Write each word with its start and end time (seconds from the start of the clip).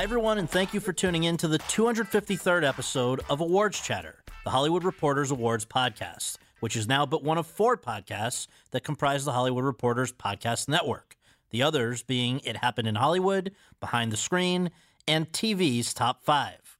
Hi, 0.00 0.04
everyone, 0.04 0.38
and 0.38 0.48
thank 0.48 0.72
you 0.72 0.80
for 0.80 0.94
tuning 0.94 1.24
in 1.24 1.36
to 1.36 1.46
the 1.46 1.58
253rd 1.58 2.66
episode 2.66 3.20
of 3.28 3.42
Awards 3.42 3.78
Chatter, 3.78 4.24
the 4.44 4.50
Hollywood 4.50 4.82
Reporters 4.82 5.30
Awards 5.30 5.66
podcast, 5.66 6.38
which 6.60 6.74
is 6.74 6.88
now 6.88 7.04
but 7.04 7.22
one 7.22 7.36
of 7.36 7.46
four 7.46 7.76
podcasts 7.76 8.46
that 8.70 8.82
comprise 8.82 9.26
the 9.26 9.32
Hollywood 9.32 9.62
Reporters 9.62 10.10
Podcast 10.10 10.68
Network. 10.68 11.18
The 11.50 11.62
others 11.62 12.02
being 12.02 12.40
It 12.44 12.56
Happened 12.56 12.88
in 12.88 12.94
Hollywood, 12.94 13.52
Behind 13.78 14.10
the 14.10 14.16
Screen, 14.16 14.70
and 15.06 15.30
TV's 15.32 15.92
Top 15.92 16.24
5. 16.24 16.78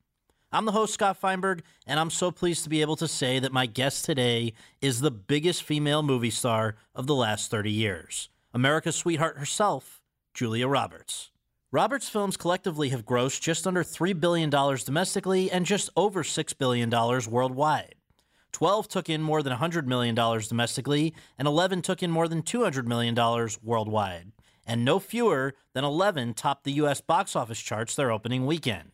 I'm 0.50 0.64
the 0.64 0.72
host, 0.72 0.94
Scott 0.94 1.20
Feinberg, 1.20 1.60
and 1.86 2.00
I'm 2.00 2.08
so 2.08 2.30
pleased 2.30 2.64
to 2.64 2.70
be 2.70 2.80
able 2.80 2.96
to 2.96 3.06
say 3.06 3.38
that 3.38 3.52
my 3.52 3.66
guest 3.66 4.06
today 4.06 4.54
is 4.80 5.02
the 5.02 5.10
biggest 5.10 5.62
female 5.62 6.02
movie 6.02 6.30
star 6.30 6.76
of 6.94 7.06
the 7.06 7.14
last 7.14 7.50
30 7.50 7.70
years 7.70 8.30
America's 8.54 8.96
sweetheart 8.96 9.36
herself, 9.36 10.00
Julia 10.32 10.66
Roberts. 10.66 11.30
Roberts' 11.72 12.08
films 12.08 12.36
collectively 12.36 12.88
have 12.88 13.06
grossed 13.06 13.40
just 13.40 13.64
under 13.64 13.84
$3 13.84 14.18
billion 14.18 14.50
domestically 14.50 15.52
and 15.52 15.64
just 15.64 15.88
over 15.94 16.24
$6 16.24 16.58
billion 16.58 16.90
worldwide. 16.90 17.94
12 18.50 18.88
took 18.88 19.08
in 19.08 19.22
more 19.22 19.40
than 19.40 19.56
$100 19.56 19.86
million 19.86 20.16
domestically, 20.16 21.14
and 21.38 21.46
11 21.46 21.82
took 21.82 22.02
in 22.02 22.10
more 22.10 22.26
than 22.26 22.42
$200 22.42 22.86
million 22.86 23.14
worldwide. 23.62 24.32
And 24.66 24.84
no 24.84 24.98
fewer 24.98 25.54
than 25.72 25.84
11 25.84 26.34
topped 26.34 26.64
the 26.64 26.72
U.S. 26.72 27.00
box 27.00 27.36
office 27.36 27.60
charts 27.60 27.94
their 27.94 28.10
opening 28.10 28.46
weekend. 28.46 28.90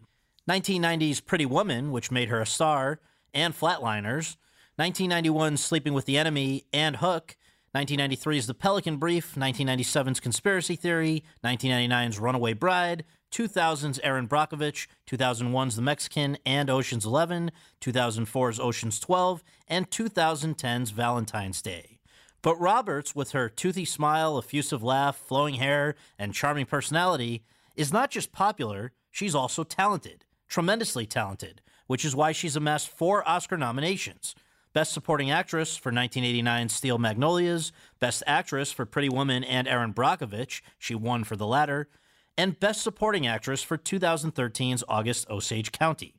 1990's 0.47 1.23
Pretty 1.23 1.47
Woman, 1.47 1.93
which 1.93 2.11
made 2.11 2.29
her 2.29 2.43
a 2.43 2.47
star, 2.47 3.01
and 3.33 3.59
Flatliners, 3.59 4.37
1991's 4.79 5.65
Sleeping 5.65 5.95
with 5.95 6.05
the 6.05 6.19
Enemy, 6.19 6.65
and 6.75 6.97
Hook, 6.97 7.39
1993's 7.77 8.47
The 8.47 8.55
Pelican 8.55 8.97
Brief, 8.97 9.35
1997's 9.35 10.19
Conspiracy 10.19 10.77
Theory, 10.77 11.23
1999's 11.45 12.19
Runaway 12.19 12.55
Bride, 12.55 13.05
2000's 13.31 14.01
Erin 14.03 14.27
Brockovich, 14.27 14.87
2001's 15.07 15.77
The 15.77 15.83
Mexican 15.83 16.39
and 16.47 16.71
Ocean's 16.71 17.05
11, 17.05 17.51
2004's 17.83 18.59
Ocean's 18.59 18.99
12, 18.99 19.45
and 19.69 19.91
2010's 19.91 20.89
Valentine's 20.89 21.61
Day. 21.61 21.99
But 22.41 22.59
Roberts, 22.59 23.15
with 23.15 23.33
her 23.33 23.51
toothy 23.51 23.85
smile, 23.85 24.39
effusive 24.39 24.83
laugh, 24.83 25.19
flowing 25.19 25.57
hair, 25.57 25.97
and 26.19 26.33
charming 26.33 26.65
personality, 26.65 27.45
is 27.75 27.93
not 27.93 28.11
just 28.11 28.33
popular, 28.33 28.93
she's 29.11 29.35
also 29.35 29.65
talented, 29.65 30.25
tremendously 30.49 31.05
talented, 31.05 31.61
which 31.89 32.07
is 32.07 32.17
why 32.17 32.33
she's 32.33 32.57
amassed 32.57 32.89
four 32.89 33.29
Oscar 33.29 33.59
nominations. 33.59 34.35
Best 34.77 34.93
Supporting 34.93 35.31
Actress 35.31 35.75
for 35.75 35.91
1989's 35.91 36.75
Steel 36.75 36.99
Magnolias, 36.99 37.73
Best 37.99 38.23
Actress 38.27 38.73
for 38.73 38.85
Pretty 38.85 39.09
Woman 39.09 39.43
and 39.43 39.67
Erin 39.67 39.95
Brockovich, 39.95 40.61
she 40.79 40.95
won 40.95 41.25
for 41.25 41.35
the 41.35 41.47
latter, 41.47 41.89
and 42.37 42.61
Best 42.61 42.83
Supporting 42.83 43.27
Actress 43.27 43.63
for 43.63 43.79
2013's 43.79 44.85
August 44.87 45.31
Osage 45.31 45.73
County. 45.73 46.13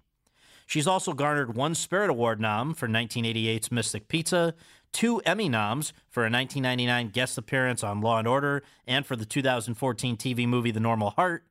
She's 0.65 0.87
also 0.87 1.13
garnered 1.13 1.55
one 1.55 1.75
Spirit 1.75 2.09
Award 2.09 2.41
nom 2.41 2.73
for 2.73 2.87
1988's 2.87 3.71
Mystic 3.71 4.07
Pizza, 4.07 4.55
two 4.91 5.19
Emmy 5.19 5.49
noms 5.49 5.93
for 6.09 6.23
a 6.23 6.31
1999 6.31 7.09
guest 7.09 7.37
appearance 7.37 7.83
on 7.83 8.01
Law 8.01 8.17
and 8.17 8.27
Order 8.27 8.63
and 8.87 9.05
for 9.05 9.15
the 9.15 9.23
2014 9.23 10.17
TV 10.17 10.47
movie 10.47 10.71
The 10.71 10.79
Normal 10.79 11.11
Heart, 11.11 11.45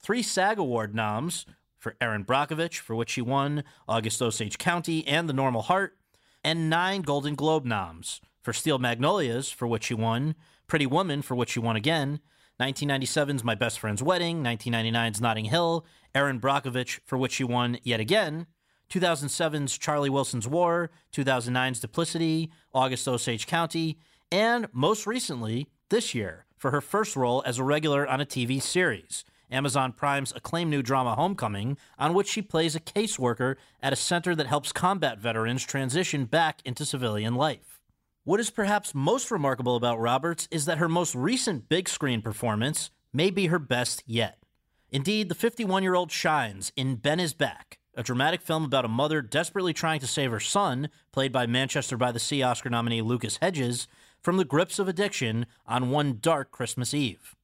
three 0.00 0.24
SAG 0.24 0.58
Award 0.58 0.92
noms 0.92 1.46
for 1.76 1.94
Erin 2.00 2.24
Brockovich, 2.24 2.80
for 2.80 2.96
which 2.96 3.10
she 3.10 3.22
won 3.22 3.62
August 3.86 4.20
Osage 4.20 4.58
County 4.58 5.06
and 5.06 5.28
The 5.28 5.32
Normal 5.32 5.62
Heart, 5.62 5.94
and 6.44 6.70
nine 6.70 7.02
Golden 7.02 7.34
Globe 7.34 7.64
noms 7.64 8.20
for 8.42 8.52
Steel 8.52 8.78
Magnolias, 8.78 9.50
for 9.50 9.66
which 9.66 9.84
she 9.84 9.94
won, 9.94 10.34
Pretty 10.66 10.86
Woman, 10.86 11.22
for 11.22 11.34
which 11.34 11.50
she 11.50 11.60
won 11.60 11.76
again, 11.76 12.20
1997's 12.60 13.44
My 13.44 13.54
Best 13.54 13.78
Friend's 13.78 14.02
Wedding, 14.02 14.42
1999's 14.42 15.20
Notting 15.20 15.46
Hill, 15.46 15.84
Erin 16.14 16.40
Brockovich, 16.40 17.00
for 17.04 17.16
which 17.16 17.32
she 17.32 17.44
won 17.44 17.78
yet 17.82 18.00
again, 18.00 18.46
2007's 18.90 19.76
Charlie 19.76 20.10
Wilson's 20.10 20.48
War, 20.48 20.90
2009's 21.12 21.80
Duplicity, 21.80 22.50
August 22.72 23.06
Osage 23.06 23.46
County, 23.46 23.98
and 24.32 24.66
most 24.72 25.06
recently, 25.06 25.68
this 25.90 26.14
year, 26.14 26.46
for 26.56 26.70
her 26.70 26.80
first 26.80 27.16
role 27.16 27.42
as 27.46 27.58
a 27.58 27.64
regular 27.64 28.06
on 28.06 28.20
a 28.20 28.26
TV 28.26 28.60
series. 28.60 29.24
Amazon 29.50 29.92
Prime's 29.92 30.32
acclaimed 30.34 30.70
new 30.70 30.82
drama 30.82 31.14
Homecoming, 31.14 31.76
on 31.98 32.14
which 32.14 32.28
she 32.28 32.42
plays 32.42 32.76
a 32.76 32.80
caseworker 32.80 33.56
at 33.82 33.92
a 33.92 33.96
center 33.96 34.34
that 34.34 34.46
helps 34.46 34.72
combat 34.72 35.18
veterans 35.18 35.64
transition 35.64 36.24
back 36.24 36.60
into 36.64 36.84
civilian 36.84 37.34
life. 37.34 37.80
What 38.24 38.40
is 38.40 38.50
perhaps 38.50 38.94
most 38.94 39.30
remarkable 39.30 39.76
about 39.76 39.98
Roberts 39.98 40.48
is 40.50 40.66
that 40.66 40.78
her 40.78 40.88
most 40.88 41.14
recent 41.14 41.68
big 41.68 41.88
screen 41.88 42.20
performance 42.20 42.90
may 43.12 43.30
be 43.30 43.46
her 43.46 43.58
best 43.58 44.02
yet. 44.06 44.38
Indeed, 44.90 45.28
the 45.28 45.34
51 45.34 45.82
year 45.82 45.94
old 45.94 46.12
shines 46.12 46.72
in 46.76 46.96
Ben 46.96 47.20
is 47.20 47.32
Back, 47.32 47.78
a 47.94 48.02
dramatic 48.02 48.42
film 48.42 48.64
about 48.64 48.84
a 48.84 48.88
mother 48.88 49.22
desperately 49.22 49.72
trying 49.72 50.00
to 50.00 50.06
save 50.06 50.30
her 50.30 50.40
son, 50.40 50.90
played 51.10 51.32
by 51.32 51.46
Manchester 51.46 51.96
by 51.96 52.12
the 52.12 52.18
Sea 52.18 52.42
Oscar 52.42 52.70
nominee 52.70 53.02
Lucas 53.02 53.38
Hedges, 53.40 53.88
from 54.20 54.36
the 54.36 54.44
grips 54.44 54.78
of 54.78 54.88
addiction 54.88 55.46
on 55.66 55.90
one 55.90 56.18
dark 56.20 56.50
Christmas 56.50 56.92
Eve. 56.92 57.34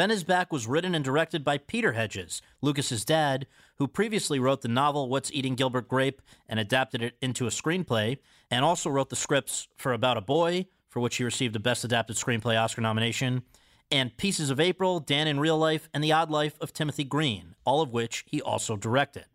Ben 0.00 0.10
is 0.10 0.24
Back 0.24 0.50
was 0.50 0.66
written 0.66 0.94
and 0.94 1.04
directed 1.04 1.44
by 1.44 1.58
Peter 1.58 1.92
Hedges, 1.92 2.40
Lucas's 2.62 3.04
dad, 3.04 3.46
who 3.76 3.86
previously 3.86 4.38
wrote 4.38 4.62
the 4.62 4.68
novel 4.68 5.10
What's 5.10 5.30
Eating 5.30 5.56
Gilbert 5.56 5.88
Grape 5.88 6.22
and 6.48 6.58
adapted 6.58 7.02
it 7.02 7.18
into 7.20 7.46
a 7.46 7.50
screenplay, 7.50 8.16
and 8.50 8.64
also 8.64 8.88
wrote 8.88 9.10
the 9.10 9.14
scripts 9.14 9.68
for 9.76 9.92
About 9.92 10.16
a 10.16 10.22
Boy, 10.22 10.68
for 10.88 11.00
which 11.00 11.16
he 11.16 11.24
received 11.24 11.54
a 11.54 11.60
Best 11.60 11.84
Adapted 11.84 12.16
Screenplay 12.16 12.58
Oscar 12.58 12.80
nomination, 12.80 13.42
and 13.90 14.16
Pieces 14.16 14.48
of 14.48 14.58
April, 14.58 15.00
Dan 15.00 15.28
in 15.28 15.38
Real 15.38 15.58
Life, 15.58 15.90
and 15.92 16.02
The 16.02 16.12
Odd 16.12 16.30
Life 16.30 16.58
of 16.62 16.72
Timothy 16.72 17.04
Green, 17.04 17.54
all 17.66 17.82
of 17.82 17.92
which 17.92 18.24
he 18.26 18.40
also 18.40 18.76
directed. 18.76 19.26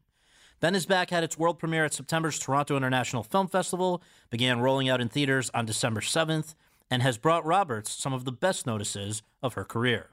Ben 0.61 0.73
is 0.73 0.87
Back 0.87 1.11
had 1.11 1.23
its 1.23 1.37
world 1.37 1.59
premiere 1.59 1.85
at 1.85 1.93
September's 1.93 2.39
Toronto 2.39 2.75
International 2.75 3.21
Film 3.21 3.47
Festival, 3.47 4.01
began 4.31 4.61
rolling 4.61 4.89
out 4.89 4.99
in 4.99 5.09
theaters 5.09 5.51
on 5.53 5.67
December 5.67 6.01
7th, 6.01 6.55
and 6.89 7.03
has 7.03 7.19
brought 7.19 7.45
Roberts 7.45 7.91
some 7.91 8.13
of 8.13 8.25
the 8.25 8.31
best 8.31 8.65
notices 8.65 9.21
of 9.43 9.53
her 9.53 9.63
career. 9.63 10.09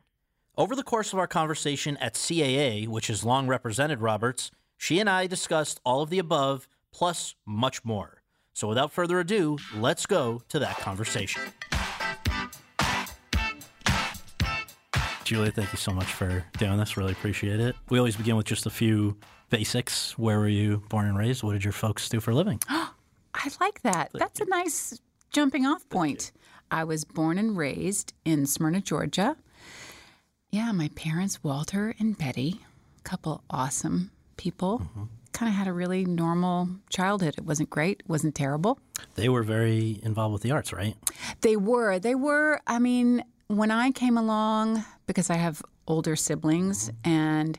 Over 0.58 0.76
the 0.76 0.82
course 0.82 1.14
of 1.14 1.18
our 1.18 1.26
conversation 1.26 1.96
at 1.96 2.12
CAA, 2.12 2.86
which 2.86 3.06
has 3.06 3.24
long 3.24 3.46
represented 3.46 4.02
Roberts, 4.02 4.50
she 4.76 5.00
and 5.00 5.08
I 5.08 5.26
discussed 5.26 5.80
all 5.82 6.02
of 6.02 6.10
the 6.10 6.18
above, 6.18 6.68
plus 6.92 7.34
much 7.46 7.86
more. 7.86 8.20
So 8.52 8.68
without 8.68 8.92
further 8.92 9.18
ado, 9.18 9.56
let's 9.74 10.04
go 10.04 10.42
to 10.50 10.58
that 10.58 10.76
conversation. 10.76 11.40
Julia, 15.24 15.50
thank 15.50 15.72
you 15.72 15.78
so 15.78 15.90
much 15.90 16.12
for 16.12 16.44
doing 16.58 16.76
this. 16.76 16.98
Really 16.98 17.12
appreciate 17.12 17.58
it. 17.58 17.74
We 17.88 17.96
always 17.96 18.16
begin 18.16 18.36
with 18.36 18.44
just 18.44 18.66
a 18.66 18.70
few 18.70 19.16
basics. 19.48 20.18
Where 20.18 20.38
were 20.38 20.48
you 20.48 20.82
born 20.90 21.06
and 21.06 21.16
raised? 21.16 21.42
What 21.42 21.54
did 21.54 21.64
your 21.64 21.72
folks 21.72 22.10
do 22.10 22.20
for 22.20 22.32
a 22.32 22.34
living? 22.34 22.60
I 22.68 23.50
like 23.58 23.80
that. 23.84 24.10
That's 24.12 24.40
a 24.40 24.44
nice 24.44 25.00
jumping 25.30 25.64
off 25.64 25.88
point. 25.88 26.30
I 26.70 26.84
was 26.84 27.04
born 27.04 27.38
and 27.38 27.56
raised 27.56 28.12
in 28.26 28.44
Smyrna, 28.44 28.82
Georgia. 28.82 29.36
Yeah, 30.52 30.70
my 30.72 30.88
parents, 30.94 31.42
Walter 31.42 31.94
and 31.98 32.16
Betty, 32.16 32.60
a 32.98 33.02
couple 33.08 33.42
awesome 33.48 34.10
people. 34.36 34.80
Mm-hmm. 34.80 35.04
kind 35.32 35.48
of 35.48 35.56
had 35.56 35.66
a 35.66 35.72
really 35.72 36.04
normal 36.04 36.68
childhood. 36.90 37.36
It 37.38 37.46
wasn't 37.46 37.70
great, 37.70 38.00
it 38.00 38.08
wasn't 38.08 38.34
terrible. 38.34 38.78
They 39.14 39.30
were 39.30 39.42
very 39.42 39.98
involved 40.02 40.34
with 40.34 40.42
the 40.42 40.50
arts, 40.50 40.70
right? 40.70 40.94
They 41.40 41.56
were. 41.56 41.98
They 41.98 42.14
were. 42.14 42.60
I 42.66 42.78
mean, 42.78 43.24
when 43.46 43.70
I 43.70 43.92
came 43.92 44.18
along, 44.18 44.84
because 45.06 45.30
I 45.30 45.36
have 45.36 45.62
older 45.88 46.16
siblings, 46.16 46.90
mm-hmm. 46.90 47.10
and 47.10 47.58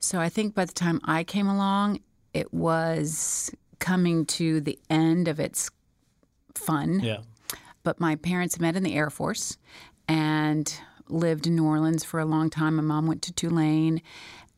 so 0.00 0.18
I 0.18 0.28
think 0.28 0.56
by 0.56 0.64
the 0.64 0.72
time 0.72 1.00
I 1.04 1.22
came 1.22 1.46
along, 1.46 2.00
it 2.34 2.52
was 2.52 3.52
coming 3.78 4.26
to 4.26 4.60
the 4.60 4.80
end 4.90 5.28
of 5.28 5.38
its 5.38 5.70
fun. 6.56 6.98
Yeah. 6.98 7.18
But 7.84 8.00
my 8.00 8.16
parents 8.16 8.58
met 8.58 8.74
in 8.74 8.82
the 8.82 8.96
Air 8.96 9.10
Force 9.10 9.58
and 10.08 10.72
lived 11.12 11.46
in 11.46 11.56
New 11.56 11.66
Orleans 11.66 12.04
for 12.04 12.20
a 12.20 12.24
long 12.24 12.50
time. 12.50 12.76
My 12.76 12.82
mom 12.82 13.06
went 13.06 13.22
to 13.22 13.32
Tulane, 13.32 14.02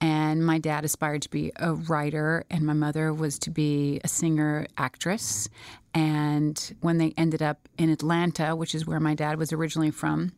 and 0.00 0.44
my 0.44 0.58
dad 0.58 0.84
aspired 0.84 1.22
to 1.22 1.30
be 1.30 1.52
a 1.56 1.74
writer, 1.74 2.44
and 2.50 2.64
my 2.64 2.72
mother 2.72 3.12
was 3.12 3.38
to 3.40 3.50
be 3.50 4.00
a 4.04 4.08
singer 4.08 4.66
actress. 4.76 5.48
And 5.92 6.74
when 6.80 6.98
they 6.98 7.14
ended 7.16 7.42
up 7.42 7.68
in 7.78 7.90
Atlanta, 7.90 8.56
which 8.56 8.74
is 8.74 8.86
where 8.86 9.00
my 9.00 9.14
dad 9.14 9.38
was 9.38 9.52
originally 9.52 9.90
from, 9.90 10.32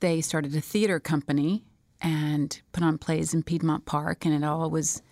they 0.00 0.20
started 0.20 0.54
a 0.54 0.60
theater 0.60 1.00
company 1.00 1.64
and 2.00 2.60
put 2.72 2.82
on 2.82 2.98
plays 2.98 3.34
in 3.34 3.42
Piedmont 3.42 3.84
Park, 3.84 4.24
and 4.24 4.34
it 4.34 4.44
all 4.44 4.70
was 4.70 5.02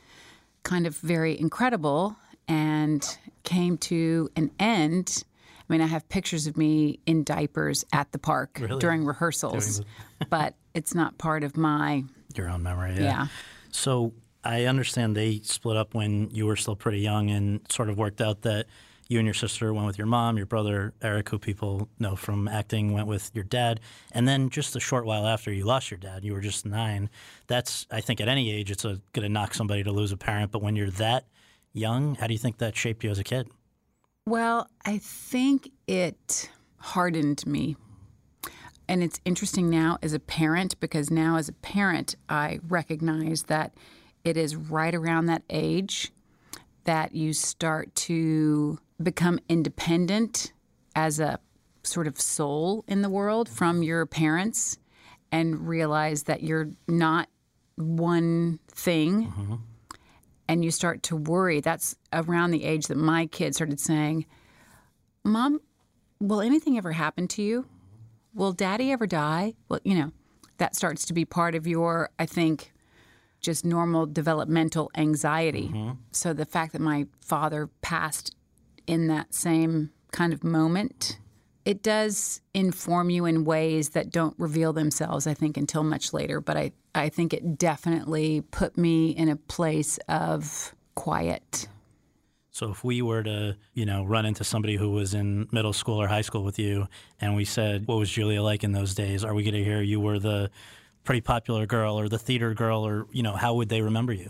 kind 0.63 0.87
of 0.87 0.97
very 0.99 1.39
incredible 1.39 2.17
and 2.47 3.19
came 3.45 3.77
to 3.79 4.31
an 4.37 4.51
end. 4.59 5.25
I 5.69 5.73
mean, 5.73 5.83
I 5.83 5.87
have 5.87 6.09
pictures 6.09 6.47
of 6.47 6.57
me 6.57 7.01
in 7.05 7.25
diapers 7.25 7.85
at 7.93 8.11
the 8.13 8.19
park 8.19 8.59
Really? 8.61 8.79
during 8.79 9.05
rehearsals, 9.05 9.83
but 10.31 10.55
it's 10.75 10.95
not 10.95 11.19
part 11.19 11.45
of 11.45 11.57
my. 11.57 12.05
Your 12.35 12.49
own 12.49 12.63
memory, 12.63 12.95
yeah. 12.95 13.03
Yeah. 13.03 13.27
So 13.71 14.15
I 14.45 14.65
understand 14.65 15.17
they 15.17 15.41
split 15.43 15.77
up 15.77 15.95
when 15.95 16.31
you 16.31 16.47
were 16.47 16.57
still 16.57 16.77
pretty 16.77 17.01
young 17.01 17.31
and 17.31 17.61
sort 17.71 17.91
of 17.91 17.99
worked 17.99 18.21
out 18.21 18.43
that 18.43 18.67
you 19.09 19.19
and 19.19 19.27
your 19.27 19.35
sister 19.35 19.73
went 19.73 19.87
with 19.87 19.99
your 19.99 20.07
mom, 20.07 20.37
your 20.37 20.47
brother 20.47 20.93
Eric, 21.03 21.31
who 21.31 21.39
people 21.39 21.89
know 21.99 22.15
from 22.15 22.47
acting, 22.47 22.93
went 22.93 23.07
with 23.07 23.31
your 23.35 23.45
dad. 23.45 23.81
And 24.13 24.29
then 24.29 24.51
just 24.51 24.77
a 24.77 24.81
short 24.81 25.07
while 25.07 25.27
after 25.27 25.51
you 25.51 25.65
lost 25.65 25.91
your 25.91 25.99
dad, 25.99 26.25
you 26.25 26.35
were 26.35 26.41
just 26.41 26.67
nine. 26.67 27.09
That's, 27.47 27.87
I 27.91 28.03
think, 28.03 28.21
at 28.21 28.29
any 28.29 28.53
age, 28.53 28.71
it's 28.71 28.85
going 28.85 29.01
to 29.15 29.29
knock 29.29 29.55
somebody 29.55 29.83
to 29.83 29.93
lose 29.93 30.13
a 30.13 30.19
parent. 30.19 30.53
But 30.53 30.63
when 30.63 30.77
you're 30.77 30.91
that 30.93 31.25
young, 31.73 32.17
how 32.17 32.27
do 32.27 32.35
you 32.35 32.39
think 32.39 32.59
that 32.59 32.77
shaped 32.77 33.03
you 33.03 33.11
as 33.11 33.19
a 33.19 33.25
kid? 33.25 33.49
Well, 34.29 34.69
I 34.85 34.99
think 34.99 35.71
it 35.87 36.51
hardened 36.77 37.47
me. 37.47 37.79
And 38.87 39.03
it's 39.03 39.19
interesting 39.25 39.71
now 39.71 39.97
as 40.03 40.13
a 40.13 40.19
parent 40.19 40.79
because 40.81 41.11
now 41.11 41.37
as 41.37 41.49
a 41.49 41.55
parent, 41.55 42.15
I 42.29 42.61
recognize 42.69 43.45
that 43.45 43.73
it 44.25 44.37
is 44.37 44.55
right 44.55 44.95
around 44.95 45.27
that 45.27 45.45
age 45.49 46.13
that 46.85 47.15
you 47.15 47.33
start 47.33 47.95
to 47.95 48.79
become 49.03 49.41
independent 49.49 50.53
as 50.95 51.19
a 51.19 51.41
sort 51.83 52.07
of 52.07 52.21
soul 52.21 52.85
in 52.87 53.01
the 53.01 53.09
world 53.09 53.49
from 53.49 53.83
your 53.83 54.05
parents 54.05 54.77
and 55.33 55.67
realize 55.67 56.25
that 56.25 56.43
you're 56.43 56.69
not 56.87 57.31
one 57.77 58.59
thing 58.69 59.29
mm-hmm. 59.29 59.55
And 60.49 60.65
you 60.65 60.71
start 60.71 61.03
to 61.05 61.17
worry. 61.17 61.61
That's 61.61 61.97
around 62.13 62.51
the 62.51 62.65
age 62.65 62.87
that 62.87 62.97
my 62.97 63.27
kids 63.27 63.57
started 63.57 63.79
saying, 63.79 64.27
Mom, 65.25 65.61
will 66.21 66.41
anything 66.41 66.79
ever 66.79 66.93
happen 66.93 67.29
to 67.29 67.43
you? 67.43 67.67
Will 68.35 68.53
daddy 68.53 68.91
ever 68.91 69.07
die? 69.07 69.55
Well, 69.69 69.81
you 69.85 69.95
know, 69.95 70.13
that 70.59 70.75
starts 70.75 71.05
to 71.07 71.13
be 71.13 71.25
part 71.25 71.55
of 71.55 71.67
your, 71.67 72.11
I 72.19 72.27
think, 72.27 72.73
just 73.41 73.65
normal 73.65 74.07
developmental 74.07 74.91
anxiety. 74.97 75.69
Mm-hmm. 75.69 75.91
So 76.13 76.33
the 76.33 76.45
fact 76.45 76.73
that 76.73 76.81
my 76.81 77.07
father 77.21 77.69
passed 77.83 78.35
in 78.87 79.07
that 79.09 79.35
same 79.35 79.91
kind 80.13 80.33
of 80.33 80.43
moment, 80.43 81.19
it 81.65 81.83
does 81.83 82.41
inform 82.55 83.11
you 83.11 83.25
in 83.25 83.45
ways 83.45 83.91
that 83.91 84.11
don't 84.11 84.35
reveal 84.39 84.73
themselves, 84.73 85.27
I 85.27 85.35
think, 85.35 85.57
until 85.57 85.83
much 85.85 86.13
later. 86.13 86.41
But 86.41 86.57
I, 86.57 86.73
I 86.95 87.09
think 87.09 87.33
it 87.33 87.59
definitely 87.59 88.43
put 88.51 88.79
me 88.79 89.11
in 89.11 89.29
a 89.29 89.37
place 89.37 89.99
of 90.09 90.75
quiet. 90.95 91.69
So 92.51 92.71
if 92.71 92.83
we 92.83 93.03
were 93.03 93.23
to, 93.23 93.57
you 93.75 93.87
know, 93.87 94.05
run 94.05 94.27
into 94.27 94.43
somebody 94.43 94.77
who 94.77 94.91
was 94.91 95.15
in 95.15 95.49
middle 95.53 95.73
school 95.73 96.01
or 96.01 96.09
high 96.09 96.23
school 96.23 96.43
with 96.43 96.59
you, 96.59 96.89
and 97.21 97.37
we 97.37 97.45
said, 97.45 97.87
"What 97.87 97.99
was 97.99 98.11
Julia 98.11 98.43
like 98.43 98.65
in 98.65 98.73
those 98.73 98.95
days?" 98.95 99.23
Are 99.23 99.33
we 99.33 99.45
going 99.45 99.55
to 99.55 99.63
hear 99.63 99.81
you 99.81 100.01
were 100.01 100.19
the 100.19 100.51
pretty 101.05 101.21
popular 101.21 101.67
girl 101.67 101.99
or 101.99 102.09
the 102.09 102.19
theater 102.19 102.55
girl, 102.55 102.85
or 102.85 103.07
you 103.13 103.23
know, 103.23 103.37
how 103.37 103.55
would 103.55 103.69
they 103.69 103.81
remember 103.81 104.13
you? 104.13 104.29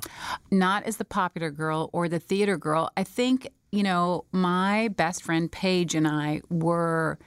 not 0.50 0.82
as 0.84 0.96
the 0.96 1.04
popular 1.04 1.50
girl 1.50 1.90
or 1.92 2.08
the 2.08 2.19
theater 2.19 2.56
girl. 2.56 2.90
I 2.96 3.04
think, 3.04 3.48
you 3.70 3.82
know, 3.82 4.25
my 4.32 4.88
best 4.88 5.23
friend 5.23 5.50
Paige 5.50 5.94
and 5.94 6.06
I 6.06 6.41
were 6.50 7.19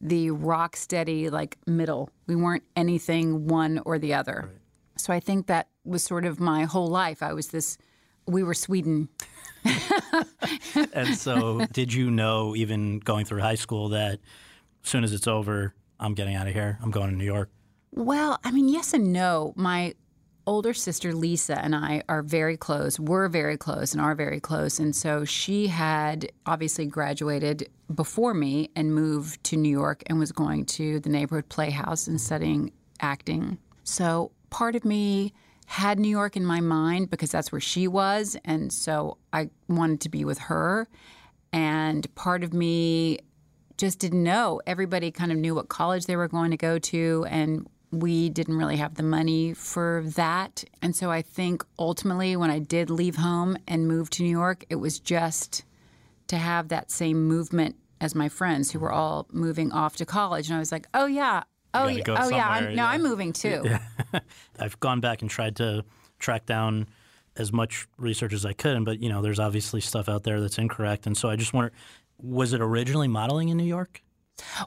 the 0.00 0.30
rock 0.30 0.76
steady, 0.76 1.30
like 1.30 1.56
middle. 1.66 2.10
We 2.26 2.36
weren't 2.36 2.64
anything 2.76 3.46
one 3.48 3.80
or 3.84 3.98
the 3.98 4.14
other. 4.14 4.50
So 4.96 5.12
I 5.12 5.20
think 5.20 5.46
that 5.46 5.68
was 5.84 6.02
sort 6.02 6.24
of 6.24 6.40
my 6.40 6.64
whole 6.64 6.88
life. 6.88 7.22
I 7.22 7.32
was 7.32 7.48
this, 7.48 7.78
we 8.26 8.42
were 8.42 8.54
Sweden. 8.54 9.08
And 10.92 11.16
so, 11.16 11.66
did 11.72 11.92
you 11.92 12.10
know, 12.10 12.54
even 12.56 12.98
going 13.00 13.24
through 13.24 13.40
high 13.40 13.54
school, 13.54 13.90
that 13.90 14.20
as 14.84 14.90
soon 14.90 15.04
as 15.04 15.12
it's 15.12 15.26
over, 15.26 15.74
I'm 15.98 16.14
getting 16.14 16.34
out 16.34 16.46
of 16.46 16.52
here. 16.54 16.78
I'm 16.82 16.90
going 16.90 17.10
to 17.10 17.16
New 17.16 17.24
York. 17.24 17.50
Well, 17.92 18.38
I 18.44 18.50
mean, 18.50 18.68
yes 18.68 18.92
and 18.92 19.12
no. 19.12 19.54
My 19.56 19.94
older 20.46 20.72
sister 20.72 21.12
Lisa 21.12 21.62
and 21.62 21.74
I 21.74 22.02
are 22.08 22.22
very 22.22 22.56
close, 22.56 22.98
were 23.00 23.28
very 23.28 23.56
close, 23.56 23.92
and 23.92 24.00
are 24.00 24.14
very 24.14 24.40
close. 24.40 24.78
And 24.78 24.94
so 24.94 25.24
she 25.24 25.66
had 25.66 26.30
obviously 26.46 26.86
graduated 26.86 27.68
before 27.94 28.34
me 28.34 28.70
and 28.76 28.94
moved 28.94 29.42
to 29.44 29.56
New 29.56 29.70
York 29.70 30.02
and 30.06 30.18
was 30.18 30.32
going 30.32 30.66
to 30.66 31.00
the 31.00 31.08
neighborhood 31.08 31.48
playhouse 31.48 32.06
and 32.06 32.20
studying 32.20 32.72
acting. 33.00 33.58
So 33.84 34.32
part 34.50 34.76
of 34.76 34.84
me 34.84 35.32
had 35.66 35.98
New 35.98 36.08
York 36.08 36.36
in 36.36 36.44
my 36.44 36.60
mind 36.60 37.10
because 37.10 37.30
that's 37.32 37.50
where 37.50 37.60
she 37.60 37.88
was. 37.88 38.36
And 38.44 38.72
so 38.72 39.18
I 39.32 39.50
wanted 39.68 40.00
to 40.02 40.08
be 40.08 40.24
with 40.24 40.38
her. 40.38 40.88
And 41.52 42.12
part 42.14 42.44
of 42.44 42.52
me 42.52 43.18
just 43.76 43.98
didn't 43.98 44.22
know. 44.22 44.60
Everybody 44.66 45.10
kind 45.10 45.32
of 45.32 45.38
knew 45.38 45.54
what 45.54 45.68
college 45.68 46.06
they 46.06 46.16
were 46.16 46.28
going 46.28 46.50
to 46.50 46.56
go 46.56 46.78
to, 46.78 47.26
and 47.28 47.68
we 48.00 48.28
didn't 48.28 48.56
really 48.56 48.76
have 48.76 48.94
the 48.94 49.02
money 49.02 49.54
for 49.54 50.02
that. 50.16 50.64
And 50.82 50.94
so 50.94 51.10
I 51.10 51.22
think 51.22 51.64
ultimately, 51.78 52.36
when 52.36 52.50
I 52.50 52.58
did 52.58 52.90
leave 52.90 53.16
home 53.16 53.56
and 53.66 53.88
move 53.88 54.10
to 54.10 54.22
New 54.22 54.30
York, 54.30 54.64
it 54.68 54.76
was 54.76 54.98
just 54.98 55.64
to 56.28 56.36
have 56.36 56.68
that 56.68 56.90
same 56.90 57.26
movement 57.26 57.76
as 58.00 58.14
my 58.14 58.28
friends 58.28 58.70
who 58.70 58.78
were 58.78 58.92
all 58.92 59.26
moving 59.32 59.72
off 59.72 59.96
to 59.96 60.06
college. 60.06 60.48
And 60.48 60.56
I 60.56 60.58
was 60.58 60.72
like, 60.72 60.86
oh, 60.94 61.06
yeah. 61.06 61.44
Oh, 61.72 61.88
yeah. 61.88 62.02
go 62.02 62.16
oh 62.18 62.28
yeah. 62.28 62.48
I'm, 62.48 62.64
no, 62.64 62.70
yeah. 62.70 62.88
I'm 62.88 63.02
moving 63.02 63.32
too. 63.32 63.62
Yeah. 64.12 64.20
I've 64.58 64.78
gone 64.80 65.00
back 65.00 65.20
and 65.22 65.30
tried 65.30 65.56
to 65.56 65.84
track 66.18 66.46
down 66.46 66.86
as 67.36 67.52
much 67.52 67.86
research 67.98 68.32
as 68.32 68.46
I 68.46 68.52
could, 68.52 68.84
but 68.84 69.02
you 69.02 69.08
know, 69.08 69.20
there's 69.20 69.38
obviously 69.38 69.80
stuff 69.80 70.08
out 70.08 70.22
there 70.22 70.40
that's 70.40 70.58
incorrect. 70.58 71.06
And 71.06 71.16
so 71.16 71.28
I 71.28 71.36
just 71.36 71.52
wonder, 71.52 71.72
was 72.18 72.52
it 72.52 72.60
originally 72.60 73.08
modeling 73.08 73.50
in 73.50 73.56
New 73.56 73.64
York? 73.64 74.02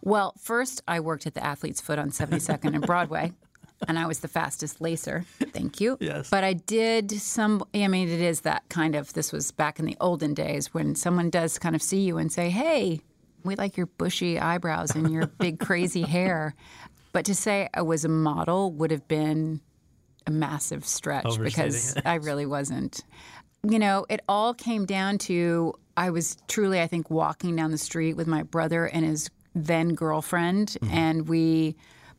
Well, 0.01 0.33
first 0.39 0.81
I 0.87 0.99
worked 0.99 1.27
at 1.27 1.33
the 1.33 1.43
Athlete's 1.43 1.81
Foot 1.81 1.99
on 1.99 2.11
72nd 2.11 2.75
and 2.75 2.85
Broadway, 2.85 3.33
and 3.87 3.97
I 3.97 4.07
was 4.07 4.19
the 4.19 4.27
fastest 4.27 4.79
lacer. 4.79 5.25
Thank 5.53 5.79
you. 5.79 5.97
Yes. 5.99 6.29
But 6.29 6.43
I 6.43 6.53
did 6.53 7.11
some, 7.11 7.63
I 7.73 7.87
mean, 7.87 8.09
it 8.09 8.21
is 8.21 8.41
that 8.41 8.63
kind 8.69 8.95
of, 8.95 9.13
this 9.13 9.31
was 9.31 9.51
back 9.51 9.79
in 9.79 9.85
the 9.85 9.97
olden 9.99 10.33
days 10.33 10.73
when 10.73 10.95
someone 10.95 11.29
does 11.29 11.57
kind 11.59 11.75
of 11.75 11.81
see 11.81 12.01
you 12.01 12.17
and 12.17 12.31
say, 12.31 12.49
hey, 12.49 13.01
we 13.43 13.55
like 13.55 13.77
your 13.77 13.85
bushy 13.85 14.39
eyebrows 14.39 14.95
and 14.95 15.11
your 15.11 15.27
big 15.27 15.59
crazy 15.65 16.01
hair. 16.01 16.55
But 17.13 17.25
to 17.25 17.35
say 17.35 17.69
I 17.73 17.81
was 17.81 18.05
a 18.05 18.09
model 18.09 18.71
would 18.73 18.91
have 18.91 19.07
been 19.07 19.61
a 20.27 20.31
massive 20.31 20.85
stretch 20.85 21.39
because. 21.39 21.95
I 22.05 22.15
really 22.15 22.45
wasn't. 22.45 23.03
You 23.63 23.79
know, 23.79 24.05
it 24.09 24.21
all 24.27 24.53
came 24.53 24.85
down 24.85 25.17
to 25.19 25.73
I 25.97 26.11
was 26.11 26.37
truly, 26.47 26.79
I 26.79 26.87
think, 26.87 27.09
walking 27.09 27.57
down 27.57 27.71
the 27.71 27.77
street 27.77 28.13
with 28.13 28.25
my 28.25 28.43
brother 28.43 28.85
and 28.85 29.03
his 29.03 29.29
then 29.55 29.93
girlfriend, 29.95 30.77
mm-hmm. 30.81 30.93
and 30.93 31.27
we 31.27 31.75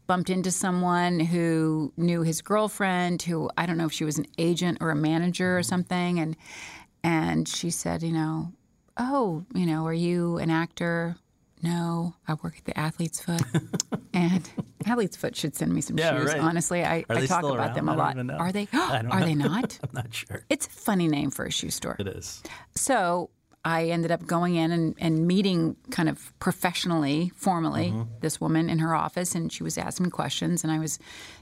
bumped 0.06 0.30
into 0.30 0.50
someone 0.50 1.20
who 1.20 1.92
knew 1.96 2.22
his 2.22 2.42
girlfriend, 2.42 3.22
who 3.22 3.50
I 3.56 3.66
don't 3.66 3.78
know 3.78 3.87
if 3.87 3.92
she 3.92 4.04
was 4.04 4.18
an 4.18 4.26
agent 4.38 4.78
or 4.80 4.90
a 4.90 4.96
manager 4.96 5.56
or 5.56 5.60
mm-hmm. 5.60 5.68
something, 5.68 6.18
and 6.18 6.37
and 7.02 7.49
she 7.49 7.70
said, 7.70 8.02
you 8.02 8.12
know, 8.12 8.52
oh, 8.96 9.44
you 9.54 9.66
know, 9.66 9.87
are 9.87 9.92
you 9.92 10.38
an 10.38 10.50
actor? 10.50 11.16
No, 11.62 12.14
I 12.26 12.34
work 12.34 12.56
at 12.58 12.64
the 12.64 12.78
Athlete's 12.78 13.20
Foot. 13.20 13.42
and 14.14 14.49
Athlete's 14.87 15.16
Foot 15.16 15.37
should 15.37 15.54
send 15.54 15.75
me 15.75 15.80
some 15.80 15.99
Yeah, 15.99 16.18
shoes. 16.18 16.28
right. 16.28 16.40
Honestly, 16.40 16.84
I, 16.84 17.04
I 17.08 17.26
talk 17.26 17.44
about 17.44 17.56
around? 17.56 17.75
them 17.75 17.88
a 17.88 17.96
lot. 17.96 18.16
Are 18.40 18.52
they? 18.52 18.66
Are 18.72 19.02
know. 19.02 19.20
they 19.20 19.34
not? 19.34 19.78
I'm 19.84 19.90
not 19.92 20.14
sure. 20.14 20.44
It's 20.49 20.66
a 20.66 20.70
funny 20.70 21.08
name 21.08 21.30
for 21.30 21.44
a 21.44 21.50
shoe 21.50 21.70
store. 21.70 21.96
It 21.99 22.08
is. 22.08 22.42
So 22.75 23.30
I 23.64 23.86
ended 23.86 24.10
up 24.10 24.26
going 24.26 24.54
in 24.54 24.70
and, 24.72 24.94
and 24.98 25.26
meeting 25.26 25.76
kind 25.90 26.08
of 26.08 26.32
professionally, 26.38 27.30
formally, 27.36 27.88
mm-hmm. 27.88 28.10
this 28.20 28.40
woman 28.40 28.70
in 28.70 28.78
her 28.78 28.94
office, 28.94 29.34
and 29.34 29.52
she 29.52 29.62
was 29.62 29.76
asking 29.76 30.04
me 30.04 30.10
questions, 30.10 30.64
and 30.64 30.72
I 30.72 30.78
was 30.78 30.98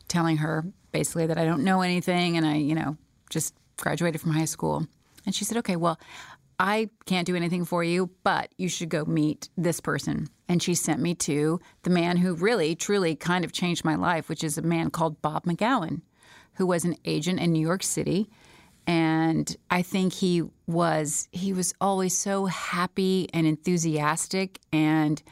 telling 0.08 0.38
her 0.38 0.64
basically 0.90 1.26
that 1.26 1.38
I 1.38 1.44
don't 1.44 1.62
know 1.62 1.80
anything, 1.80 2.36
and 2.36 2.44
I, 2.44 2.56
you 2.56 2.74
know, 2.74 2.96
just 3.30 3.54
graduated 3.76 4.20
from 4.20 4.32
high 4.32 4.46
school. 4.46 4.86
And 5.26 5.34
she 5.34 5.44
said, 5.44 5.58
okay, 5.58 5.76
well, 5.76 5.98
I 6.58 6.90
can't 7.06 7.26
do 7.26 7.36
anything 7.36 7.64
for 7.64 7.84
you, 7.84 8.10
but 8.24 8.50
you 8.58 8.68
should 8.68 8.88
go 8.88 9.04
meet 9.04 9.48
this 9.56 9.78
person. 9.80 10.28
And 10.48 10.60
she 10.60 10.74
sent 10.74 11.00
me 11.00 11.14
to 11.16 11.60
the 11.82 11.90
man 11.90 12.16
who 12.16 12.34
really, 12.34 12.74
truly 12.74 13.14
kind 13.14 13.44
of 13.44 13.52
changed 13.52 13.84
my 13.84 13.94
life, 13.94 14.28
which 14.28 14.42
is 14.42 14.58
a 14.58 14.62
man 14.62 14.90
called 14.90 15.22
Bob 15.22 15.44
McGowan, 15.44 16.00
who 16.54 16.66
was 16.66 16.84
an 16.84 16.96
agent 17.04 17.38
in 17.38 17.52
New 17.52 17.64
York 17.64 17.84
City. 17.84 18.28
And 18.88 19.54
I 19.70 19.82
think 19.82 20.14
he 20.14 20.42
was 20.66 21.28
he 21.30 21.52
was 21.52 21.74
always 21.78 22.16
so 22.16 22.46
happy 22.46 23.28
and 23.34 23.46
enthusiastic 23.46 24.60
and 24.72 25.22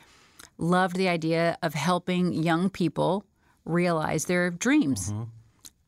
loved 0.59 0.97
the 0.97 1.09
idea 1.09 1.57
of 1.63 1.73
helping 1.73 2.35
young 2.35 2.69
people 2.69 3.25
realize 3.65 4.27
their 4.27 4.51
dreams. 4.51 5.11
Mm-hmm. 5.11 5.23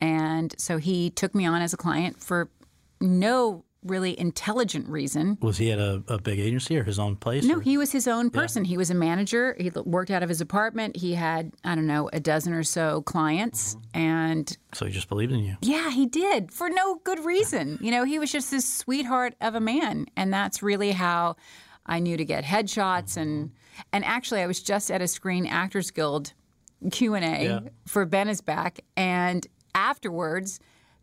And 0.00 0.54
so 0.56 0.78
he 0.78 1.10
took 1.10 1.34
me 1.34 1.44
on 1.44 1.60
as 1.60 1.74
a 1.74 1.76
client 1.76 2.22
for 2.22 2.48
no 3.02 3.64
really 3.84 4.18
intelligent 4.18 4.88
reason. 4.88 5.38
Was 5.40 5.58
he 5.58 5.70
at 5.70 5.78
a, 5.78 6.02
a 6.08 6.18
big 6.20 6.38
agency 6.38 6.76
or 6.76 6.82
his 6.84 6.98
own 6.98 7.16
place? 7.16 7.44
No, 7.44 7.56
or- 7.56 7.60
he 7.60 7.78
was 7.78 7.92
his 7.92 8.08
own 8.08 8.28
person. 8.30 8.64
He 8.64 8.76
was 8.76 8.90
a 8.90 8.94
manager. 8.94 9.56
He 9.58 9.70
worked 9.70 10.10
out 10.10 10.22
of 10.22 10.28
his 10.28 10.40
apartment. 10.40 10.96
He 10.96 11.14
had, 11.14 11.52
I 11.64 11.74
don't 11.74 11.86
know, 11.86 12.10
a 12.12 12.20
dozen 12.20 12.52
or 12.52 12.64
so 12.64 13.02
clients. 13.02 13.74
Mm-hmm. 13.76 13.98
And 13.98 14.58
so 14.74 14.86
he 14.86 14.92
just 14.92 15.08
believed 15.08 15.32
in 15.32 15.40
you. 15.40 15.56
yeah, 15.62 15.90
he 15.90 16.06
did 16.06 16.52
for 16.52 16.68
no 16.68 16.96
good 17.04 17.24
reason. 17.24 17.78
You 17.80 17.90
know, 17.90 18.04
he 18.04 18.18
was 18.18 18.32
just 18.32 18.50
this 18.50 18.68
sweetheart 18.68 19.34
of 19.40 19.54
a 19.54 19.60
man. 19.60 20.06
And 20.16 20.32
that's 20.32 20.62
really 20.62 20.90
how 20.92 21.36
I 21.86 22.00
knew 22.00 22.16
to 22.16 22.24
get 22.24 22.44
headshots. 22.44 23.16
And, 23.16 23.46
mm-hmm. 23.46 23.82
and 23.92 24.04
actually, 24.04 24.42
I 24.42 24.46
was 24.46 24.60
just 24.62 24.90
at 24.90 25.00
a 25.00 25.06
Screen 25.08 25.46
Actors 25.46 25.90
Guild 25.92 26.32
Q&A 26.90 27.20
Yeah. 27.20 27.60
for 27.86 28.04
Ben 28.06 28.28
is 28.28 28.40
back. 28.40 28.80
And 28.96 29.46
afterwards, 29.74 30.60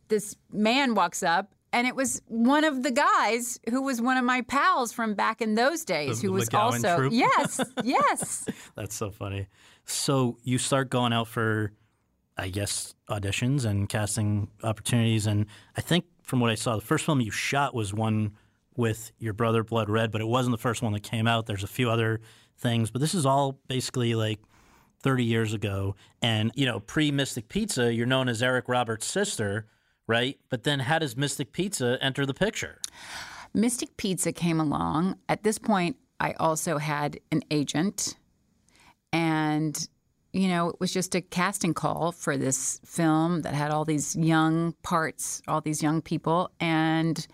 this 0.09 0.35
man 0.51 0.93
walks 0.93 1.23
up. 1.23 1.51
And 1.75 1.85
it 1.85 1.93
was 1.93 2.21
one 2.27 2.63
of 2.63 2.83
the 2.83 2.91
guys 2.91 3.59
who 3.69 3.81
was 3.81 4.01
one 4.01 4.15
of 4.15 4.23
my 4.23 4.43
pals 4.43 4.93
from 4.93 5.13
back 5.13 5.41
in 5.41 5.55
those 5.55 5.83
days, 5.83 6.21
The- 6.21 6.27
who 6.27 6.33
was 6.33 6.47
McGowan 6.47 6.71
also 6.85 6.95
troupe? 6.95 7.11
yes, 7.13 7.59
yes. 7.83 8.45
That's 8.75 8.95
so 8.95 9.11
funny. 9.11 9.47
So 9.83 10.37
you 10.43 10.57
start 10.57 10.89
going 10.89 11.11
out 11.11 11.27
for, 11.27 11.73
I 12.37 12.47
guess, 12.47 12.95
auditions 13.09 13.65
and 13.65 13.89
casting 13.89 14.47
opportunities. 14.63 15.27
And 15.27 15.47
I 15.75 15.81
think 15.81 16.05
from 16.23 16.39
what 16.39 16.49
I 16.49 16.55
saw, 16.55 16.75
the 16.77 16.81
first 16.81 17.03
film 17.03 17.19
you 17.19 17.29
shot 17.29 17.75
was 17.75 17.93
one 17.93 18.31
with 18.77 19.11
your 19.19 19.33
brother, 19.33 19.61
Blood 19.61 19.89
Red, 19.89 20.11
but 20.13 20.21
it 20.21 20.27
wasn't 20.27 20.53
the 20.53 20.61
first 20.61 20.81
one 20.81 20.93
that 20.93 21.03
came 21.03 21.27
out. 21.27 21.45
There's 21.45 21.63
a 21.65 21.67
few 21.67 21.89
other 21.89 22.21
things, 22.57 22.89
but 22.89 23.01
this 23.01 23.13
is 23.13 23.25
all 23.25 23.59
basically 23.67 24.15
like 24.15 24.39
30 25.03 25.25
years 25.25 25.53
ago. 25.53 25.95
And, 26.21 26.53
you 26.55 26.65
know, 26.65 26.79
pre 26.79 27.11
Mystic 27.11 27.49
Pizza, 27.49 27.93
you're 27.93 28.05
known 28.05 28.29
as 28.29 28.41
Eric 28.41 28.69
Roberts' 28.69 29.07
sister, 29.07 29.67
right? 30.07 30.37
But 30.49 30.63
then 30.63 30.79
how 30.79 30.99
does 30.99 31.15
Mystic 31.15 31.51
Pizza 31.51 31.97
enter 32.01 32.25
the 32.25 32.33
picture? 32.33 32.79
Mystic 33.53 33.95
Pizza 33.97 34.31
came 34.31 34.59
along. 34.59 35.17
At 35.29 35.43
this 35.43 35.57
point, 35.57 35.97
I 36.19 36.33
also 36.33 36.77
had 36.77 37.19
an 37.31 37.41
agent, 37.51 38.15
and 39.11 39.87
you 40.33 40.49
know, 40.49 40.67
it 40.67 40.75
was 40.81 40.91
just 40.91 41.15
a 41.15 41.21
casting 41.21 41.73
call 41.73 42.11
for 42.11 42.35
this 42.35 42.81
film 42.83 43.43
that 43.43 43.53
had 43.53 43.71
all 43.71 43.85
these 43.85 44.17
young 44.17 44.73
parts, 44.83 45.41
all 45.47 45.61
these 45.61 45.81
young 45.81 46.01
people, 46.01 46.51
and 46.59 47.25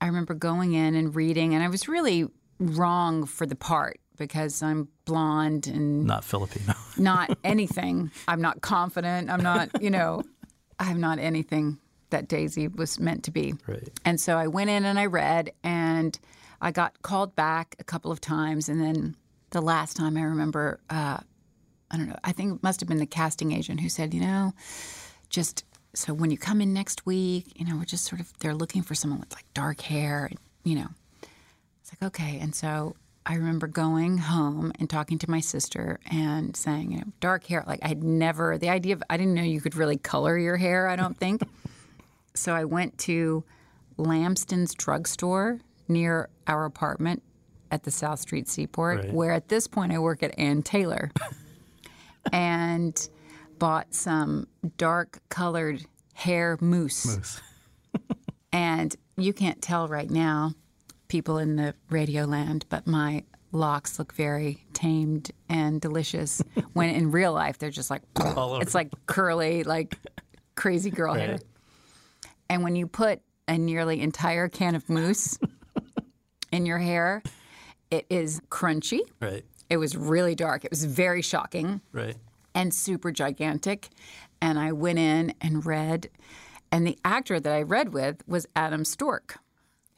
I 0.00 0.06
remember 0.06 0.34
going 0.34 0.74
in 0.74 0.94
and 0.94 1.14
reading, 1.14 1.54
and 1.54 1.64
I 1.64 1.68
was 1.68 1.88
really 1.88 2.26
wrong 2.60 3.26
for 3.26 3.46
the 3.46 3.56
part 3.56 3.98
because 4.16 4.62
I'm 4.62 4.88
blonde 5.04 5.66
and 5.66 6.04
Not 6.04 6.24
Filipino. 6.24 6.74
not 6.96 7.36
anything. 7.42 8.10
I'm 8.28 8.40
not 8.40 8.60
confident. 8.60 9.30
I'm 9.30 9.42
not, 9.42 9.82
you 9.82 9.90
know, 9.90 10.22
I'm 10.78 11.00
not 11.00 11.18
anything 11.18 11.78
that 12.10 12.28
Daisy 12.28 12.68
was 12.68 13.00
meant 13.00 13.24
to 13.24 13.30
be. 13.30 13.54
Right. 13.66 13.88
And 14.04 14.20
so 14.20 14.36
I 14.36 14.46
went 14.46 14.70
in 14.70 14.84
and 14.84 14.98
I 14.98 15.06
read, 15.06 15.52
and 15.62 16.18
I 16.60 16.70
got 16.70 17.00
called 17.02 17.34
back 17.34 17.76
a 17.78 17.84
couple 17.84 18.12
of 18.12 18.20
times. 18.20 18.68
And 18.68 18.80
then 18.80 19.16
the 19.50 19.62
last 19.62 19.96
time 19.96 20.16
I 20.16 20.22
remember, 20.22 20.80
uh, 20.90 21.18
I 21.90 21.96
don't 21.96 22.08
know, 22.08 22.18
I 22.24 22.32
think 22.32 22.56
it 22.56 22.62
must 22.62 22.80
have 22.80 22.88
been 22.88 22.98
the 22.98 23.06
casting 23.06 23.52
agent 23.52 23.80
who 23.80 23.88
said, 23.88 24.14
you 24.14 24.20
know, 24.20 24.52
just 25.30 25.64
so 25.94 26.14
when 26.14 26.30
you 26.30 26.38
come 26.38 26.60
in 26.60 26.72
next 26.72 27.04
week, 27.06 27.52
you 27.54 27.66
know, 27.66 27.76
we're 27.76 27.84
just 27.84 28.04
sort 28.04 28.20
of, 28.20 28.32
they're 28.38 28.54
looking 28.54 28.82
for 28.82 28.94
someone 28.94 29.20
with 29.20 29.32
like 29.32 29.44
dark 29.54 29.80
hair, 29.80 30.26
and, 30.26 30.38
you 30.64 30.74
know. 30.74 30.88
It's 31.80 31.92
like, 31.92 32.02
okay. 32.08 32.38
And 32.40 32.54
so 32.54 32.94
I 33.24 33.34
remember 33.34 33.66
going 33.68 34.18
home 34.18 34.72
and 34.78 34.90
talking 34.90 35.18
to 35.20 35.30
my 35.30 35.40
sister 35.40 36.00
and 36.10 36.56
saying, 36.56 36.92
you 36.92 36.98
know, 36.98 37.04
dark 37.20 37.44
hair. 37.44 37.62
Like 37.66 37.80
I'd 37.82 38.02
never, 38.02 38.58
the 38.58 38.68
idea 38.68 38.94
of, 38.94 39.02
I 39.08 39.16
didn't 39.16 39.34
know 39.34 39.42
you 39.42 39.60
could 39.60 39.76
really 39.76 39.96
color 39.96 40.36
your 40.36 40.56
hair, 40.56 40.88
I 40.88 40.96
don't 40.96 41.16
think. 41.16 41.42
so 42.34 42.52
I 42.54 42.64
went 42.64 42.98
to 42.98 43.44
Lamston's 43.96 44.74
drugstore 44.74 45.60
near 45.86 46.28
our 46.46 46.64
apartment 46.64 47.22
at 47.70 47.84
the 47.84 47.90
South 47.90 48.18
Street 48.18 48.48
Seaport, 48.48 48.98
Right. 49.04 49.12
where 49.14 49.32
at 49.32 49.48
this 49.48 49.66
point 49.66 49.92
I 49.92 49.98
work 49.98 50.22
at 50.22 50.36
Ann 50.38 50.62
Taylor, 50.62 51.10
and 52.32 53.08
bought 53.58 53.94
some 53.94 54.46
dark 54.76 55.20
colored 55.28 55.84
hair 56.14 56.58
mousse. 56.60 57.40
and 58.52 58.94
you 59.16 59.32
can't 59.32 59.62
tell 59.62 59.88
right 59.88 60.10
now, 60.10 60.54
people 61.12 61.36
in 61.36 61.56
the 61.56 61.74
radio 61.90 62.24
land, 62.24 62.64
but 62.70 62.86
my 62.86 63.22
locks 63.52 63.98
look 63.98 64.14
very 64.14 64.64
tamed 64.72 65.30
and 65.50 65.78
delicious. 65.78 66.40
when 66.72 66.88
in 66.88 67.10
real 67.10 67.34
life, 67.34 67.58
they're 67.58 67.68
just 67.68 67.90
like, 67.90 68.00
it's 68.18 68.74
like 68.74 68.88
curly, 69.04 69.62
like 69.62 69.94
crazy 70.54 70.88
girl 70.90 71.12
hair. 71.12 71.32
Right. 71.32 71.44
And 72.48 72.62
when 72.62 72.76
you 72.76 72.86
put 72.86 73.20
a 73.46 73.58
nearly 73.58 74.00
entire 74.00 74.48
can 74.48 74.74
of 74.74 74.88
mousse 74.88 75.38
in 76.50 76.64
your 76.64 76.78
hair, 76.78 77.22
it 77.90 78.06
is 78.08 78.40
crunchy. 78.48 79.00
Right. 79.20 79.44
It 79.68 79.76
was 79.76 79.94
really 79.94 80.34
dark. 80.34 80.64
It 80.64 80.70
was 80.70 80.84
very 80.86 81.20
shocking 81.20 81.82
Right. 81.92 82.16
and 82.54 82.72
super 82.72 83.12
gigantic. 83.12 83.90
And 84.40 84.58
I 84.58 84.72
went 84.72 84.98
in 84.98 85.34
and 85.42 85.66
read, 85.66 86.08
and 86.70 86.86
the 86.86 86.98
actor 87.04 87.38
that 87.38 87.52
I 87.52 87.60
read 87.60 87.92
with 87.92 88.22
was 88.26 88.46
Adam 88.56 88.84
Storke, 88.84 89.36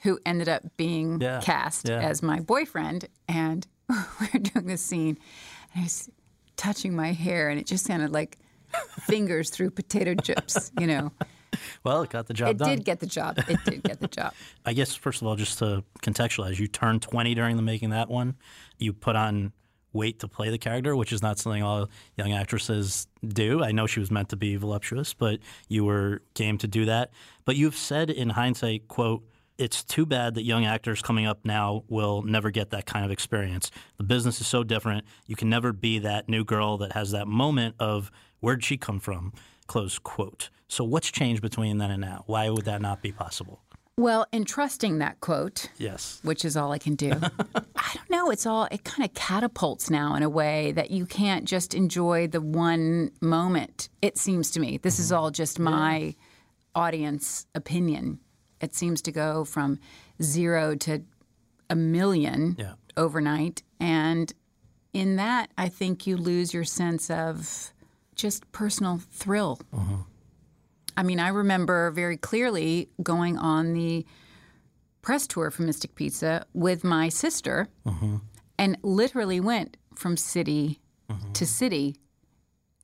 who 0.05 0.19
ended 0.25 0.49
up 0.49 0.63
being 0.77 1.21
Yeah, 1.21 1.41
cast 1.43 1.89
yeah. 1.89 1.99
as 2.01 2.23
my 2.23 2.39
boyfriend. 2.41 3.09
And 3.29 3.67
we 3.89 3.97
were 4.33 4.39
doing 4.39 4.67
this 4.67 4.81
scene, 4.83 5.19
and 5.75 5.81
I 5.81 5.85
was 5.85 6.09
touching 6.57 6.95
my 6.95 7.13
hair, 7.13 7.49
and 7.51 7.59
it 7.59 7.67
just 7.67 7.85
sounded 7.85 8.13
like 8.13 8.39
fingers 9.01 9.51
through 9.51 9.71
potato 9.71 10.15
chips, 10.15 10.71
you 10.79 10.87
know. 10.87 11.11
Well, 11.85 12.03
it 12.03 12.11
got 12.11 12.27
the 12.27 12.35
job 12.35 12.49
It 12.49 12.57
done. 12.59 12.69
did 12.71 12.85
get 12.85 12.99
the 12.99 13.07
job. 13.07 13.39
It 13.47 13.61
did 13.65 13.85
get 13.85 14.01
the 14.01 14.09
job. 14.09 14.35
I 14.67 14.73
guess 14.73 14.93
first 14.97 15.23
of 15.23 15.29
all, 15.29 15.37
just 15.37 15.61
to 15.61 15.85
contextualize, 16.03 16.59
you 16.59 16.67
turned 16.67 17.01
20 17.03 17.33
during 17.37 17.55
the 17.55 17.63
making 17.63 17.93
of 17.93 17.97
that 17.97 18.11
one. 18.11 18.35
You 18.79 18.93
put 18.93 19.15
on 19.15 19.53
weight 19.93 20.19
to 20.19 20.27
play 20.27 20.51
the 20.51 20.59
character, 20.59 20.97
which 20.97 21.13
is 21.13 21.23
not 21.23 21.39
something 21.39 21.63
all 21.63 21.89
young 22.17 22.33
actresses 22.33 23.07
do. 23.25 23.63
I 23.63 23.71
know 23.71 23.87
she 23.87 24.01
was 24.01 24.11
meant 24.11 24.31
to 24.31 24.37
be 24.37 24.57
voluptuous, 24.57 25.15
but 25.15 25.39
you 25.69 25.85
were 25.85 26.23
game 26.35 26.59
to 26.59 26.67
do 26.67 26.87
that. 26.87 27.13
But 27.45 27.55
you've 27.55 27.77
said 27.77 28.11
in 28.11 28.31
hindsight, 28.31 28.89
quote, 28.89 29.23
it's 29.59 29.85
too 29.85 30.05
bad 30.07 30.35
that 30.35 30.45
young 30.45 30.65
actors 30.65 31.03
coming 31.03 31.27
up 31.27 31.41
now 31.45 31.85
will 31.89 32.23
never 32.23 32.51
get 32.51 32.71
that 32.71 32.87
kind 32.87 33.05
of 33.05 33.11
experience. 33.11 33.71
The 33.99 34.05
business 34.05 34.41
is 34.41 34.47
so 34.47 34.65
different. 34.65 35.05
You 35.27 35.37
can 35.37 35.49
never 35.49 35.73
be 35.73 35.99
that 36.01 36.29
new 36.29 36.45
girl 36.45 36.79
that 36.79 36.93
has 36.93 37.13
that 37.13 37.29
moment 37.29 37.77
of 37.79 38.11
where'd 38.41 38.65
she 38.65 38.77
come 38.77 39.01
from? 39.01 39.33
Close 39.67 39.99
quote. 39.99 40.51
So 40.69 40.85
what's 40.85 41.11
changed 41.11 41.41
between 41.41 41.79
then 41.79 41.91
and 41.91 42.01
now? 42.01 42.25
Why 42.27 42.51
would 42.51 42.65
that 42.65 42.83
not 42.83 43.01
be 43.01 43.13
possible? 43.13 43.61
Well, 43.97 44.27
in 44.33 44.45
trusting 44.45 44.99
that 44.99 45.21
quote, 45.21 45.71
Yes. 45.79 46.19
which 46.25 46.45
is 46.45 46.57
all 46.57 46.73
I 46.73 46.79
can 46.79 46.97
do. 46.97 47.13
I 47.77 47.95
don't 47.95 48.11
know. 48.11 48.31
It's 48.31 48.45
all, 48.45 48.67
it 48.73 48.83
kind 48.83 49.09
of 49.09 49.15
catapults 49.15 49.89
now 49.89 50.17
in 50.17 50.25
a 50.25 50.29
way 50.29 50.73
that 50.73 50.91
you 50.91 51.07
can't 51.07 51.45
just 51.45 51.75
enjoy 51.75 52.27
the 52.27 52.41
one 52.41 53.13
moment. 53.21 53.89
It 54.03 54.19
seems 54.19 54.51
to 54.53 54.61
me. 54.61 54.79
This 54.79 54.99
is 54.99 55.07
mm-hmm. 55.07 55.17
all 55.17 55.31
just 55.31 55.61
my 55.61 56.17
audience 56.75 57.47
opinion. 57.55 58.19
It 58.65 58.75
seems 58.75 59.01
to 59.03 59.13
go 59.13 59.45
from 59.45 59.79
zero 60.23 60.75
to 60.77 61.03
a 61.71 61.77
million 61.77 62.57
Yeah. 62.59 62.75
overnight. 62.97 63.63
And 63.79 64.33
in 64.93 65.17
that, 65.17 65.51
I 65.57 65.69
think 65.69 66.07
you 66.07 66.17
lose 66.17 66.53
your 66.55 66.65
sense 66.65 67.11
of 67.11 67.73
just 68.15 68.51
personal 68.53 69.01
thrill. 69.11 69.61
Mm-hmm. 69.75 70.03
I 70.97 71.03
mean, 71.03 71.21
I 71.21 71.29
remember 71.29 71.91
very 71.91 72.17
clearly 72.17 72.89
going 73.03 73.37
on 73.37 73.73
the 73.73 74.07
press 75.03 75.27
tour 75.27 75.51
for 75.51 75.63
Mystic 75.63 75.95
Pizza 75.95 76.47
with 76.55 76.85
my 76.85 77.09
sister 77.09 77.69
mm-hmm. 77.85 78.17
and 78.59 78.77
literally 78.83 79.41
went 79.41 79.77
from 79.95 80.17
city 80.17 80.81
mm-hmm. 81.11 81.33
to 81.33 81.47
city 81.47 81.97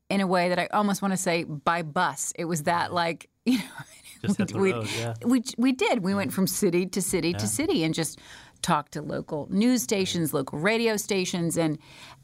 in 0.09 0.21
a 0.21 0.27
way 0.27 0.49
that 0.49 0.59
I 0.59 0.67
almost 0.73 1.03
want 1.03 1.13
to 1.13 1.17
say 1.17 1.45
by 1.45 1.83
bus. 1.83 2.33
It 2.37 2.47
was 2.47 2.65
that 2.65 2.93
like, 2.93 3.29
you 3.47 3.59
know, 3.59 3.65
Just 4.23 4.39
hit 4.39 4.49
the 4.49 4.59
we, 4.59 4.73
road, 4.73 4.89
yeah. 4.99 5.15
we, 5.25 5.43
we 5.57 5.73
did. 5.73 6.03
We 6.03 6.15
went 6.15 6.33
from 6.33 6.47
city 6.47 6.87
to 6.87 7.03
city 7.03 7.33
to 7.33 7.47
city 7.47 7.85
and 7.85 7.95
just 7.95 8.19
talked 8.63 8.93
to 8.93 9.03
local 9.03 9.49
news 9.51 9.83
stations, 9.83 10.35
local 10.35 10.59
radio 10.59 10.97
stations, 10.97 11.57
and 11.57 11.79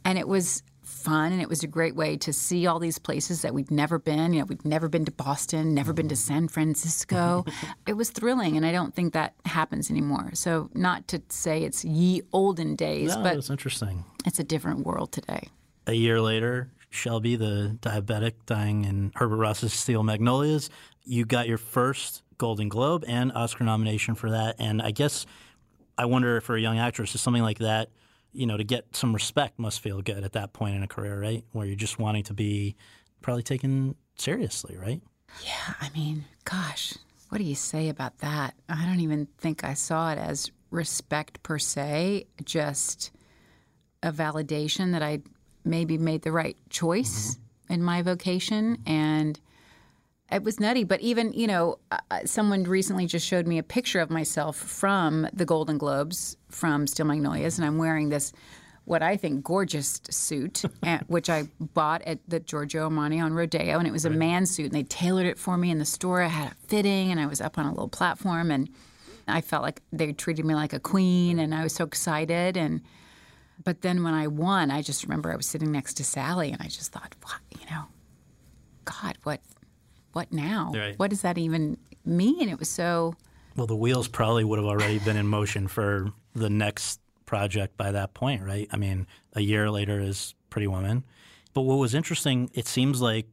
and 0.04 0.18
it 0.18 0.28
was 0.28 0.62
fun 0.86 1.32
and 1.32 1.42
it 1.42 1.48
was 1.48 1.64
a 1.64 1.66
great 1.66 1.96
way 1.96 2.16
to 2.16 2.32
see 2.32 2.66
all 2.66 2.78
these 2.78 2.98
places 2.98 3.42
that 3.42 3.52
we'd 3.52 3.70
never 3.70 3.98
been. 3.98 4.32
You 4.32 4.40
know, 4.40 4.46
we'd 4.46 4.64
never 4.64 4.88
been 4.88 5.04
to 5.04 5.12
Boston, 5.12 5.74
never 5.74 5.92
been 5.92 6.08
to 6.08 6.14
mm-hmm. 6.14 6.34
San 6.34 6.48
Francisco. 6.48 7.44
it 7.86 7.94
was 7.94 8.10
thrilling, 8.10 8.56
and 8.56 8.64
I 8.64 8.72
don't 8.72 8.94
think 8.94 9.12
that 9.12 9.34
happens 9.44 9.90
anymore. 9.90 10.30
So, 10.34 10.70
not 10.74 11.08
to 11.08 11.20
say 11.28 11.64
it's 11.64 11.84
ye 11.84 12.22
olden 12.32 12.76
days, 12.76 13.16
No, 13.16 13.22
but 13.22 13.36
it's 13.36 13.50
interesting. 13.50 14.04
it's 14.24 14.38
a 14.38 14.44
different 14.44 14.86
world 14.86 15.12
today. 15.12 15.48
A 15.86 15.94
year 15.94 16.20
later, 16.20 16.70
Shelby, 16.90 17.36
the 17.36 17.76
diabetic 17.80 18.32
dying 18.46 18.84
in 18.84 19.12
Herbert 19.14 19.36
Ross's 19.36 19.72
Steel 19.72 20.02
Magnolias, 20.02 20.70
you 21.06 21.24
got 21.24 21.48
your 21.48 21.58
first 21.58 22.22
Golden 22.38 22.68
Globe 22.68 23.04
and 23.06 23.32
Oscar 23.32 23.64
nomination 23.64 24.14
for 24.14 24.30
that. 24.30 24.56
And 24.58 24.82
I 24.82 24.90
guess 24.90 25.24
I 25.96 26.04
wonder 26.04 26.40
for 26.40 26.56
a 26.56 26.60
young 26.60 26.78
actress, 26.78 27.14
is 27.14 27.20
something 27.20 27.42
like 27.42 27.58
that, 27.58 27.88
you 28.32 28.46
know, 28.46 28.56
to 28.56 28.64
get 28.64 28.94
some 28.94 29.14
respect 29.14 29.58
must 29.58 29.80
feel 29.80 30.02
good 30.02 30.24
at 30.24 30.32
that 30.32 30.52
point 30.52 30.76
in 30.76 30.82
a 30.82 30.88
career, 30.88 31.18
right? 31.18 31.44
Where 31.52 31.66
you're 31.66 31.76
just 31.76 31.98
wanting 31.98 32.24
to 32.24 32.34
be 32.34 32.76
probably 33.22 33.42
taken 33.42 33.94
seriously, 34.18 34.76
right? 34.76 35.00
Yeah, 35.42 35.74
I 35.80 35.90
mean, 35.90 36.24
gosh, 36.44 36.94
what 37.28 37.38
do 37.38 37.44
you 37.44 37.54
say 37.54 37.88
about 37.88 38.18
that? 38.18 38.54
I 38.68 38.84
don't 38.84 39.00
even 39.00 39.26
think 39.38 39.64
I 39.64 39.74
saw 39.74 40.12
it 40.12 40.18
as 40.18 40.50
respect 40.70 41.42
per 41.42 41.58
se, 41.58 42.26
just 42.44 43.10
a 44.02 44.12
validation 44.12 44.92
that 44.92 45.02
I 45.02 45.20
maybe 45.64 45.98
made 45.98 46.22
the 46.22 46.32
right 46.32 46.56
choice 46.70 47.34
mm-hmm. 47.34 47.72
in 47.74 47.82
my 47.82 48.02
vocation. 48.02 48.78
And 48.86 49.40
it 50.32 50.42
was 50.42 50.58
nutty. 50.58 50.84
But 50.84 51.00
even, 51.00 51.32
you 51.32 51.46
know, 51.46 51.78
uh, 51.90 52.20
someone 52.24 52.64
recently 52.64 53.06
just 53.06 53.26
showed 53.26 53.46
me 53.46 53.58
a 53.58 53.62
picture 53.62 54.00
of 54.00 54.10
myself 54.10 54.56
from 54.56 55.28
the 55.32 55.44
Golden 55.44 55.78
Globes 55.78 56.36
from 56.48 56.86
Steel 56.86 57.06
Magnolias, 57.06 57.58
and 57.58 57.66
I'm 57.66 57.78
wearing 57.78 58.08
this. 58.08 58.32
What 58.84 59.02
I 59.02 59.16
think 59.16 59.42
gorgeous 59.42 60.00
suit, 60.10 60.62
eh, 60.84 61.00
which 61.08 61.28
I 61.28 61.48
bought 61.58 62.02
at 62.02 62.20
the 62.28 62.38
Giorgio 62.38 62.88
Armani 62.88 63.20
on 63.20 63.32
Rodeo, 63.32 63.78
and 63.78 63.86
it 63.86 63.90
was 63.90 64.04
a 64.04 64.10
man 64.10 64.46
suit, 64.46 64.66
and 64.66 64.74
they 64.74 64.84
tailored 64.84 65.26
it 65.26 65.40
for 65.40 65.56
me 65.56 65.72
in 65.72 65.78
the 65.78 65.84
store. 65.84 66.22
I 66.22 66.28
had 66.28 66.52
a 66.52 66.54
fitting, 66.68 67.10
and 67.10 67.18
I 67.18 67.26
was 67.26 67.40
up 67.40 67.58
on 67.58 67.66
a 67.66 67.70
little 67.70 67.88
platform, 67.88 68.52
and 68.52 68.68
I 69.26 69.40
felt 69.40 69.64
like 69.64 69.82
they 69.92 70.12
treated 70.12 70.44
me 70.44 70.54
like 70.54 70.72
a 70.72 70.78
queen, 70.78 71.40
and 71.40 71.52
I 71.52 71.64
was 71.64 71.74
so 71.74 71.82
excited. 71.82 72.56
And 72.56 72.80
but 73.64 73.82
then 73.82 74.04
when 74.04 74.14
I 74.14 74.28
won, 74.28 74.70
I 74.70 74.82
just 74.82 75.02
remember 75.02 75.32
I 75.32 75.36
was 75.36 75.46
sitting 75.46 75.72
next 75.72 75.94
to 75.94 76.04
Sally, 76.04 76.52
and 76.52 76.62
I 76.62 76.66
just 76.66 76.92
thought, 76.92 77.14
what, 77.22 77.40
you 77.58 77.66
know, 77.70 77.86
God, 78.84 79.18
what, 79.24 79.40
what 80.16 80.32
now? 80.32 80.72
Right. 80.74 80.98
What 80.98 81.10
does 81.10 81.20
that 81.20 81.36
even 81.36 81.76
mean? 82.06 82.48
It 82.48 82.58
was 82.58 82.70
so. 82.70 83.14
Well, 83.54 83.66
the 83.66 83.76
wheels 83.76 84.08
probably 84.08 84.44
would 84.44 84.58
have 84.58 84.66
already 84.66 84.98
been 84.98 85.16
in 85.16 85.26
motion 85.26 85.68
for 85.68 86.10
the 86.34 86.48
next 86.48 87.00
project 87.26 87.76
by 87.76 87.92
that 87.92 88.14
point, 88.14 88.42
right? 88.42 88.66
I 88.72 88.78
mean, 88.78 89.06
a 89.34 89.42
year 89.42 89.70
later 89.70 90.00
is 90.00 90.34
Pretty 90.48 90.66
Woman. 90.66 91.04
But 91.52 91.62
what 91.62 91.76
was 91.76 91.94
interesting, 91.94 92.50
it 92.54 92.66
seems 92.66 93.02
like 93.02 93.26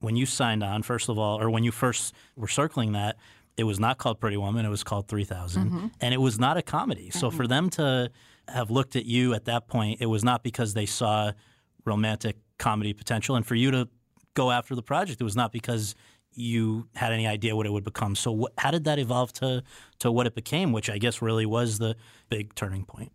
when 0.00 0.14
you 0.14 0.26
signed 0.26 0.62
on, 0.62 0.82
first 0.82 1.08
of 1.08 1.18
all, 1.18 1.40
or 1.40 1.48
when 1.48 1.64
you 1.64 1.72
first 1.72 2.14
were 2.36 2.48
circling 2.48 2.92
that, 2.92 3.16
it 3.56 3.64
was 3.64 3.80
not 3.80 3.96
called 3.96 4.20
Pretty 4.20 4.36
Woman, 4.36 4.66
it 4.66 4.68
was 4.68 4.84
called 4.84 5.08
3000. 5.08 5.66
Mm-hmm. 5.66 5.86
And 6.02 6.12
it 6.12 6.20
was 6.20 6.38
not 6.38 6.58
a 6.58 6.62
comedy. 6.62 7.10
So 7.10 7.28
mm-hmm. 7.28 7.36
for 7.36 7.46
them 7.46 7.70
to 7.70 8.10
have 8.48 8.70
looked 8.70 8.94
at 8.94 9.06
you 9.06 9.32
at 9.32 9.46
that 9.46 9.68
point, 9.68 10.02
it 10.02 10.06
was 10.06 10.22
not 10.22 10.42
because 10.42 10.74
they 10.74 10.86
saw 10.86 11.32
romantic 11.86 12.36
comedy 12.58 12.92
potential. 12.92 13.36
And 13.36 13.46
for 13.46 13.54
you 13.54 13.70
to 13.70 13.88
go 14.34 14.50
after 14.50 14.74
the 14.74 14.82
project, 14.82 15.20
it 15.20 15.24
was 15.24 15.36
not 15.36 15.50
because 15.50 15.94
you 16.36 16.86
had 16.94 17.12
any 17.12 17.26
idea 17.26 17.56
what 17.56 17.66
it 17.66 17.72
would 17.72 17.84
become. 17.84 18.14
So 18.14 18.30
what, 18.30 18.52
how 18.58 18.70
did 18.70 18.84
that 18.84 18.98
evolve 18.98 19.32
to 19.34 19.64
to 20.00 20.12
what 20.12 20.26
it 20.26 20.34
became, 20.34 20.72
which 20.72 20.90
I 20.90 20.98
guess 20.98 21.22
really 21.22 21.46
was 21.46 21.78
the 21.78 21.96
big 22.28 22.54
turning 22.54 22.84
point? 22.84 23.10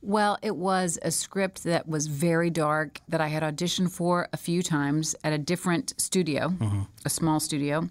Well, 0.00 0.38
it 0.42 0.56
was 0.56 0.98
a 1.02 1.10
script 1.10 1.64
that 1.64 1.88
was 1.88 2.06
very 2.06 2.50
dark 2.50 3.00
that 3.08 3.20
I 3.20 3.28
had 3.28 3.42
auditioned 3.42 3.90
for 3.90 4.28
a 4.32 4.36
few 4.36 4.62
times 4.62 5.16
at 5.24 5.32
a 5.32 5.38
different 5.38 5.94
studio, 6.00 6.48
mm-hmm. 6.50 6.82
a 7.04 7.10
small 7.10 7.40
studio. 7.40 7.88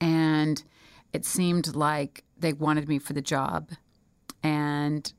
And 0.00 0.62
it 1.12 1.24
seemed 1.24 1.74
like 1.74 2.24
they 2.38 2.52
wanted 2.52 2.88
me 2.88 2.98
for 2.98 3.12
the 3.12 3.22
job. 3.22 3.70
And 4.42 5.10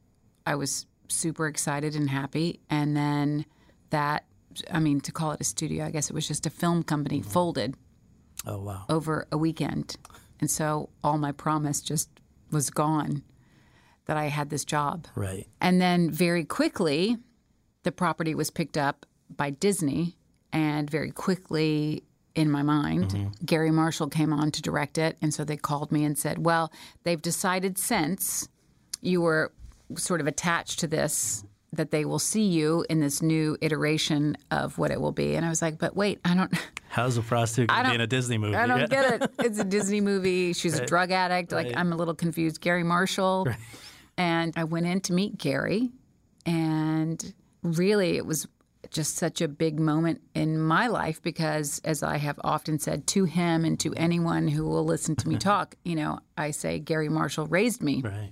I 0.46 0.56
was 0.56 0.86
super 1.08 1.48
excited 1.48 1.96
and 1.96 2.10
happy. 2.10 2.60
And 2.70 2.96
then 2.96 3.46
that, 3.90 4.26
I 4.70 4.80
mean, 4.80 5.02
to 5.02 5.12
call 5.12 5.32
it 5.32 5.42
a 5.42 5.46
studio, 5.46 5.86
I 5.86 5.92
guess 5.92 6.10
it 6.10 6.14
was 6.14 6.28
just 6.28 6.46
a 6.46 6.52
film 6.52 6.84
company, 6.84 7.22
mm-hmm. 7.22 7.30
folded 7.30 7.76
Oh 8.46 8.60
wow. 8.62 8.86
over 8.90 9.28
a 9.32 9.38
weekend. 9.38 9.96
And 10.40 10.50
so 10.50 10.90
all 11.04 11.18
my 11.18 11.32
promise 11.32 11.82
just 11.82 12.10
was 12.52 12.70
gone 12.70 13.24
that 14.06 14.18
I 14.18 14.26
had 14.26 14.50
this 14.50 14.66
job. 14.66 15.08
Right. 15.16 15.48
And 15.62 15.82
then 15.82 16.12
very 16.12 16.44
quickly, 16.44 17.18
the 17.84 17.92
property 17.92 18.36
was 18.36 18.50
picked 18.50 18.78
up 18.78 19.06
by 19.30 19.50
Disney. 19.50 20.18
And 20.52 20.90
very 20.90 21.12
quickly, 21.12 22.04
in 22.36 22.52
my 22.52 22.62
mind, 22.62 23.10
mm-hmm. 23.10 23.46
Garry 23.46 23.72
Marshall 23.72 24.10
came 24.10 24.32
on 24.32 24.52
to 24.52 24.62
direct 24.62 24.98
it. 24.98 25.18
And 25.22 25.34
so 25.34 25.44
they 25.44 25.58
called 25.58 25.92
me 25.92 26.04
and 26.04 26.18
said, 26.18 26.46
Well, 26.46 26.72
they've 27.04 27.22
decided 27.22 27.78
since 27.78 28.48
you 29.02 29.22
were 29.22 29.52
sort 29.98 30.22
of 30.22 30.28
attached 30.28 30.80
to 30.80 30.88
this 30.88 31.44
that 31.74 31.92
they 31.92 32.06
will 32.06 32.20
see 32.20 32.44
you 32.46 32.86
in 32.90 33.00
this 33.00 33.22
new 33.22 33.58
iteration 33.62 34.38
of 34.52 34.78
what 34.78 34.92
it 34.92 35.02
will 35.02 35.12
be. 35.12 35.36
And 35.36 35.46
I 35.46 35.50
was 35.50 35.62
like, 35.62 35.78
But 35.78 35.96
wait, 35.96 36.20
I 36.26 36.36
don't. 36.36 36.54
How's 36.90 37.18
a 37.18 37.22
prostitute 37.22 37.70
gonna 37.70 37.90
be 37.90 37.96
in 37.96 38.02
a 38.02 38.08
Disney 38.08 38.38
movie? 38.38 38.56
I 38.56 38.68
don't 38.68 38.80
Yeah. 38.82 38.88
get 38.88 39.22
it. 39.24 39.32
It's 39.46 39.60
a 39.60 39.64
Disney 39.64 40.00
movie. 40.02 40.54
She's 40.54 40.78
a 40.78 40.86
drug 40.86 41.12
addict. 41.12 41.52
Like 41.52 41.68
Right. 41.68 41.78
I'm 41.78 41.92
a 41.92 41.96
little 41.96 42.14
confused. 42.16 42.62
Garry 42.62 42.84
Marshall. 42.84 43.48
And 44.18 44.54
I 44.56 44.64
went 44.66 44.86
in 44.86 45.02
to 45.02 45.14
meet 45.14 45.40
Garry, 45.40 45.90
and 46.46 47.34
really 47.64 48.18
it 48.18 48.26
was 48.26 48.48
just 48.92 49.16
such 49.16 49.42
a 49.42 49.48
big 49.48 49.80
moment 49.80 50.22
in 50.36 50.60
my 50.60 50.86
life 50.88 51.20
because, 51.24 51.82
as 51.84 52.04
I 52.04 52.18
have 52.18 52.40
often 52.44 52.78
said 52.78 53.08
to 53.08 53.24
him 53.24 53.66
and 53.66 53.80
to 53.80 53.92
anyone 53.96 54.48
who 54.48 54.64
will 54.66 54.86
listen 54.86 55.16
to 55.16 55.28
me 55.28 55.38
talk, 55.40 55.76
you 55.84 55.96
know, 55.96 56.20
I 56.38 56.52
say 56.52 56.78
Garry 56.78 57.10
Marshall 57.10 57.48
raised 57.48 57.82
me 57.82 58.02
Right. 58.04 58.32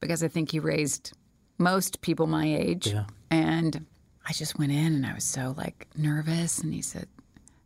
because 0.00 0.22
I 0.22 0.28
think 0.28 0.50
he 0.50 0.60
raised 0.60 1.12
most 1.58 2.00
people 2.00 2.26
my 2.26 2.46
age. 2.46 2.88
Yeah. 2.88 3.04
And 3.30 3.86
I 4.26 4.32
just 4.32 4.58
went 4.58 4.72
in 4.72 4.94
and 4.94 5.06
I 5.06 5.14
was 5.14 5.24
so 5.24 5.54
like 5.56 5.88
nervous. 5.96 6.58
And 6.58 6.72
he 6.72 6.82
said, 6.82 7.08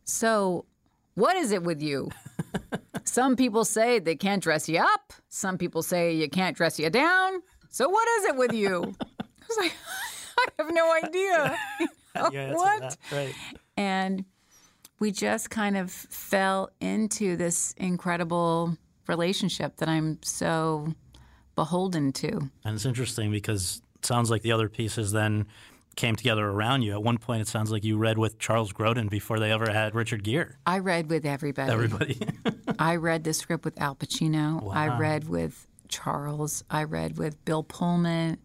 So, 0.05 0.65
what 1.15 1.37
is 1.37 1.53
it 1.53 1.63
with 1.63 1.83
you? 1.83 2.11
Some 3.05 3.37
people 3.37 3.65
say 3.65 3.99
they 3.99 4.17
can't 4.17 4.43
dress 4.43 4.69
you 4.69 4.81
up. 4.81 5.13
Some 5.29 5.59
people 5.59 5.83
say 5.83 6.15
you 6.15 6.29
can't 6.29 6.57
dress 6.57 6.79
you 6.79 6.91
down. 6.91 7.43
So, 7.71 7.89
what 7.89 8.09
is 8.19 8.25
it 8.27 8.37
with 8.37 8.53
you? 8.53 8.95
I 9.21 9.25
was 9.49 9.59
like, 9.59 9.73
I 10.39 10.63
have 10.63 10.73
no 10.73 10.93
idea. 10.93 11.57
You 11.81 11.87
answered 12.39 12.55
What? 12.55 12.97
Right. 13.13 13.35
And 13.77 14.25
we 14.99 15.13
just 15.13 15.51
kind 15.51 15.77
of 15.77 15.91
fell 15.91 16.71
into 16.81 17.37
this 17.37 17.75
incredible 17.77 18.77
relationship 19.09 19.77
that 19.77 19.89
I'm 19.89 20.19
so 20.23 20.95
beholden 21.57 22.13
to. 22.13 22.51
And 22.65 22.75
it's 22.77 22.87
interesting 22.87 23.33
because 23.33 23.83
it 23.97 24.07
sounds 24.07 24.31
like 24.31 24.43
the 24.43 24.53
other 24.53 24.69
pieces 24.69 25.11
then 25.11 25.47
came 25.97 26.15
together 26.15 26.47
around 26.47 26.83
you. 26.83 26.93
At 26.93 27.03
one 27.03 27.19
point, 27.19 27.41
it 27.41 27.49
sounds 27.49 27.73
like 27.73 27.83
you 27.83 27.97
read 27.97 28.19
with 28.19 28.39
Charles 28.39 28.73
Grodin 28.73 29.11
before 29.11 29.41
they 29.41 29.51
ever 29.51 29.73
had 29.73 29.95
Richard 29.95 30.23
Gere. 30.23 30.55
I 30.67 30.79
read 30.79 31.11
with 31.11 31.27
everybody. 31.27 31.73
Everybody. 31.73 32.21
I 32.79 32.97
read 32.97 33.25
the 33.25 33.33
script 33.33 33.65
with 33.65 33.81
Al 33.81 33.97
Pacino. 33.97 34.63
Wow. 34.63 34.73
I 34.73 34.99
read 34.99 35.29
with 35.29 35.67
Charles. 35.89 36.63
I 36.71 36.85
read 36.85 37.19
with 37.19 37.43
Bill 37.45 37.63
Pullman. 37.63 38.39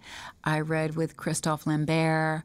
I 0.43 0.61
read 0.61 0.95
with 0.95 1.17
Christophe 1.17 1.67
Lambert. 1.67 2.43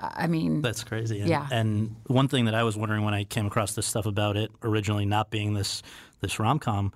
I 0.00 0.26
mean, 0.26 0.62
That's 0.62 0.84
crazy. 0.84 1.20
And, 1.20 1.28
Yeah. 1.28 1.48
And 1.50 1.96
one 2.06 2.28
thing 2.28 2.44
that 2.44 2.54
I 2.54 2.62
was 2.62 2.76
wondering 2.76 3.04
when 3.04 3.14
I 3.14 3.24
came 3.24 3.46
across 3.46 3.74
this 3.74 3.86
stuff 3.86 4.06
about 4.06 4.36
it 4.36 4.50
originally 4.62 5.06
not 5.06 5.30
being 5.30 5.54
this 5.54 5.82
this 6.20 6.38
rom 6.38 6.58
com, 6.58 6.92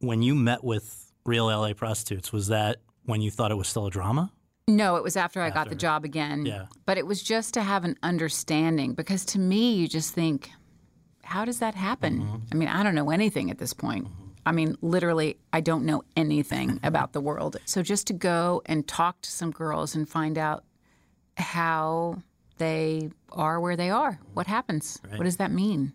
when 0.00 0.22
you 0.22 0.34
met 0.34 0.62
with 0.62 1.03
real 1.26 1.46
LA 1.46 1.72
prostitutes, 1.72 2.32
was 2.32 2.48
that 2.48 2.78
when 3.04 3.20
you 3.20 3.30
thought 3.30 3.50
it 3.50 3.56
was 3.56 3.68
still 3.68 3.86
a 3.86 3.90
drama? 3.90 4.32
no, 4.66 4.96
it 4.96 5.02
was 5.02 5.16
after 5.16 5.42
I 5.42 5.50
got 5.50 5.68
the 5.68 5.74
job 5.74 6.04
again. 6.04 6.46
Yeah. 6.46 6.66
But 6.86 6.96
it 6.96 7.06
was 7.06 7.22
just 7.22 7.54
to 7.54 7.62
have 7.62 7.84
an 7.84 7.96
understanding 8.02 8.94
because 8.94 9.24
to 9.26 9.38
me, 9.38 9.74
you 9.74 9.88
just 9.88 10.14
think, 10.14 10.50
how 11.22 11.44
does 11.44 11.58
that 11.58 11.74
happen? 11.74 12.20
Mm-hmm. 12.20 12.36
I 12.52 12.54
mean, 12.54 12.68
I 12.68 12.82
don't 12.82 12.94
know 12.94 13.10
anything 13.10 13.50
at 13.50 13.58
this 13.58 13.74
point. 13.74 14.08
I 14.46 14.52
mean, 14.52 14.76
literally, 14.80 15.38
I 15.52 15.60
don't 15.60 15.84
know 15.84 16.02
anything 16.16 16.80
about 16.82 17.12
the 17.12 17.20
world. 17.20 17.56
So 17.66 17.82
just 17.82 18.06
to 18.08 18.12
go 18.12 18.62
and 18.66 18.86
talk 18.86 19.20
to 19.22 19.30
some 19.30 19.50
girls 19.50 19.94
and 19.94 20.08
find 20.08 20.38
out 20.38 20.64
how 21.36 22.22
they 22.58 23.10
are 23.32 23.60
where 23.60 23.76
they 23.76 23.90
are, 23.90 24.18
what 24.32 24.46
happens, 24.46 25.00
what 25.16 25.24
does 25.24 25.38
that 25.38 25.50
mean? 25.50 25.92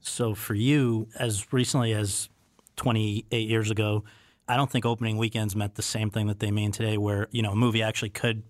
So 0.00 0.34
for 0.34 0.54
you, 0.54 1.08
as 1.18 1.52
recently 1.52 1.92
as 1.92 2.28
28 2.76 3.48
years 3.48 3.70
ago, 3.70 4.04
I 4.48 4.56
don't 4.56 4.70
think 4.70 4.86
opening 4.86 5.16
weekends 5.18 5.54
meant 5.54 5.74
the 5.74 5.82
same 5.82 6.10
thing 6.10 6.26
that 6.28 6.40
they 6.40 6.50
mean 6.50 6.72
today, 6.72 6.96
where 6.98 7.28
you 7.30 7.42
know 7.42 7.52
a 7.52 7.56
movie 7.56 7.82
actually 7.82 8.10
could 8.10 8.42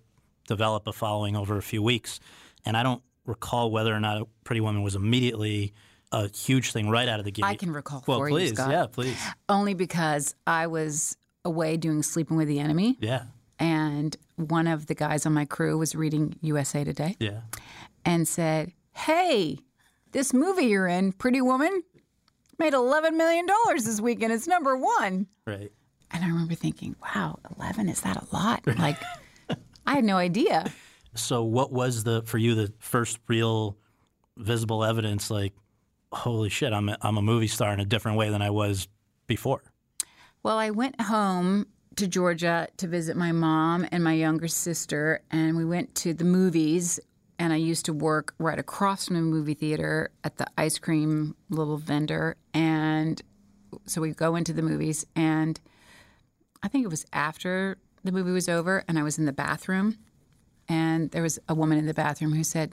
develop 0.46 0.86
a 0.86 0.92
following 0.92 1.36
over 1.36 1.56
a 1.56 1.62
few 1.62 1.82
weeks. 1.82 2.20
And 2.64 2.76
I 2.76 2.82
don't 2.82 3.02
recall 3.26 3.70
whether 3.70 3.94
or 3.94 4.00
not 4.00 4.26
Pretty 4.44 4.60
Woman 4.60 4.82
was 4.82 4.94
immediately 4.94 5.74
a 6.12 6.28
huge 6.34 6.72
thing 6.72 6.88
right 6.88 7.08
out 7.08 7.18
of 7.18 7.24
the 7.26 7.30
gate. 7.30 7.44
I 7.44 7.54
can 7.54 7.70
recall 7.72 8.02
Well, 8.06 8.18
for 8.18 8.30
you, 8.30 8.48
Scott. 8.48 8.70
yeah, 8.70 8.86
please, 8.86 9.18
Only 9.48 9.74
because 9.74 10.34
I 10.46 10.66
was 10.66 11.16
away 11.44 11.76
doing 11.76 12.02
Sleeping 12.02 12.36
with 12.36 12.48
the 12.48 12.58
Enemy, 12.60 12.96
yeah. 13.00 13.24
and 13.58 14.16
and 14.38 14.48
one 14.50 14.66
of 14.68 14.86
the 14.86 14.94
guys 14.94 15.26
on 15.26 15.32
my 15.34 15.44
crew 15.44 15.76
was 15.78 15.94
reading 15.96 16.36
USA 16.42 16.84
Today 16.84 17.16
Yeah. 17.18 17.40
and 18.04 18.26
said, 18.28 18.72
Hey, 18.92 19.58
this 20.12 20.32
movie 20.32 20.66
you're 20.66 20.86
in, 20.86 21.12
Pretty 21.12 21.40
Woman, 21.40 21.82
made 22.58 22.72
$11 22.72 23.14
million 23.16 23.46
this 23.76 24.00
weekend. 24.00 24.32
It's 24.32 24.46
number 24.46 24.76
one. 24.76 25.26
Right. 25.46 25.72
And 26.10 26.24
I 26.24 26.28
remember 26.28 26.54
thinking, 26.54 26.96
wow, 27.02 27.38
11, 27.58 27.88
is 27.88 28.00
that 28.02 28.16
a 28.16 28.26
lot? 28.34 28.66
Like, 28.78 28.98
I 29.86 29.94
had 29.94 30.04
no 30.04 30.16
idea. 30.16 30.72
So, 31.14 31.42
what 31.42 31.72
was 31.72 32.04
the 32.04 32.22
for 32.22 32.38
you 32.38 32.54
the 32.54 32.72
first 32.78 33.18
real 33.26 33.76
visible 34.36 34.84
evidence? 34.84 35.30
Like, 35.30 35.54
holy 36.12 36.48
shit, 36.48 36.72
I'm 36.72 36.88
a, 36.88 36.98
I'm 37.02 37.16
a 37.16 37.22
movie 37.22 37.46
star 37.46 37.72
in 37.72 37.80
a 37.80 37.84
different 37.84 38.18
way 38.18 38.30
than 38.30 38.42
I 38.42 38.50
was 38.50 38.88
before. 39.26 39.62
Well, 40.42 40.58
I 40.58 40.70
went 40.70 41.00
home 41.00 41.66
to 41.96 42.06
Georgia 42.06 42.68
to 42.76 42.86
visit 42.86 43.16
my 43.16 43.32
mom 43.32 43.86
and 43.90 44.04
my 44.04 44.12
younger 44.12 44.48
sister, 44.48 45.20
and 45.30 45.56
we 45.56 45.64
went 45.64 45.94
to 45.96 46.14
the 46.14 46.24
movies. 46.24 47.00
And 47.40 47.52
I 47.52 47.56
used 47.56 47.84
to 47.86 47.92
work 47.92 48.34
right 48.38 48.58
across 48.58 49.06
from 49.06 49.16
the 49.16 49.22
movie 49.22 49.54
theater 49.54 50.10
at 50.24 50.38
the 50.38 50.46
ice 50.56 50.78
cream 50.78 51.36
little 51.50 51.76
vendor. 51.76 52.36
And 52.52 53.22
so 53.86 54.00
we 54.00 54.10
go 54.10 54.34
into 54.34 54.52
the 54.52 54.62
movies, 54.62 55.06
and 55.14 55.60
I 56.62 56.68
think 56.68 56.84
it 56.84 56.88
was 56.88 57.06
after 57.12 57.78
the 58.04 58.12
movie 58.12 58.30
was 58.30 58.48
over, 58.48 58.84
and 58.88 58.98
I 58.98 59.02
was 59.02 59.18
in 59.18 59.24
the 59.26 59.32
bathroom, 59.32 59.98
and 60.68 61.10
there 61.10 61.22
was 61.22 61.38
a 61.48 61.54
woman 61.54 61.78
in 61.78 61.86
the 61.86 61.94
bathroom 61.94 62.32
who 62.32 62.44
said, 62.44 62.72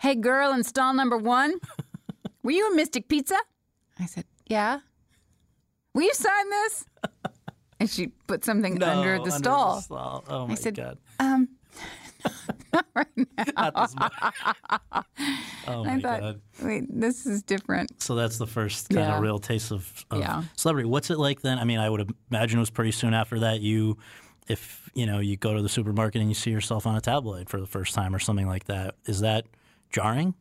Hey, 0.00 0.14
girl 0.14 0.52
in 0.52 0.64
stall 0.64 0.92
number 0.92 1.16
one, 1.16 1.58
were 2.42 2.50
you 2.50 2.72
a 2.72 2.76
Mystic 2.76 3.08
Pizza? 3.08 3.38
I 3.98 4.06
said, 4.06 4.24
Yeah. 4.46 4.80
Will 5.94 6.02
you 6.02 6.14
sign 6.14 6.50
this? 6.50 6.84
And 7.80 7.90
she 7.90 8.06
put 8.28 8.44
something 8.44 8.80
under 8.82 9.18
the 9.18 9.32
stall. 9.32 9.80
stall. 9.80 10.24
Oh 10.28 10.46
my 10.46 10.54
said, 10.54 10.76
god. 10.76 10.96
Um, 11.18 11.48
Not 13.56 13.74
this 13.74 13.94
much. 13.96 14.12
oh 15.68 15.84
my 15.84 15.94
I 15.94 16.00
thought, 16.00 16.20
god. 16.20 16.40
wait, 16.62 16.84
this 16.88 17.26
is 17.26 17.42
different. 17.42 18.02
So 18.02 18.14
that's 18.14 18.38
the 18.38 18.46
first 18.46 18.88
kind 18.90 19.06
Yeah. 19.06 19.16
of 19.16 19.22
real 19.22 19.38
taste 19.38 19.72
of, 19.72 20.04
of 20.10 20.20
Yeah. 20.20 20.42
celebrity. 20.56 20.88
What's 20.88 21.10
it 21.10 21.18
like 21.18 21.42
then? 21.42 21.58
I 21.58 21.64
mean, 21.64 21.78
I 21.78 21.88
would 21.90 22.12
imagine 22.30 22.58
it 22.58 22.60
was 22.60 22.70
pretty 22.70 22.92
soon 22.92 23.14
after 23.14 23.40
that. 23.40 23.60
You, 23.60 23.98
if 24.48 24.90
you 24.94 25.06
know, 25.06 25.18
you 25.20 25.36
go 25.36 25.54
to 25.54 25.62
the 25.62 25.68
supermarket 25.68 26.20
and 26.20 26.30
you 26.30 26.34
see 26.34 26.50
yourself 26.50 26.86
on 26.86 26.96
a 26.96 27.00
tabloid 27.00 27.48
for 27.48 27.60
the 27.60 27.66
first 27.66 27.94
time 27.94 28.14
or 28.14 28.18
something 28.18 28.46
like 28.46 28.64
that. 28.64 28.96
Is 29.06 29.20
that 29.20 29.46
jarring? 29.90 30.34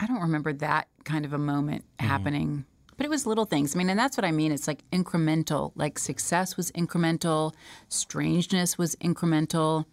I 0.00 0.06
don't 0.06 0.20
remember 0.20 0.52
that 0.54 0.88
kind 1.04 1.24
of 1.24 1.32
a 1.32 1.38
moment 1.38 1.84
mm-hmm. 1.98 2.06
happening. 2.06 2.64
But 2.96 3.06
it 3.06 3.10
was 3.10 3.26
little 3.26 3.44
things. 3.44 3.74
I 3.74 3.78
mean, 3.78 3.90
and 3.90 3.98
that's 3.98 4.16
what 4.16 4.24
I 4.24 4.32
mean. 4.32 4.50
It's 4.50 4.66
like 4.66 4.82
incremental. 4.90 5.70
Like 5.76 5.98
success 6.00 6.56
was 6.56 6.72
incremental, 6.72 7.54
strangeness 7.88 8.76
was 8.76 8.96
incremental, 8.96 9.84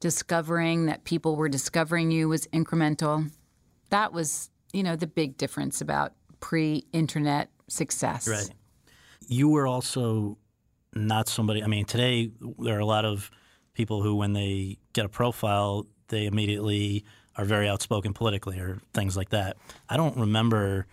discovering 0.00 0.86
that 0.86 1.04
people 1.04 1.36
were 1.36 1.48
discovering 1.48 2.10
you 2.10 2.28
was 2.28 2.46
incremental. 2.48 3.30
That 3.90 4.12
was, 4.12 4.50
you 4.72 4.82
know, 4.82 4.96
the 4.96 5.06
big 5.06 5.36
difference 5.36 5.80
about 5.80 6.12
pre 6.40 6.84
internet 6.92 7.50
success. 7.68 8.28
Right. 8.28 8.50
You 9.26 9.48
were 9.48 9.66
also 9.66 10.38
not 10.94 11.28
somebody. 11.28 11.62
I 11.62 11.66
mean, 11.66 11.84
today 11.84 12.30
there 12.58 12.76
are 12.76 12.80
a 12.80 12.86
lot 12.86 13.04
of 13.04 13.30
people 13.74 14.02
who, 14.02 14.14
when 14.16 14.32
they 14.32 14.78
get 14.92 15.04
a 15.04 15.08
profile, 15.08 15.86
they 16.08 16.26
immediately 16.26 17.04
are 17.36 17.44
very 17.44 17.68
outspoken 17.68 18.12
politically 18.12 18.58
or 18.58 18.78
things 18.92 19.16
like 19.16 19.30
that. 19.30 19.56
I 19.88 19.96
don't 19.96 20.16
remember 20.16 20.86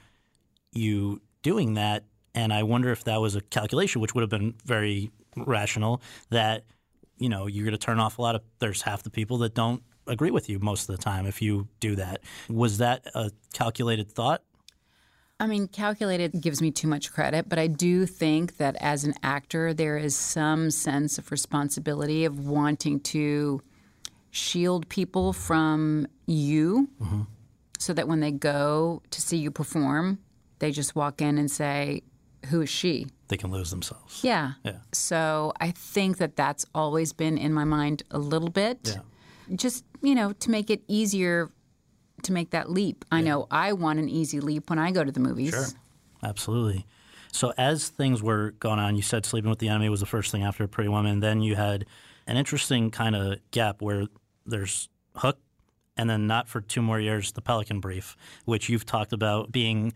you 0.72 1.22
doing 1.42 1.76
that, 1.76 2.04
and 2.36 2.54
I 2.54 2.64
wonder 2.64 2.92
if 2.92 3.04
that 3.06 3.20
was 3.22 3.36
a 3.36 3.42
calculation, 3.42 4.02
which 4.02 4.14
would 4.14 4.22
have 4.22 4.30
been 4.30 4.56
very 4.66 5.12
rational. 5.38 6.02
That 6.30 6.66
you 7.18 7.30
know 7.30 7.48
you're 7.48 7.66
going 7.66 7.78
to 7.78 7.78
turn 7.78 8.00
off 8.00 8.18
a 8.18 8.22
lot 8.22 8.36
of. 8.36 8.42
There's 8.60 8.82
half 8.82 9.04
the 9.04 9.10
people 9.10 9.38
that 9.40 9.54
don't 9.54 9.84
agree 10.08 10.32
with 10.32 10.50
you 10.50 10.60
most 10.60 10.90
of 10.90 10.96
the 10.96 11.02
time 11.02 11.26
if 11.26 11.42
you 11.42 11.68
do 11.80 11.96
that. 11.96 12.22
Was 12.50 12.78
that 12.80 13.06
a 13.16 13.32
calculated 13.54 14.12
thought? 14.12 14.44
I 15.40 15.48
mean, 15.48 15.68
calculated 15.68 16.40
gives 16.40 16.62
me 16.62 16.72
too 16.72 16.88
much 16.88 17.12
credit, 17.12 17.50
but 17.50 17.60
I 17.60 17.68
do 17.68 18.06
think 18.06 18.56
that 18.58 18.78
as 18.80 19.04
an 19.04 19.16
actor, 19.22 19.74
there 19.74 19.98
is 19.98 20.16
some 20.16 20.72
sense 20.72 21.18
of 21.18 21.30
responsibility 21.30 22.24
of 22.24 22.48
wanting 22.48 23.02
to 23.02 23.62
shield 24.32 24.88
people 24.88 25.34
from 25.34 26.08
you 26.26 26.90
mm-hmm. 27.02 27.22
so 27.80 27.94
that 27.94 28.08
when 28.08 28.22
they 28.22 28.32
go 28.32 29.02
to 29.12 29.22
see 29.22 29.38
you 29.38 29.52
perform, 29.52 30.20
they 30.60 30.72
just 30.72 30.96
walk 30.96 31.22
in 31.22 31.38
and 31.38 31.52
say, 31.52 32.02
Who 32.50 32.62
is 32.62 32.70
she? 32.70 33.08
They 33.28 33.38
can 33.38 33.52
lose 33.52 33.72
themselves. 33.72 34.24
Yeah. 34.24 34.54
Yeah. 34.64 34.78
So 34.92 35.54
I 35.60 35.72
think 35.72 36.18
that 36.18 36.36
that's 36.36 36.66
always 36.74 37.14
been 37.14 37.38
in 37.38 37.54
my 37.54 37.64
mind 37.64 38.04
a 38.12 38.20
little 38.20 38.50
bit. 38.50 38.80
Yeah. 38.96 39.56
Just, 39.56 39.84
you 40.02 40.16
know, 40.16 40.34
to 40.34 40.50
make 40.50 40.70
it 40.70 40.84
easier 40.88 41.50
to 42.24 42.32
make 42.32 42.52
that 42.52 42.72
leap. 42.72 43.06
I 43.12 43.22
know 43.22 43.48
I 43.52 43.74
want 43.74 44.00
an 44.00 44.10
easy 44.10 44.40
leap 44.40 44.70
when 44.70 44.80
I 44.80 44.92
go 44.92 45.04
to 45.04 45.12
the 45.12 45.20
movies. 45.20 45.52
Sure. 45.52 45.66
Absolutely. 46.24 46.86
So 47.32 47.54
as 47.58 47.90
things 47.90 48.24
were 48.24 48.52
going 48.60 48.80
on, 48.80 48.96
you 48.96 49.02
said 49.02 49.26
Sleeping 49.26 49.50
with 49.50 49.60
the 49.60 49.70
Enemy 49.70 49.90
was 49.90 50.00
the 50.00 50.06
first 50.06 50.32
thing 50.32 50.44
after 50.44 50.68
Pretty 50.68 50.90
Woman. 50.90 51.20
Then 51.20 51.42
you 51.42 51.56
had 51.56 51.86
an 52.28 52.38
interesting 52.38 52.92
kind 52.92 53.16
of 53.16 53.40
gap 53.52 53.82
where 53.82 54.08
there's 54.46 54.90
Hook, 55.16 55.38
and 55.98 56.10
then 56.10 56.28
not 56.28 56.48
for 56.48 56.62
two 56.62 56.82
more 56.82 57.00
years, 57.00 57.32
The 57.34 57.42
Pelican 57.42 57.80
Brief, 57.80 58.16
which 58.46 58.70
you've 58.70 58.86
talked 58.86 59.14
about 59.14 59.52
being 59.52 59.94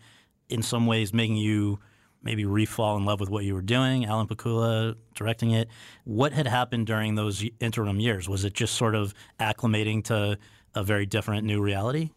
in 0.48 0.62
some 0.62 0.86
ways 0.86 1.12
making 1.12 1.36
you 1.36 1.78
maybe 2.22 2.44
re-fall 2.44 2.96
in 2.96 3.04
love 3.04 3.20
with 3.20 3.30
what 3.30 3.44
you 3.44 3.54
were 3.54 3.62
doing. 3.62 4.04
Alan 4.04 4.26
Pakula 4.26 4.94
directing 5.14 5.52
it. 5.52 5.68
What 6.04 6.32
had 6.32 6.46
happened 6.46 6.86
during 6.86 7.14
those 7.14 7.44
interim 7.60 8.00
years? 8.00 8.28
Was 8.28 8.44
it 8.44 8.52
just 8.52 8.74
sort 8.74 8.94
of 8.94 9.14
acclimating 9.38 10.04
to 10.04 10.38
a 10.74 10.84
very 10.84 11.06
different 11.06 11.46
new 11.46 11.60
reality? 11.60 12.10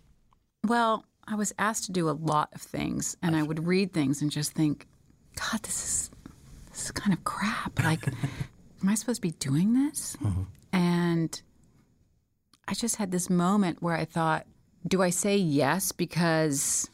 Well, 0.67 1.05
I 1.27 1.35
was 1.35 1.53
asked 1.57 1.85
to 1.85 1.91
do 1.91 2.09
a 2.09 2.11
lot 2.11 2.49
of 2.53 2.61
things, 2.61 3.15
and 3.21 3.35
I 3.35 3.43
would 3.43 3.65
read 3.65 3.93
things 3.93 4.21
and 4.21 4.29
just 4.29 4.51
think, 4.51 4.87
God, 5.35 5.63
this 5.63 5.83
is 5.83 6.09
this 6.71 6.85
is 6.85 6.91
kind 6.91 7.13
of 7.13 7.23
crap. 7.23 7.81
Like, 7.83 8.07
am 8.81 8.89
I 8.89 8.95
supposed 8.95 9.21
to 9.21 9.27
be 9.27 9.31
doing 9.31 9.73
this? 9.73 10.17
Mm-hmm. 10.21 10.43
And 10.73 11.41
I 12.67 12.73
just 12.73 12.95
had 12.95 13.11
this 13.11 13.29
moment 13.29 13.81
where 13.81 13.95
I 13.95 14.05
thought, 14.05 14.47
do 14.87 15.01
I 15.01 15.11
say 15.11 15.37
yes 15.37 15.91
because 15.91 16.89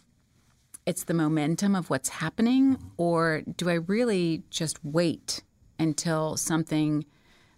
it's 0.89 1.03
the 1.03 1.13
momentum 1.13 1.75
of 1.75 1.91
what's 1.91 2.09
happening, 2.09 2.75
or 2.97 3.43
do 3.55 3.69
I 3.69 3.75
really 3.75 4.41
just 4.49 4.83
wait 4.83 5.43
until 5.77 6.35
something 6.35 7.05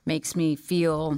makes 0.05 0.35
me 0.35 0.57
feel 0.57 1.17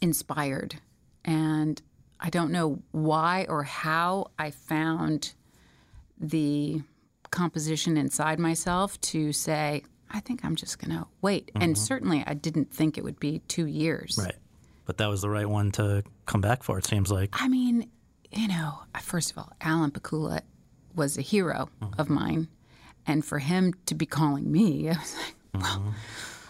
inspired? 0.00 0.80
And 1.24 1.80
I 2.18 2.30
don't 2.30 2.50
know 2.50 2.82
why 2.90 3.46
or 3.48 3.62
how 3.62 4.32
I 4.36 4.50
found 4.50 5.34
the 6.18 6.82
composition 7.30 7.96
inside 7.96 8.40
myself 8.40 9.00
to 9.02 9.32
say, 9.32 9.84
I 10.10 10.18
think 10.18 10.44
I'm 10.44 10.56
just 10.56 10.80
going 10.80 10.98
to 10.98 11.06
wait. 11.22 11.52
And 11.54 11.74
mm-hmm. 11.74 11.84
certainly 11.84 12.24
I 12.26 12.34
didn't 12.34 12.72
think 12.72 12.98
it 12.98 13.04
would 13.04 13.20
be 13.20 13.42
two 13.46 13.66
years. 13.66 14.18
Right. 14.20 14.34
But 14.86 14.96
that 14.96 15.06
was 15.06 15.20
the 15.20 15.30
right 15.30 15.48
one 15.48 15.70
to 15.72 16.02
come 16.26 16.40
back 16.40 16.64
for, 16.64 16.78
it 16.78 16.84
seems 16.84 17.12
like. 17.12 17.30
I 17.40 17.46
mean, 17.46 17.88
you 18.32 18.48
know, 18.48 18.80
first 19.00 19.30
of 19.30 19.38
all, 19.38 19.52
Alan 19.60 19.92
Pakula 19.92 20.40
was 20.98 21.16
a 21.16 21.22
hero 21.22 21.70
of 21.80 22.06
mm-hmm. 22.06 22.14
mine. 22.14 22.48
And 23.06 23.24
for 23.24 23.38
him 23.38 23.72
to 23.86 23.94
be 23.94 24.04
calling 24.04 24.50
me, 24.52 24.88
I 24.90 24.98
was 24.98 25.16
like, 25.16 25.34
well, 25.54 25.62
mm-hmm. 25.62 25.90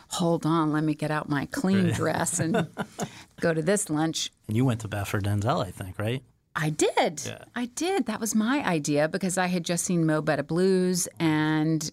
hold 0.09 0.45
on, 0.45 0.73
let 0.73 0.83
me 0.83 0.95
get 0.95 1.11
out 1.11 1.29
my 1.29 1.47
clean 1.47 1.93
dress 1.93 2.41
and 2.41 2.67
go 3.41 3.55
to 3.55 3.63
this 3.63 3.89
lunch. 3.89 4.33
And 4.49 4.57
you 4.57 4.65
went 4.65 4.81
to 4.81 4.89
bat 4.89 5.07
for 5.07 5.21
Denzel, 5.21 5.65
I 5.65 5.71
think, 5.71 5.99
right? 5.99 6.23
I 6.57 6.71
did. 6.71 7.23
I 7.55 7.67
did. 7.67 8.07
That 8.07 8.19
was 8.19 8.35
my 8.35 8.67
idea 8.67 9.09
because 9.09 9.39
I 9.39 9.47
had 9.47 9.65
just 9.65 9.85
seen 9.85 10.05
Mo 10.05 10.21
Better 10.21 10.43
Blues 10.43 11.07
and 11.21 11.89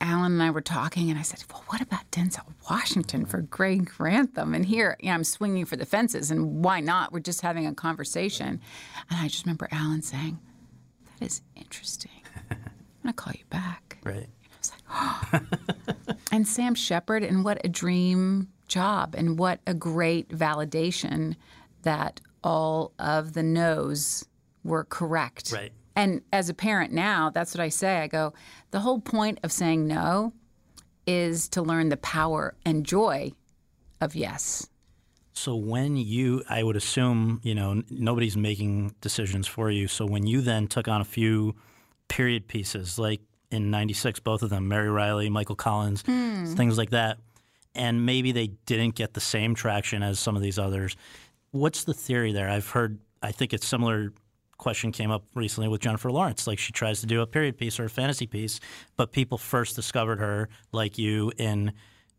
Alan 0.00 0.32
and 0.32 0.42
I 0.42 0.50
were 0.50 0.60
talking, 0.60 1.10
and 1.10 1.18
I 1.18 1.22
said, 1.22 1.42
Well, 1.50 1.62
what 1.66 1.80
about 1.80 2.10
Denzel 2.10 2.46
Washington 2.70 3.26
for 3.26 3.38
mm-hmm. 3.38 3.46
Gray 3.46 3.78
Grantham? 3.78 4.54
And 4.54 4.64
here, 4.64 4.96
you 5.00 5.08
know, 5.08 5.14
I'm 5.14 5.24
swinging 5.24 5.64
for 5.64 5.76
the 5.76 5.84
fences, 5.84 6.30
and 6.30 6.64
why 6.64 6.80
not? 6.80 7.12
We're 7.12 7.20
just 7.20 7.40
having 7.40 7.66
a 7.66 7.74
conversation. 7.74 8.60
And 9.10 9.20
I 9.20 9.28
just 9.28 9.44
remember 9.44 9.68
Alan 9.72 10.02
saying, 10.02 10.38
That 11.18 11.26
is 11.26 11.42
interesting. 11.56 12.10
I'm 12.50 12.58
going 13.02 13.12
to 13.12 13.12
call 13.12 13.32
you 13.36 13.44
back. 13.50 13.98
Right. 14.04 14.28
And 16.30 16.46
Sam 16.46 16.74
Shepard, 16.74 17.22
and 17.22 17.44
what 17.44 17.60
a 17.64 17.68
dream 17.68 18.48
job, 18.68 19.14
and 19.16 19.38
what 19.38 19.60
a 19.66 19.74
great 19.74 20.28
validation 20.28 21.36
that 21.82 22.20
all 22.44 22.92
of 22.98 23.32
the 23.32 23.42
no's 23.42 24.24
were 24.64 24.84
correct. 24.84 25.52
Right. 25.52 25.72
And 25.96 26.22
as 26.32 26.48
a 26.48 26.54
parent 26.54 26.92
now, 26.92 27.30
that's 27.30 27.54
what 27.54 27.60
I 27.60 27.70
say. 27.70 27.98
I 27.98 28.06
go, 28.06 28.32
the 28.70 28.80
whole 28.80 29.00
point 29.00 29.40
of 29.42 29.50
saying 29.50 29.86
no 29.86 30.32
is 31.06 31.48
to 31.50 31.62
learn 31.62 31.88
the 31.88 31.96
power 31.96 32.54
and 32.64 32.84
joy 32.84 33.32
of 34.00 34.14
yes. 34.14 34.68
So 35.38 35.54
when 35.54 35.96
you, 35.96 36.42
I 36.48 36.64
would 36.64 36.74
assume, 36.74 37.40
you 37.44 37.54
know, 37.54 37.70
n- 37.70 37.84
nobody's 37.90 38.36
making 38.36 38.96
decisions 39.00 39.46
for 39.46 39.70
you. 39.70 39.86
So 39.86 40.04
when 40.04 40.26
you 40.26 40.40
then 40.40 40.66
took 40.66 40.88
on 40.88 41.00
a 41.00 41.04
few 41.04 41.54
period 42.08 42.48
pieces, 42.48 42.98
like 42.98 43.20
in 43.52 43.70
'96, 43.70 44.18
both 44.20 44.42
of 44.42 44.50
them, 44.50 44.66
Mary 44.66 44.90
Reilly, 44.90 45.30
Michael 45.30 45.54
Collins, 45.54 46.02
hmm. 46.02 46.44
things 46.54 46.76
like 46.76 46.90
that, 46.90 47.18
and 47.76 48.04
maybe 48.04 48.32
they 48.32 48.48
didn't 48.66 48.96
get 48.96 49.14
the 49.14 49.20
same 49.20 49.54
traction 49.54 50.02
as 50.02 50.18
some 50.18 50.34
of 50.34 50.42
these 50.42 50.58
others. 50.58 50.96
What's 51.52 51.84
the 51.84 51.94
theory 51.94 52.32
there? 52.32 52.50
I've 52.50 52.68
heard, 52.70 52.98
I 53.22 53.30
think 53.30 53.52
it's 53.52 53.66
similar 53.66 54.12
question 54.58 54.90
came 54.90 55.12
up 55.12 55.22
recently 55.36 55.68
with 55.68 55.80
Jennifer 55.80 56.10
Lawrence. 56.10 56.48
Like 56.48 56.58
she 56.58 56.72
tries 56.72 57.00
to 57.00 57.06
do 57.06 57.20
a 57.20 57.26
period 57.28 57.56
piece 57.56 57.78
or 57.78 57.84
a 57.84 57.90
fantasy 57.90 58.26
piece, 58.26 58.58
but 58.96 59.12
people 59.12 59.38
first 59.38 59.76
discovered 59.76 60.18
her, 60.18 60.48
like 60.72 60.98
you, 60.98 61.30
in 61.38 61.72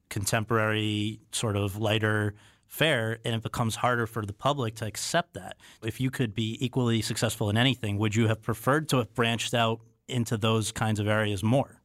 contemporary, 0.10 1.19
sort 1.34 1.58
of 1.58 1.77
lighter 1.77 2.34
fare, 2.69 3.17
and 3.25 3.36
it 3.36 3.41
becomes 3.41 3.75
harder 3.75 4.08
for 4.08 4.25
the 4.25 4.32
public 4.32 4.75
to 4.75 4.86
accept 4.86 5.34
that. 5.34 5.58
If 5.84 5.99
you 5.99 6.10
could 6.12 6.34
be 6.34 6.58
equally 6.63 7.01
successful 7.01 7.49
in 7.49 7.58
anything, 7.58 7.97
would 7.97 8.15
you 8.15 8.27
have 8.27 8.41
preferred 8.41 8.88
to 8.89 8.97
have 8.97 9.13
branched 9.13 9.53
out 9.53 9.82
into 10.08 10.38
those 10.38 10.71
kinds 10.71 10.99
of 10.99 11.08
areas 11.08 11.43
more? 11.43 11.82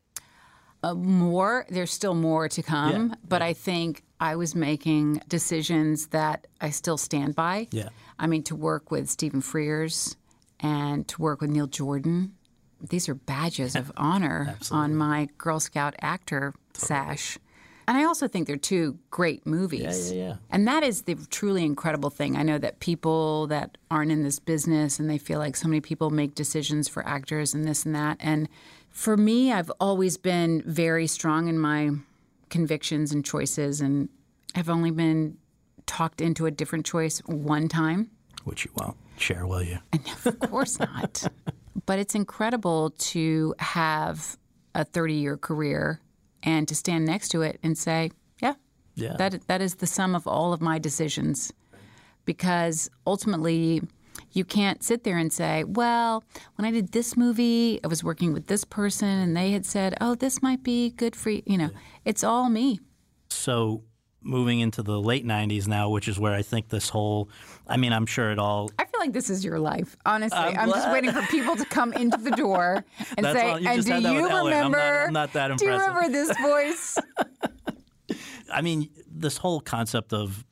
Uh, 0.82 0.94
more, 0.94 1.64
there's 1.70 1.90
still 1.90 2.14
more 2.14 2.46
to 2.46 2.62
come, 2.62 3.08
yeah. 3.08 3.14
but 3.26 3.40
I 3.40 3.54
think 3.54 4.04
I 4.20 4.36
was 4.36 4.54
making 4.54 5.22
decisions 5.28 6.08
that 6.08 6.46
I 6.60 6.68
still 6.70 6.98
stand 6.98 7.34
by. 7.34 7.68
Yeah. 7.70 7.88
I 8.18 8.26
mean, 8.26 8.42
to 8.44 8.54
work 8.54 8.90
with 8.90 9.08
Stephen 9.08 9.40
Frears 9.40 10.16
and 10.60 11.08
to 11.08 11.22
work 11.22 11.40
with 11.40 11.48
Neil 11.48 11.66
Jordan, 11.66 12.34
these 12.90 13.08
are 13.08 13.14
badges 13.14 13.74
of 13.74 13.90
honor 13.96 14.58
on 14.70 14.94
my 14.94 15.28
Girl 15.38 15.58
Scout 15.58 15.94
actor 16.02 16.52
totally. 16.74 16.86
sash. 16.86 17.38
And 17.86 17.96
I 17.96 18.04
also 18.04 18.28
think 18.28 18.46
they're 18.46 18.56
two 18.56 18.98
great 19.10 19.46
movies. 19.46 20.12
Yeah, 20.12 20.18
yeah, 20.18 20.28
yeah. 20.28 20.36
And 20.50 20.66
that 20.66 20.82
is 20.82 21.02
the 21.02 21.16
truly 21.30 21.64
incredible 21.64 22.10
thing. 22.10 22.36
I 22.36 22.42
know 22.42 22.58
that 22.58 22.80
people 22.80 23.46
that 23.48 23.76
aren't 23.90 24.10
in 24.10 24.22
this 24.22 24.38
business 24.38 24.98
and 24.98 25.08
they 25.08 25.18
feel 25.18 25.38
like 25.38 25.56
so 25.56 25.68
many 25.68 25.80
people 25.80 26.10
make 26.10 26.34
decisions 26.34 26.88
for 26.88 27.06
actors 27.06 27.54
and 27.54 27.66
this 27.66 27.84
and 27.84 27.94
that. 27.94 28.16
And 28.20 28.48
for 28.88 29.16
me, 29.16 29.52
I've 29.52 29.70
always 29.80 30.16
been 30.16 30.62
very 30.64 31.06
strong 31.06 31.48
in 31.48 31.58
my 31.58 31.90
convictions 32.48 33.12
and 33.12 33.24
choices, 33.24 33.80
and 33.80 34.08
have 34.54 34.70
only 34.70 34.92
been 34.92 35.36
talked 35.86 36.20
into 36.20 36.46
a 36.46 36.50
different 36.52 36.86
choice 36.86 37.18
one 37.26 37.66
time. 37.66 38.10
Which 38.44 38.64
you 38.64 38.70
won't 38.76 38.96
share, 39.18 39.44
will 39.46 39.64
you? 39.64 39.78
of 40.24 40.38
course 40.38 40.78
not. 40.78 41.24
but 41.86 41.98
it's 41.98 42.14
incredible 42.14 42.90
to 42.90 43.54
have 43.58 44.38
a 44.76 44.84
30 44.84 45.14
year 45.14 45.36
career 45.36 46.00
and 46.44 46.68
to 46.68 46.74
stand 46.74 47.07
next 47.07 47.30
to 47.30 47.42
it 47.42 47.59
and 47.62 47.76
say, 47.76 48.11
yeah, 48.40 48.54
yeah. 48.94 49.16
that 49.16 49.46
that 49.48 49.61
is 49.61 49.76
the 49.76 49.87
sum 49.87 50.14
of 50.14 50.26
all 50.26 50.52
of 50.52 50.61
my 50.61 50.78
decisions. 50.78 51.52
Because 52.26 52.88
ultimately, 53.07 53.83
you 54.33 54.44
can't 54.44 54.83
sit 54.83 55.04
there 55.04 55.18
and 55.18 55.33
say, 55.33 55.64
well, 55.64 56.24
when 56.57 56.64
I 56.64 56.70
did 56.70 56.92
this 56.92 57.16
movie, 57.16 57.80
I 57.85 57.88
was 57.88 58.02
working 58.02 58.33
with 58.33 58.46
this 58.46 58.64
person 58.64 59.09
and 59.09 59.37
they 59.37 59.50
had 59.50 59.66
said, 59.66 59.96
oh, 60.00 60.14
this 60.14 60.40
might 60.42 60.62
be 60.62 60.90
good 60.90 61.16
for 61.16 61.30
you. 61.30 61.42
You 61.46 61.59
know, 61.59 61.70
it's 62.04 62.24
all 62.24 62.48
me. 62.48 62.80
So 63.28 63.83
moving 64.24 64.60
into 64.60 64.82
the 64.82 65.00
late 65.00 65.24
90s 65.24 65.68
now, 65.68 65.90
which 65.90 66.08
is 66.08 66.18
where 66.18 66.32
I 66.32 66.42
think 66.42 66.68
this 66.68 66.88
whole, 66.88 67.28
I 67.68 67.76
mean, 67.76 67.92
I'm 67.92 68.06
sure 68.06 68.32
it 68.32 68.38
all. 68.38 68.70
I 68.78 68.84
feel 68.87 69.00
like 69.00 69.12
this 69.12 69.30
is 69.30 69.44
your 69.44 69.58
life, 69.58 69.96
honestly. 70.06 70.38
I'm, 70.38 70.58
I'm 70.58 70.70
just 70.70 70.90
waiting 70.90 71.12
for 71.12 71.22
people 71.22 71.56
to 71.56 71.64
come 71.66 71.92
into 71.92 72.16
the 72.16 72.30
door 72.30 72.84
and 73.16 73.26
say, 73.26 73.50
all, 73.50 73.66
and 73.66 73.84
do 73.84 73.94
you 74.00 74.26
remember? 74.26 74.78
I'm 74.78 75.12
not, 75.12 75.37
I'm 75.37 75.50
not. 75.50 75.58
Do 75.58 75.66
you 75.66 75.72
remember 75.72 76.08
this 76.08 76.37
voice? 76.38 76.98
I 78.52 78.62
mean, 78.62 78.88
this 79.08 79.37
whole 79.37 79.60
concept 79.60 80.12
of 80.12 80.44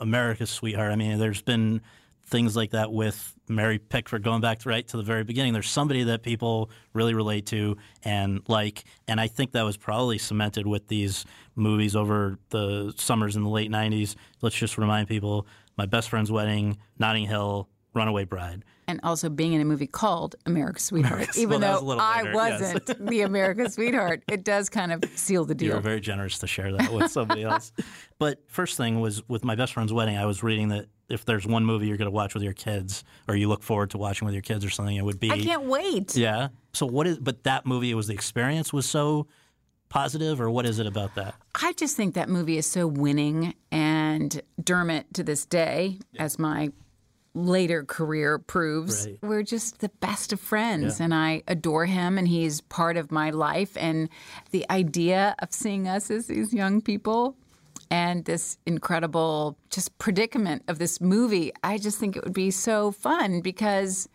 America's 0.00 0.50
sweetheart, 0.50 0.92
I 0.92 0.96
mean, 0.96 1.18
there's 1.18 1.42
been 1.42 1.80
things 2.26 2.56
like 2.56 2.70
that 2.72 2.92
with 2.92 3.33
Mary 3.48 3.78
Pickford 3.78 4.22
going 4.22 4.40
back 4.40 4.64
right 4.64 4.86
to 4.88 4.96
the 4.96 5.02
very 5.02 5.24
beginning. 5.24 5.52
There's 5.52 5.68
somebody 5.70 6.04
that 6.04 6.22
people 6.22 6.70
really 6.92 7.14
relate 7.14 7.46
to 7.46 7.76
and 8.02 8.42
like, 8.48 8.84
and 9.06 9.20
I 9.20 9.26
think 9.26 9.52
that 9.52 9.62
was 9.62 9.76
probably 9.76 10.18
cemented 10.18 10.66
with 10.66 10.88
these 10.88 11.24
movies 11.54 11.94
over 11.94 12.38
the 12.50 12.92
summers 12.96 13.36
in 13.36 13.42
the 13.42 13.48
late 13.48 13.70
'90s. 13.70 14.16
Let's 14.40 14.56
just 14.56 14.78
remind 14.78 15.08
people: 15.08 15.46
My 15.76 15.86
Best 15.86 16.08
Friend's 16.08 16.32
Wedding, 16.32 16.78
Notting 16.98 17.26
Hill, 17.26 17.68
Runaway 17.94 18.24
Bride. 18.24 18.64
And 18.86 19.00
also 19.02 19.28
being 19.28 19.52
in 19.54 19.60
a 19.60 19.64
movie 19.64 19.86
called 19.86 20.36
America's 20.46 20.84
Sweetheart, 20.84 21.36
even 21.38 21.60
well, 21.60 21.82
though 21.82 21.98
I 21.98 22.32
wasn't 22.32 22.82
yes. 22.86 22.96
the 23.00 23.22
America's 23.22 23.74
Sweetheart, 23.76 24.22
it 24.28 24.44
does 24.44 24.68
kind 24.68 24.92
of 24.92 25.04
seal 25.14 25.44
the 25.44 25.54
deal. 25.54 25.72
You're 25.72 25.80
very 25.80 26.00
generous 26.00 26.38
to 26.40 26.46
share 26.46 26.72
that 26.72 26.92
with 26.92 27.10
somebody 27.10 27.42
else. 27.44 27.72
But 28.18 28.42
first 28.46 28.76
thing 28.76 29.00
was 29.00 29.26
with 29.28 29.44
my 29.44 29.54
best 29.54 29.72
friend's 29.72 29.92
wedding, 29.92 30.18
I 30.18 30.26
was 30.26 30.42
reading 30.42 30.68
that 30.68 30.86
if 31.08 31.24
there's 31.24 31.46
one 31.46 31.64
movie 31.64 31.86
you're 31.86 31.96
going 31.96 32.06
to 32.06 32.10
watch 32.10 32.34
with 32.34 32.42
your 32.42 32.52
kids, 32.52 33.04
or 33.28 33.36
you 33.36 33.48
look 33.48 33.62
forward 33.62 33.90
to 33.90 33.98
watching 33.98 34.26
with 34.26 34.34
your 34.34 34.42
kids 34.42 34.64
or 34.64 34.70
something, 34.70 34.96
it 34.96 35.04
would 35.04 35.20
be. 35.20 35.30
I 35.30 35.40
can't 35.40 35.64
wait. 35.64 36.16
Yeah. 36.16 36.48
So 36.72 36.86
what 36.86 37.06
is? 37.06 37.18
But 37.18 37.44
that 37.44 37.66
movie, 37.66 37.90
it 37.90 37.94
was 37.94 38.06
the 38.06 38.14
experience 38.14 38.72
was 38.72 38.86
so 38.86 39.26
positive, 39.88 40.40
or 40.40 40.50
what 40.50 40.66
is 40.66 40.78
it 40.78 40.86
about 40.86 41.14
that? 41.14 41.34
I 41.54 41.72
just 41.74 41.96
think 41.96 42.14
that 42.14 42.28
movie 42.28 42.58
is 42.58 42.66
so 42.66 42.86
winning, 42.86 43.54
and 43.70 44.40
Dermot 44.62 45.12
to 45.14 45.22
this 45.22 45.46
day, 45.46 45.98
yeah. 46.12 46.22
as 46.22 46.38
my 46.38 46.72
later 47.34 47.84
career 47.84 48.38
proves, 48.38 49.06
right. 49.06 49.18
we're 49.22 49.42
just 49.42 49.80
the 49.80 49.90
best 50.00 50.32
of 50.32 50.40
friends. 50.40 50.98
Yeah. 50.98 51.04
And 51.04 51.14
I 51.14 51.42
adore 51.48 51.86
him, 51.86 52.16
and 52.16 52.28
he's 52.28 52.60
part 52.62 52.96
of 52.96 53.10
my 53.10 53.30
life. 53.30 53.76
And 53.76 54.08
the 54.50 54.64
idea 54.70 55.34
of 55.40 55.52
seeing 55.52 55.88
us 55.88 56.10
as 56.10 56.28
these 56.28 56.54
young 56.54 56.80
people 56.80 57.36
and 57.90 58.24
this 58.24 58.58
incredible 58.66 59.58
just 59.70 59.96
predicament 59.98 60.62
of 60.68 60.78
this 60.78 61.00
movie, 61.00 61.52
I 61.62 61.78
just 61.78 61.98
think 61.98 62.16
it 62.16 62.24
would 62.24 62.32
be 62.32 62.50
so 62.50 62.92
fun 62.92 63.40
because 63.40 64.08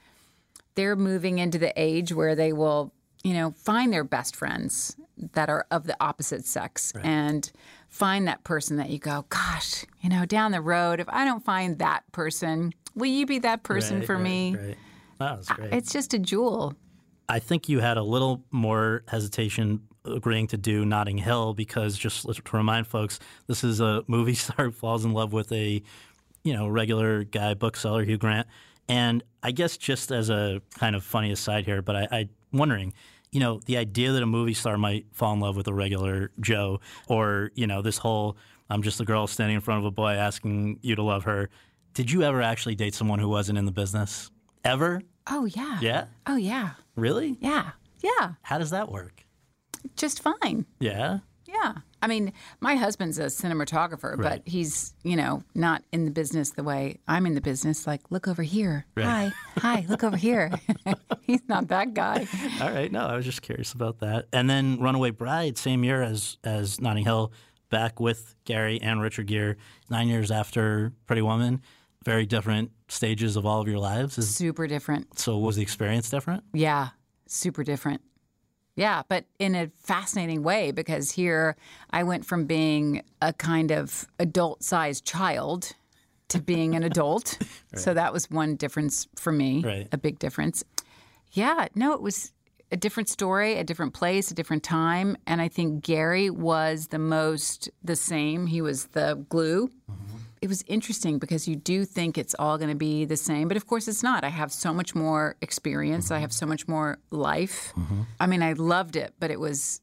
they're 0.75 0.95
moving 0.95 1.39
into 1.39 1.57
the 1.59 1.73
age 1.75 2.13
where 2.13 2.35
they 2.35 2.53
will, 2.53 2.93
you 3.23 3.33
know, 3.33 3.51
find 3.51 3.91
their 3.91 4.03
best 4.03 4.35
friends 4.35 4.95
that 5.33 5.49
are 5.49 5.65
of 5.71 5.85
the 5.85 5.97
opposite 5.99 6.45
sex 6.45 6.93
right. 6.95 7.05
and 7.05 7.51
find 7.89 8.27
that 8.27 8.43
person 8.43 8.77
that 8.77 8.89
you 8.89 8.99
go, 8.99 9.25
gosh, 9.29 9.85
you 10.01 10.09
know, 10.09 10.25
down 10.25 10.51
the 10.51 10.61
road, 10.61 10.99
if 10.99 11.07
I 11.09 11.25
don't 11.25 11.43
find 11.43 11.79
that 11.79 12.03
person, 12.11 12.73
will 12.95 13.07
you 13.07 13.25
be 13.25 13.39
that 13.39 13.63
person 13.63 13.99
right, 13.99 14.05
for 14.05 14.15
right, 14.15 14.23
me? 14.23 14.55
Right. 14.55 14.77
That 15.19 15.37
was 15.37 15.47
great. 15.47 15.73
It's 15.73 15.91
just 15.91 16.13
a 16.13 16.19
jewel. 16.19 16.75
I 17.27 17.39
think 17.39 17.69
you 17.69 17.79
had 17.79 17.97
a 17.97 18.03
little 18.03 18.43
more 18.51 19.03
hesitation 19.07 19.81
agreeing 20.05 20.47
to 20.47 20.57
do 20.57 20.85
Notting 20.85 21.17
Hill 21.17 21.53
because 21.53 21.97
just 21.97 22.23
to 22.23 22.57
remind 22.57 22.87
folks, 22.87 23.19
this 23.47 23.63
is 23.63 23.79
a 23.81 24.03
movie 24.07 24.33
star 24.35 24.65
who 24.65 24.71
falls 24.71 25.05
in 25.05 25.13
love 25.13 25.33
with 25.33 25.51
a 25.51 25.83
you 26.43 26.53
know 26.53 26.67
regular 26.67 27.23
guy 27.23 27.53
bookseller 27.53 28.03
Hugh 28.03 28.17
Grant, 28.17 28.47
and 28.87 29.23
I 29.43 29.51
guess 29.51 29.77
just 29.77 30.11
as 30.11 30.29
a 30.29 30.61
kind 30.77 30.95
of 30.95 31.03
funny 31.03 31.31
aside 31.31 31.65
here, 31.65 31.81
but 31.81 31.95
I, 31.95 32.07
I 32.11 32.29
wondering. 32.51 32.93
You 33.31 33.39
know, 33.39 33.59
the 33.67 33.77
idea 33.77 34.11
that 34.13 34.23
a 34.23 34.25
movie 34.25 34.55
star 34.55 34.75
might 34.75 35.05
fall 35.13 35.33
in 35.33 35.39
love 35.39 35.55
with 35.55 35.67
a 35.67 35.73
regular 35.73 36.31
Joe, 36.39 36.81
or, 37.07 37.51
you 37.53 37.67
know, 37.67 37.83
this 37.83 37.99
whole 37.99 38.37
I'm 38.69 38.81
just 38.83 38.99
a 39.01 39.05
girl 39.05 39.27
standing 39.27 39.55
in 39.55 39.61
front 39.61 39.79
of 39.79 39.85
a 39.85 39.91
boy 39.91 40.13
asking 40.13 40.79
you 40.81 40.95
to 40.95 41.03
love 41.03 41.23
her. 41.23 41.49
Did 41.93 42.11
you 42.11 42.23
ever 42.23 42.41
actually 42.41 42.75
date 42.75 42.93
someone 42.95 43.19
who 43.19 43.29
wasn't 43.29 43.57
in 43.57 43.65
the 43.65 43.71
business? 43.71 44.31
Ever? 44.63 45.01
Oh, 45.27 45.45
yeah. 45.45 45.79
Yeah? 45.81 46.05
Oh, 46.27 46.35
yeah. 46.35 46.71
Really? 46.95 47.37
Yeah. 47.41 47.71
Yeah. 48.01 48.33
How 48.41 48.57
does 48.57 48.69
that 48.71 48.91
work? 48.91 49.25
Just 49.95 50.21
fine. 50.21 50.65
Yeah. 50.79 51.19
Yeah. 51.45 51.73
I 52.01 52.07
mean, 52.07 52.31
my 52.61 52.75
husband's 52.75 53.17
a 53.19 53.23
cinematographer, 53.25 54.11
Right. 54.17 54.17
but 54.17 54.41
he's, 54.45 54.93
you 55.03 55.15
know, 55.15 55.43
not 55.55 55.83
in 55.91 56.05
the 56.05 56.11
business 56.11 56.51
the 56.51 56.63
way 56.63 56.99
I'm 57.07 57.25
in 57.25 57.33
the 57.33 57.41
business. 57.41 57.85
Like, 57.87 58.01
look 58.11 58.27
over 58.27 58.43
here. 58.43 58.85
Right. 58.95 59.05
Hi. 59.05 59.31
Hi. 59.57 59.85
Look 59.89 60.03
over 60.03 60.15
here. 60.15 60.51
he's 61.23 61.41
not 61.49 61.67
that 61.69 61.93
guy. 61.93 62.27
All 62.61 62.71
right. 62.71 62.91
No, 62.91 63.05
I 63.05 63.15
was 63.15 63.25
just 63.25 63.41
curious 63.41 63.73
about 63.73 63.99
that. 63.99 64.27
And 64.31 64.49
then 64.49 64.79
Runaway 64.79 65.09
Bride, 65.11 65.57
same 65.57 65.83
year 65.83 66.01
as 66.01 66.37
as 66.43 66.79
Notting 66.79 67.03
Hill, 67.03 67.33
back 67.69 67.99
with 67.99 68.35
Garry 68.45 68.79
and 68.81 69.01
Richard 69.01 69.27
Gere, 69.27 69.55
nine 69.89 70.07
years 70.07 70.31
after 70.31 70.93
Pretty 71.07 71.21
Woman. 71.21 71.61
Very 72.05 72.25
different 72.25 72.71
stages 72.87 73.35
of 73.35 73.45
all 73.45 73.61
of 73.61 73.67
your 73.67 73.79
lives. 73.79 74.17
Is, 74.17 74.33
Super 74.35 74.67
different. 74.67 75.19
so 75.19 75.37
was 75.37 75.57
the 75.57 75.61
experience 75.61 76.09
different? 76.09 76.43
Yeah. 76.53 76.89
Super 77.27 77.63
different. 77.63 78.01
Yeah, 78.75 79.03
but 79.09 79.25
in 79.39 79.55
a 79.55 79.69
fascinating 79.83 80.41
way 80.41 80.71
because 80.71 81.11
here 81.11 81.57
I 81.91 82.03
went 82.03 82.25
from 82.25 82.45
being 82.45 83.03
a 83.21 83.33
kind 83.33 83.71
of 83.71 84.07
adult 84.19 84.63
sized 84.63 85.05
child 85.05 85.73
to 86.29 86.39
being 86.41 86.75
an 86.75 86.83
adult. 86.83 87.37
So 87.75 87.93
that 87.93 88.11
was 88.13 88.31
one 88.31 88.55
difference 88.55 89.07
for 89.15 89.31
me, 89.31 89.61
Right. 89.63 89.87
a 89.91 89.97
big 89.97 90.17
difference. 90.17 90.63
Yeah, 91.33 91.67
no, 91.75 91.93
it 91.93 92.01
was 92.01 92.31
a 92.71 92.77
different 92.77 93.07
story, 93.09 93.57
a 93.57 93.63
different 93.63 93.93
place, 93.93 94.31
a 94.31 94.33
different 94.33 94.63
time. 94.63 95.15
And 95.27 95.39
I 95.39 95.49
think 95.49 95.83
Garry 95.83 96.31
was 96.31 96.87
the 96.87 96.97
most 96.97 97.69
the 97.83 97.95
same. 97.95 98.47
He 98.47 98.59
was 98.61 98.87
the 98.87 99.23
glue. 99.29 99.67
Mm-hmm. 99.67 100.08
It 100.41 100.47
was 100.47 100.63
interesting 100.67 101.19
because 101.19 101.47
you 101.47 101.55
do 101.55 101.85
think 101.85 102.17
it's 102.17 102.35
all 102.39 102.57
going 102.57 102.69
to 102.69 102.75
be 102.75 103.05
the 103.05 103.17
same, 103.17 103.47
but 103.47 103.57
of 103.57 103.67
course 103.67 103.87
it's 103.87 104.03
not. 104.03 104.23
I 104.23 104.29
have 104.29 104.53
so 104.53 104.73
much 104.73 104.95
more 104.95 105.35
experience, 105.41 106.11
I 106.11 106.19
have 106.19 106.31
so 106.31 106.45
much 106.45 106.67
more 106.67 106.97
life. 107.11 107.73
Mm-hmm. 107.77 108.01
I 108.19 108.27
mean, 108.27 108.41
I 108.41 108.53
loved 108.53 108.95
it, 108.95 109.13
but 109.19 109.31
it 109.31 109.39
was 109.39 109.81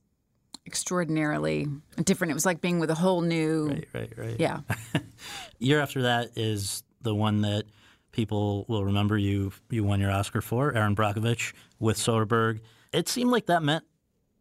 extraordinarily 0.66 1.68
different. 2.02 2.30
It 2.30 2.34
was 2.34 2.46
like 2.46 2.60
being 2.60 2.80
with 2.80 2.90
a 2.90 2.94
whole 2.94 3.20
new. 3.20 3.68
Right, 3.68 3.88
right, 3.92 4.12
right. 4.16 4.36
Yeah. 4.38 4.60
Year 5.58 5.80
after 5.80 6.02
that 6.02 6.30
is 6.36 6.82
the 7.02 7.14
one 7.14 7.42
that 7.42 7.64
people 8.12 8.64
will 8.68 8.84
remember 8.84 9.18
you 9.18 9.52
you 9.70 9.84
won 9.84 10.00
your 10.00 10.10
Oscar 10.10 10.40
for, 10.40 10.74
Erin 10.74 10.96
Brockovich 10.96 11.52
with 11.78 11.98
Soderbergh. 11.98 12.60
It 12.92 13.08
seemed 13.08 13.30
like 13.30 13.46
that 13.46 13.62
meant 13.62 13.84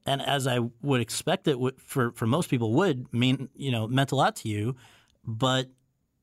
and 0.06 0.22
as 0.22 0.48
I 0.48 0.60
would 0.82 1.02
expect 1.02 1.48
it 1.48 1.60
would, 1.60 1.82
for 1.82 2.12
for 2.12 2.28
most 2.28 2.50
people 2.50 2.74
would 2.74 3.12
mean 3.14 3.50
you 3.56 3.72
know 3.72 3.88
meant 3.88 4.12
a 4.12 4.16
lot 4.16 4.36
to 4.38 4.50
you, 4.50 4.76
but 5.26 5.70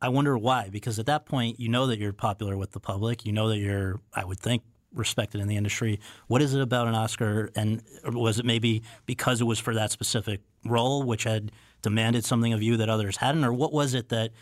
I 0.03 0.09
wonder 0.09 0.37
why 0.37 0.69
because 0.69 0.99
at 0.99 1.07
that 1.07 1.27
point 1.27 1.61
you 1.61 1.69
know 1.69 1.87
that 1.87 2.01
you're 2.01 2.13
popular 2.13 2.57
with 2.57 2.73
the 2.73 2.81
public, 2.81 3.25
you 3.25 3.33
know 3.33 3.49
that 3.49 3.59
you're 3.59 4.01
I 4.13 4.25
would 4.25 4.41
think 4.41 4.65
respected 4.93 5.41
in 5.41 5.47
the 5.47 5.57
industry. 5.57 6.01
What 6.27 6.43
is 6.43 6.55
it 6.55 6.61
about 6.61 6.89
an 6.89 6.95
Oscar, 6.95 7.51
and 7.55 7.83
was 8.05 8.41
it 8.41 8.45
maybe 8.45 8.83
because 9.07 9.41
it 9.41 9.45
was 9.45 9.61
for 9.61 9.75
that 9.75 9.93
specific 9.93 10.41
role, 10.65 11.05
which 11.05 11.23
had 11.23 11.53
demanded 11.83 12.25
something 12.25 12.53
of 12.53 12.63
you 12.63 12.77
that 12.77 12.89
others 12.89 13.17
hadn't, 13.17 13.45
or 13.45 13.53
what 13.53 13.73
was 13.73 13.95
it 13.95 14.09
that 14.09 14.33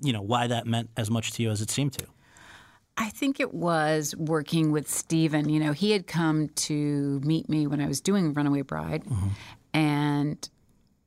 you 0.00 0.12
know 0.12 0.22
why 0.22 0.46
that 0.46 0.66
meant 0.66 0.90
as 0.96 1.10
much 1.10 1.32
to 1.32 1.42
you 1.42 1.50
as 1.50 1.60
it 1.60 1.70
seemed 1.70 1.92
to? 1.94 2.06
I 2.96 3.10
think 3.10 3.40
it 3.40 3.54
was 3.54 4.14
working 4.16 4.72
with 4.72 4.88
Stephen. 4.88 5.48
You 5.48 5.60
know, 5.60 5.72
he 5.72 5.90
had 5.90 6.06
come 6.06 6.48
to 6.48 7.20
meet 7.24 7.48
me 7.48 7.66
when 7.66 7.80
I 7.80 7.88
was 7.88 8.00
doing 8.00 8.32
Runaway 8.34 8.62
Bride, 8.62 9.04
mm-hmm. 9.04 9.28
and 9.74 10.48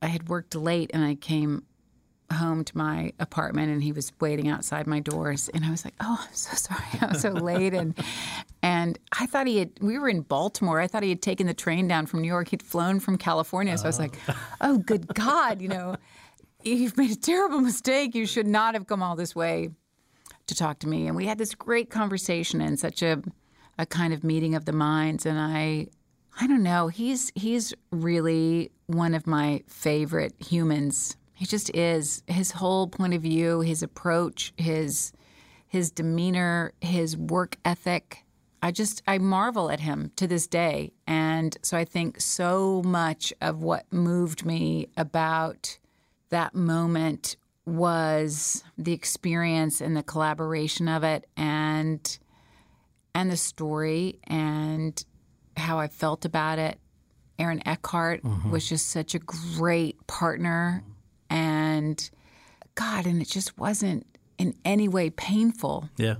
I 0.02 0.08
had 0.08 0.28
worked 0.28 0.54
late, 0.54 0.90
and 0.92 1.02
I 1.02 1.14
came 1.14 1.64
home 2.32 2.64
to 2.64 2.76
my 2.76 3.12
apartment, 3.18 3.70
and 3.70 3.82
he 3.82 3.92
was 3.92 4.12
waiting 4.20 4.48
outside 4.48 4.86
my 4.86 5.00
doors, 5.00 5.48
and 5.54 5.64
I 5.64 5.70
was 5.70 5.84
like, 5.84 5.94
"Oh, 6.00 6.18
I'm 6.20 6.34
so 6.34 6.54
sorry, 6.56 7.00
I 7.00 7.06
was 7.06 7.20
so 7.20 7.30
late," 7.30 7.74
and 7.74 7.94
and 8.62 8.98
I 9.18 9.26
thought 9.26 9.46
he 9.46 9.58
had. 9.58 9.70
We 9.80 9.98
were 9.98 10.08
in 10.08 10.22
Baltimore. 10.22 10.80
I 10.80 10.86
thought 10.86 11.02
he 11.02 11.08
had 11.10 11.22
taken 11.22 11.46
the 11.46 11.54
train 11.54 11.88
down 11.88 12.06
from 12.06 12.22
New 12.22 12.28
York. 12.28 12.48
He'd 12.48 12.62
flown 12.62 13.00
from 13.00 13.18
California, 13.18 13.76
so 13.78 13.84
I 13.84 13.88
was 13.88 13.98
like, 13.98 14.16
oh, 14.28 14.36
"Oh, 14.60 14.78
good 14.78 15.06
God, 15.14 15.60
you 15.60 15.68
know." 15.68 15.96
You've 16.64 16.96
made 16.96 17.10
a 17.10 17.16
terrible 17.16 17.60
mistake. 17.60 18.14
You 18.14 18.24
should 18.24 18.46
not 18.46 18.74
have 18.74 18.86
come 18.86 19.02
all 19.02 19.16
this 19.16 19.34
way 19.34 19.70
to 20.46 20.54
talk 20.54 20.78
to 20.80 20.88
me. 20.88 21.08
And 21.08 21.16
we 21.16 21.26
had 21.26 21.38
this 21.38 21.56
great 21.56 21.90
conversation 21.90 22.60
and 22.60 22.78
such 22.78 23.02
a 23.02 23.22
a 23.78 23.86
kind 23.86 24.12
of 24.12 24.22
meeting 24.22 24.54
of 24.54 24.64
the 24.64 24.72
minds. 24.72 25.26
And 25.26 25.38
I 25.38 25.88
I 26.40 26.46
don't 26.46 26.62
know, 26.62 26.88
he's 26.88 27.32
he's 27.34 27.74
really 27.90 28.70
one 28.86 29.14
of 29.14 29.26
my 29.26 29.62
favorite 29.66 30.34
humans. 30.38 31.16
He 31.42 31.46
just 31.46 31.74
is. 31.74 32.22
His 32.28 32.52
whole 32.52 32.86
point 32.86 33.14
of 33.14 33.22
view, 33.22 33.62
his 33.62 33.82
approach, 33.82 34.52
his 34.56 35.12
his 35.66 35.90
demeanor, 35.90 36.72
his 36.80 37.16
work 37.16 37.56
ethic. 37.64 38.22
I 38.62 38.70
just 38.70 39.02
I 39.08 39.18
marvel 39.18 39.68
at 39.68 39.80
him 39.80 40.12
to 40.14 40.28
this 40.28 40.46
day. 40.46 40.92
And 41.04 41.58
so 41.60 41.76
I 41.76 41.84
think 41.84 42.20
so 42.20 42.80
much 42.84 43.32
of 43.40 43.60
what 43.60 43.92
moved 43.92 44.46
me 44.46 44.86
about 44.96 45.80
that 46.28 46.54
moment 46.54 47.34
was 47.66 48.62
the 48.78 48.92
experience 48.92 49.80
and 49.80 49.96
the 49.96 50.04
collaboration 50.04 50.86
of 50.86 51.02
it 51.02 51.26
and 51.36 52.20
and 53.16 53.32
the 53.32 53.36
story 53.36 54.20
and 54.28 55.04
how 55.56 55.80
I 55.80 55.88
felt 55.88 56.24
about 56.24 56.60
it. 56.60 56.78
Aaron 57.36 57.66
Eckhart 57.66 58.22
mm-hmm. 58.22 58.52
was 58.52 58.68
just 58.68 58.90
such 58.90 59.16
a 59.16 59.18
great 59.18 60.06
partner 60.06 60.84
and 61.32 62.10
God, 62.74 63.06
and 63.06 63.22
it 63.22 63.28
just 63.28 63.58
wasn't 63.58 64.06
in 64.36 64.54
any 64.66 64.86
way 64.86 65.08
painful. 65.08 65.88
Yeah. 65.96 66.16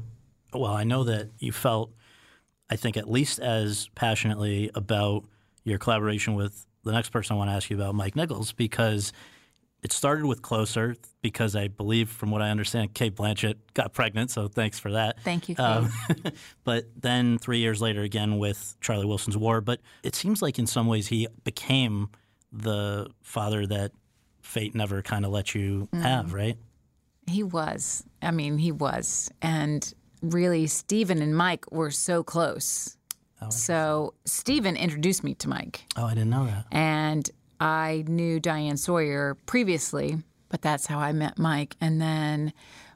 Well, 0.54 0.72
I 0.72 0.84
know 0.84 1.04
that 1.04 1.30
you 1.38 1.52
felt, 1.52 1.92
I 2.70 2.76
think, 2.76 2.96
at 2.96 3.10
least 3.10 3.38
as 3.38 3.90
passionately 3.94 4.70
about 4.74 5.24
your 5.64 5.78
collaboration 5.78 6.34
with 6.34 6.66
the 6.84 6.92
next 6.92 7.10
person 7.10 7.34
I 7.34 7.36
want 7.36 7.50
to 7.50 7.54
ask 7.54 7.68
you 7.68 7.76
about, 7.76 7.94
Mike 7.94 8.16
Nichols, 8.16 8.52
because 8.52 9.12
it 9.82 9.92
started 9.92 10.24
with 10.24 10.40
Closer 10.40 10.96
because 11.20 11.54
I 11.54 11.68
believe, 11.68 12.08
from 12.08 12.30
what 12.30 12.40
I 12.40 12.50
understand, 12.50 12.94
Cate 12.94 13.14
Blanchett 13.14 13.56
got 13.74 13.92
pregnant. 13.92 14.30
So 14.30 14.48
thanks 14.48 14.78
for 14.78 14.92
that. 14.92 15.20
Thank 15.22 15.48
you. 15.50 15.56
Um, 15.58 15.90
but 16.64 16.86
then 16.96 17.38
three 17.38 17.58
years 17.58 17.82
later, 17.82 18.02
again 18.02 18.38
with 18.38 18.76
Charlie 18.80 19.06
Wilson's 19.06 19.36
War. 19.36 19.60
But 19.60 19.80
it 20.02 20.14
seems 20.14 20.40
like 20.40 20.58
in 20.58 20.66
some 20.66 20.86
ways 20.86 21.08
he 21.08 21.28
became 21.44 22.08
the 22.50 23.08
father 23.22 23.66
that 23.66 23.92
fate 24.52 24.74
never 24.74 25.00
kind 25.00 25.24
of 25.24 25.32
let 25.32 25.54
you 25.54 25.88
mm. 25.92 26.02
have, 26.02 26.34
right? 26.34 26.58
He 27.26 27.42
was. 27.42 28.04
I 28.20 28.30
mean, 28.30 28.58
he 28.58 28.70
was. 28.70 29.30
And 29.40 29.92
really, 30.20 30.66
Stephen 30.66 31.22
and 31.22 31.34
Mike 31.34 31.72
were 31.72 31.90
so 31.90 32.22
close. 32.22 32.96
Oh, 33.40 33.48
so 33.48 34.14
Stephen 34.26 34.76
introduced 34.76 35.24
me 35.24 35.34
to 35.36 35.48
Mike. 35.48 35.86
Oh, 35.96 36.04
I 36.04 36.14
didn't 36.14 36.30
know 36.30 36.44
that. 36.44 36.66
And 36.70 37.28
I 37.60 38.04
knew 38.06 38.38
Diane 38.38 38.76
Sawyer 38.76 39.36
previously, 39.46 40.18
but 40.50 40.60
that's 40.60 40.86
how 40.86 40.98
I 40.98 41.12
met 41.12 41.38
Mike. 41.38 41.76
And 41.80 42.00
then 42.00 42.52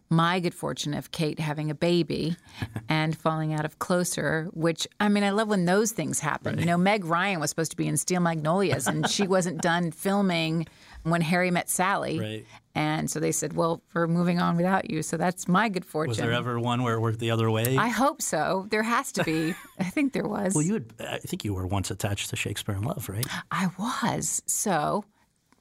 my 0.09 0.39
good 0.39 0.55
fortune 0.55 0.95
of 0.95 1.11
Kate 1.11 1.41
having 1.41 1.71
a 1.71 1.75
baby 1.75 2.37
and 2.89 3.17
falling 3.17 3.55
out 3.55 3.65
of 3.65 3.79
Closer, 3.79 4.49
which 4.53 4.87
I 5.01 5.09
mean, 5.09 5.25
I 5.25 5.31
love 5.31 5.49
when 5.49 5.65
those 5.65 5.93
things 5.93 6.21
happen. 6.21 6.55
Right. 6.55 6.61
You 6.61 6.67
know, 6.67 6.77
Meg 6.77 7.05
Ryan 7.05 7.41
was 7.41 7.51
supposed 7.51 7.71
to 7.73 7.77
be 7.77 7.89
in 7.89 7.97
Steel 7.97 8.21
Magnolias 8.21 8.87
and 8.87 9.09
she 9.09 9.27
wasn't 9.27 9.63
done 9.63 9.91
filming 9.91 10.67
when 11.11 11.21
Harry 11.21 11.51
met 11.51 11.71
Sally. 11.71 12.19
Right. 12.21 12.47
And 12.75 13.11
so 13.11 13.21
they 13.21 13.33
said, 13.33 13.55
well, 13.55 13.83
we're 13.95 14.07
moving 14.07 14.39
on 14.39 14.57
without 14.57 14.91
you. 14.91 15.03
So 15.03 15.17
that's 15.17 15.49
my 15.49 15.69
good 15.69 15.85
fortune. 15.85 16.11
Was 16.11 16.19
there 16.19 16.33
ever 16.33 16.61
one 16.61 16.83
where 16.83 16.95
it 16.95 17.01
worked 17.01 17.21
the 17.21 17.31
other 17.31 17.51
way? 17.51 17.77
I 17.77 17.89
hope 17.89 18.21
so. 18.21 18.67
There 18.71 18.83
has 18.83 19.13
to 19.13 19.25
be. 19.25 19.55
I 19.79 19.85
think 19.85 20.13
there 20.13 20.27
was. 20.27 20.55
Well, 20.55 20.65
you 20.65 20.75
had, 20.75 20.93
I 21.01 21.19
think 21.19 21.45
you 21.45 21.55
were 21.55 21.67
once 21.67 21.91
attached 21.91 22.31
to 22.31 22.37
Shakespeare 22.37 22.75
in 22.75 22.83
Love, 22.83 23.09
right? 23.09 23.27
I 23.51 23.71
was. 23.79 24.43
So 24.47 25.05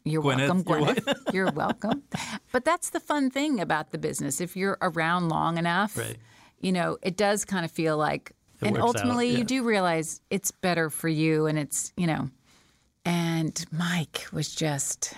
you're 0.03 0.21
Gwyneth, 0.21 0.37
welcome, 0.37 0.63
Gwyneth. 0.63 1.33
You're, 1.33 1.51
welcome. 1.51 2.03
But 2.51 2.63
that's 2.63 2.91
the 2.91 2.99
fun 2.99 3.31
thing 3.31 3.59
about 3.59 3.91
the 3.91 3.97
business. 3.97 4.39
If 4.39 4.55
you're 4.55 4.77
around 4.81 5.29
long 5.29 5.57
enough, 5.57 5.97
right. 5.97 6.17
you 6.59 6.71
know, 6.71 6.97
it 7.01 7.17
does 7.17 7.43
kind 7.43 7.65
of 7.65 7.71
feel 7.71 7.97
like, 7.97 8.31
it 8.61 8.67
and 8.67 8.77
ultimately 8.77 9.29
yeah. 9.31 9.39
you 9.39 9.43
do 9.43 9.63
realize 9.63 10.21
it's 10.29 10.51
better 10.51 10.89
for 10.89 11.09
you 11.09 11.47
and 11.47 11.57
it's, 11.57 11.91
you 11.97 12.07
know, 12.07 12.29
and 13.03 13.65
Mike 13.71 14.27
was 14.31 14.53
just, 14.53 15.13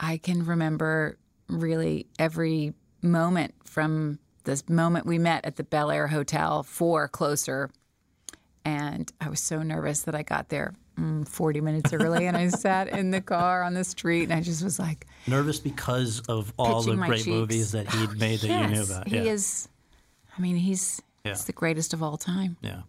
I 0.00 0.16
can 0.16 0.44
remember 0.46 1.18
really 1.48 2.06
every 2.18 2.72
moment 3.02 3.54
from 3.64 4.18
this 4.44 4.68
moment 4.68 5.06
we 5.06 5.18
met 5.18 5.44
at 5.44 5.56
the 5.56 5.62
Bel 5.62 5.90
Air 5.90 6.06
Hotel 6.06 6.62
for 6.62 7.06
Closer. 7.06 7.70
And 8.64 9.12
I 9.20 9.28
was 9.28 9.40
so 9.40 9.62
nervous 9.62 10.02
that 10.02 10.14
I 10.14 10.22
got 10.22 10.48
there 10.48 10.74
mm, 10.98 11.28
40 11.28 11.60
minutes 11.60 11.92
early 11.92 12.26
and 12.26 12.36
I 12.36 12.48
sat 12.48 12.88
in 12.88 13.10
the 13.10 13.20
car 13.20 13.62
on 13.62 13.74
the 13.74 13.84
street 13.84 14.24
and 14.24 14.32
I 14.32 14.40
just 14.40 14.64
was 14.64 14.78
like. 14.78 15.06
Nervous 15.26 15.60
because 15.60 16.20
of 16.28 16.52
all 16.58 16.82
the 16.82 16.96
great 16.96 17.18
cheeks. 17.18 17.26
movies 17.26 17.72
that 17.72 17.92
he'd 17.92 18.18
made 18.18 18.40
that 18.40 18.48
yes, 18.48 18.70
you 18.70 18.76
knew 18.76 18.82
about. 18.82 19.08
Yeah. 19.08 19.22
He 19.22 19.28
is, 19.28 19.68
I 20.36 20.40
mean, 20.40 20.56
he's, 20.56 21.02
yeah. 21.24 21.32
he's 21.32 21.44
the 21.44 21.52
greatest 21.52 21.92
of 21.92 22.02
all 22.02 22.16
time. 22.16 22.56
Yeah. 22.62 22.82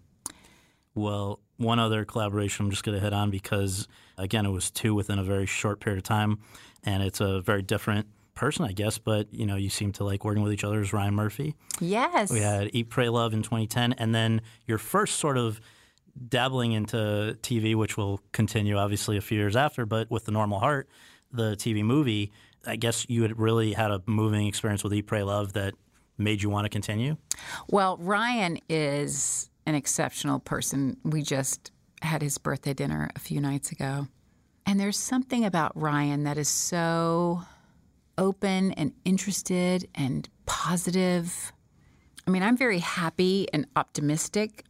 Well, 0.96 1.40
one 1.58 1.80
other 1.80 2.06
collaboration 2.06 2.66
I'm 2.66 2.72
just 2.72 2.84
going 2.84 2.98
to 2.98 3.04
hit 3.04 3.14
on 3.14 3.32
because, 3.32 3.88
again, 4.18 4.46
it 4.46 4.50
was 4.50 4.72
two 4.72 4.94
within 4.94 5.20
a 5.20 5.24
very 5.24 5.46
short 5.46 5.80
period 5.80 5.98
of 5.98 6.04
time 6.04 6.40
and 6.84 7.04
it's 7.04 7.22
a 7.22 7.42
very 7.42 7.62
different 7.62 8.08
person, 8.34 8.66
I 8.66 8.72
guess. 8.72 8.98
But 8.98 9.34
you 9.34 9.46
know, 9.46 9.56
you 9.56 9.70
seem 9.70 9.92
to 9.94 10.04
like 10.04 10.26
working 10.26 10.44
with 10.44 10.54
each 10.54 10.64
other. 10.64 10.82
Is 10.82 10.94
Ryan 10.94 11.16
Murphy? 11.16 11.56
Yes. 11.80 12.32
We 12.32 12.40
had 12.40 12.70
Eat, 12.74 12.90
Pray, 12.90 13.10
Love 13.10 13.34
in 13.34 13.42
2010, 13.42 13.94
and 13.94 14.14
then 14.14 14.42
your 14.68 14.78
first 14.78 15.18
sort 15.20 15.38
of 15.38 15.62
dabbling 16.28 16.74
into 16.74 17.38
TV, 17.42 17.76
which 17.76 17.98
will 17.98 18.22
continue 18.32 18.78
obviously 18.78 19.18
a 19.18 19.22
few 19.22 19.38
years 19.38 19.56
after, 19.56 19.86
but 19.86 20.12
with 20.12 20.26
the 20.26 20.32
Normal 20.32 20.60
Heart, 20.60 20.90
the 21.32 21.56
TV 21.56 21.84
movie. 21.84 22.32
I 22.66 22.76
guess 22.76 23.08
you 23.10 23.24
had 23.24 23.40
really 23.40 23.74
had 23.74 23.90
a 23.90 24.04
moving 24.06 24.46
experience 24.46 24.84
with 24.84 24.94
Eat, 24.94 25.08
Pray, 25.08 25.24
Love 25.24 25.54
that 25.54 25.74
made 26.18 26.44
you 26.44 26.50
want 26.50 26.66
to 26.66 26.70
continue. 26.70 27.18
Well, 27.70 27.98
Ryan 27.98 28.60
is 28.70 29.50
an 29.66 29.76
exceptional 29.76 30.40
person. 30.40 30.98
We 31.04 31.24
just 31.24 31.72
had 32.02 32.22
his 32.22 32.38
birthday 32.38 32.74
dinner 32.74 33.10
a 33.16 33.20
few 33.20 33.42
nights 33.42 33.72
ago. 33.72 34.08
And 34.72 34.80
there's 34.80 34.98
something 34.98 35.44
about 35.44 35.74
Ryan 35.76 36.24
that 36.24 36.38
is 36.38 36.48
so 36.48 37.42
open 38.18 38.72
and 38.72 38.94
interested 39.04 39.86
and 39.94 40.30
positive. 40.46 41.52
I 42.26 42.32
mean, 42.32 42.42
I'm 42.42 42.56
very 42.56 42.80
happy 42.80 43.50
and 43.52 43.68
optimistic, 43.76 44.64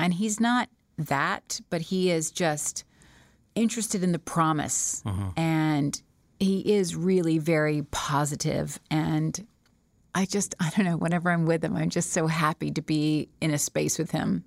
and 0.00 0.14
he's 0.14 0.40
not 0.40 0.70
that, 0.96 1.60
but 1.68 1.82
he 1.82 2.10
is 2.10 2.30
just 2.30 2.84
interested 3.54 4.02
in 4.02 4.12
the 4.12 4.18
promise. 4.18 5.02
Mm-hmm. 5.04 5.38
And 5.38 6.02
he 6.40 6.60
is 6.60 6.96
really 6.96 7.36
very 7.36 7.82
positive 7.90 8.80
and 8.90 9.46
I 10.14 10.24
just, 10.24 10.54
I 10.60 10.70
don't 10.70 10.86
know, 10.86 10.96
whenever 10.96 11.30
I'm 11.30 11.44
with 11.44 11.62
him, 11.62 11.76
I'm 11.76 11.90
just 11.90 12.14
so 12.14 12.28
happy 12.28 12.70
to 12.70 12.80
be 12.80 13.28
in 13.42 13.52
a 13.52 13.58
space 13.58 13.98
with 13.98 14.10
him 14.10 14.44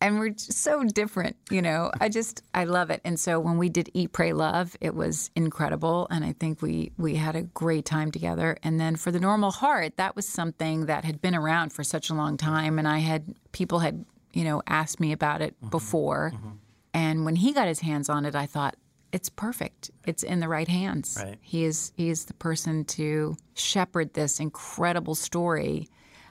and 0.00 0.18
we're 0.18 0.34
so 0.36 0.84
different 0.84 1.36
you 1.50 1.62
know? 1.62 1.90
I 2.00 2.08
just 2.08 2.42
i 2.54 2.64
love 2.64 2.90
it. 2.90 3.00
And 3.04 3.18
so 3.18 3.40
when 3.40 3.58
we 3.58 3.68
did 3.68 3.90
eat 3.94 4.12
pray 4.12 4.32
love 4.32 4.76
it 4.80 4.94
was 4.94 5.30
incredible 5.36 6.06
and 6.10 6.24
i 6.24 6.32
think 6.32 6.62
we 6.62 6.92
we 6.96 7.16
had 7.16 7.36
a 7.36 7.42
great 7.42 7.84
time 7.84 8.10
together. 8.10 8.56
And 8.62 8.80
then 8.80 8.96
for 8.96 9.10
the 9.10 9.20
normal 9.20 9.50
heart 9.50 9.96
that 9.96 10.16
was 10.16 10.26
something 10.26 10.86
that 10.86 11.04
had 11.04 11.20
been 11.20 11.34
around 11.34 11.72
for 11.72 11.84
such 11.84 12.10
a 12.10 12.14
long 12.14 12.36
time 12.36 12.78
and 12.78 12.88
i 12.88 12.98
had 12.98 13.34
people 13.52 13.80
had 13.80 14.04
you 14.32 14.44
know 14.44 14.62
asked 14.66 15.00
me 15.00 15.12
about 15.12 15.42
it 15.42 15.54
mm-hmm. 15.56 15.70
before. 15.70 16.32
Mm-hmm. 16.34 16.50
and 16.94 17.24
when 17.24 17.36
he 17.36 17.52
got 17.52 17.68
his 17.68 17.80
hands 17.80 18.08
on 18.08 18.24
it 18.24 18.34
i 18.34 18.46
thought 18.46 18.76
it's 19.12 19.28
perfect. 19.28 19.90
It's 20.06 20.22
in 20.22 20.38
the 20.38 20.46
right 20.46 20.68
hands. 20.68 21.18
Right. 21.20 21.36
he 21.40 21.64
is 21.64 21.92
he 21.96 22.10
is 22.10 22.26
the 22.26 22.34
person 22.34 22.84
to 22.96 23.36
shepherd 23.54 24.14
this 24.14 24.38
incredible 24.38 25.16
story 25.16 25.88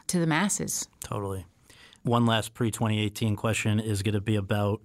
to 0.08 0.18
the 0.18 0.28
masses. 0.28 0.88
Totally 1.04 1.46
one 2.04 2.26
last 2.26 2.54
pre 2.54 2.72
2018 2.72 3.36
question 3.36 3.80
is 3.80 4.02
going 4.02 4.14
to 4.14 4.22
be 4.22 4.36
about 4.36 4.82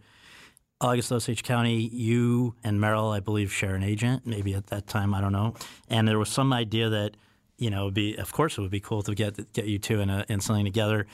August 0.80 1.12
Osage 1.12 1.42
County, 1.42 1.76
you 1.76 2.54
and 2.62 2.78
Meryl, 2.78 3.14
I 3.14 3.20
believe, 3.20 3.52
share 3.52 3.74
an 3.74 3.82
agent. 3.82 4.26
Maybe 4.26 4.54
at 4.54 4.66
that 4.68 4.86
time, 4.86 5.14
I 5.14 5.20
don't 5.20 5.32
know. 5.32 5.54
And 5.88 6.06
there 6.06 6.18
was 6.18 6.28
some 6.28 6.52
idea 6.52 6.88
that, 6.90 7.16
you 7.56 7.70
know, 7.70 7.90
be 7.90 8.16
of 8.16 8.32
course 8.32 8.58
it 8.58 8.60
would 8.60 8.70
be 8.70 8.80
cool 8.80 9.02
to 9.02 9.14
get 9.14 9.52
get 9.52 9.66
you 9.66 9.78
two 9.78 10.00
in, 10.00 10.10
a, 10.10 10.24
in 10.28 10.40
something 10.40 10.64
together. 10.64 11.06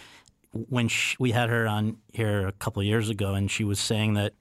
When 0.53 0.89
she, 0.89 1.17
we 1.21 1.31
had 1.31 1.49
her 1.51 1.69
on 1.69 1.99
here 2.13 2.49
a 2.49 2.53
couple 2.53 2.83
years 2.83 3.09
ago, 3.09 3.35
and 3.35 3.49
she 3.51 3.63
was 3.63 3.79
saying 3.79 4.15
that 4.15 4.33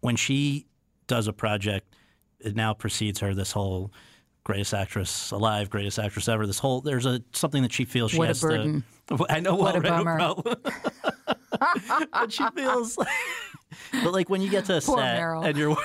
when 0.00 0.16
she 0.16 0.66
does 1.06 1.26
a 1.26 1.32
project, 1.32 1.94
it 2.40 2.56
now 2.56 2.72
precedes 2.72 3.20
her. 3.20 3.34
This 3.34 3.52
whole 3.52 3.92
greatest 4.48 4.72
actress 4.72 5.30
alive, 5.30 5.68
greatest 5.68 5.98
actress 5.98 6.26
ever. 6.26 6.46
This 6.46 6.58
whole 6.58 6.80
there's 6.80 7.04
a 7.04 7.20
something 7.34 7.62
that 7.62 7.72
she 7.72 7.84
feels 7.84 8.12
she 8.12 8.18
What 8.18 8.24
a 8.24 8.28
has 8.28 8.40
burden. 8.40 8.82
to. 9.08 9.26
I 9.30 9.40
know 9.40 9.54
What 9.54 9.74
what 9.74 9.76
a 9.76 9.80
right, 9.90 10.04
bummer. 10.04 10.34
but 12.12 12.32
she 12.32 12.44
feels. 12.54 12.96
Like, 12.96 13.08
but 14.02 14.12
like 14.14 14.30
when 14.30 14.40
you 14.40 14.48
get 14.50 14.64
to 14.64 14.78
a 14.78 14.80
Poor 14.80 14.96
set 14.98 15.20
Meryl. 15.20 15.46
and 15.46 15.58
you're. 15.58 15.76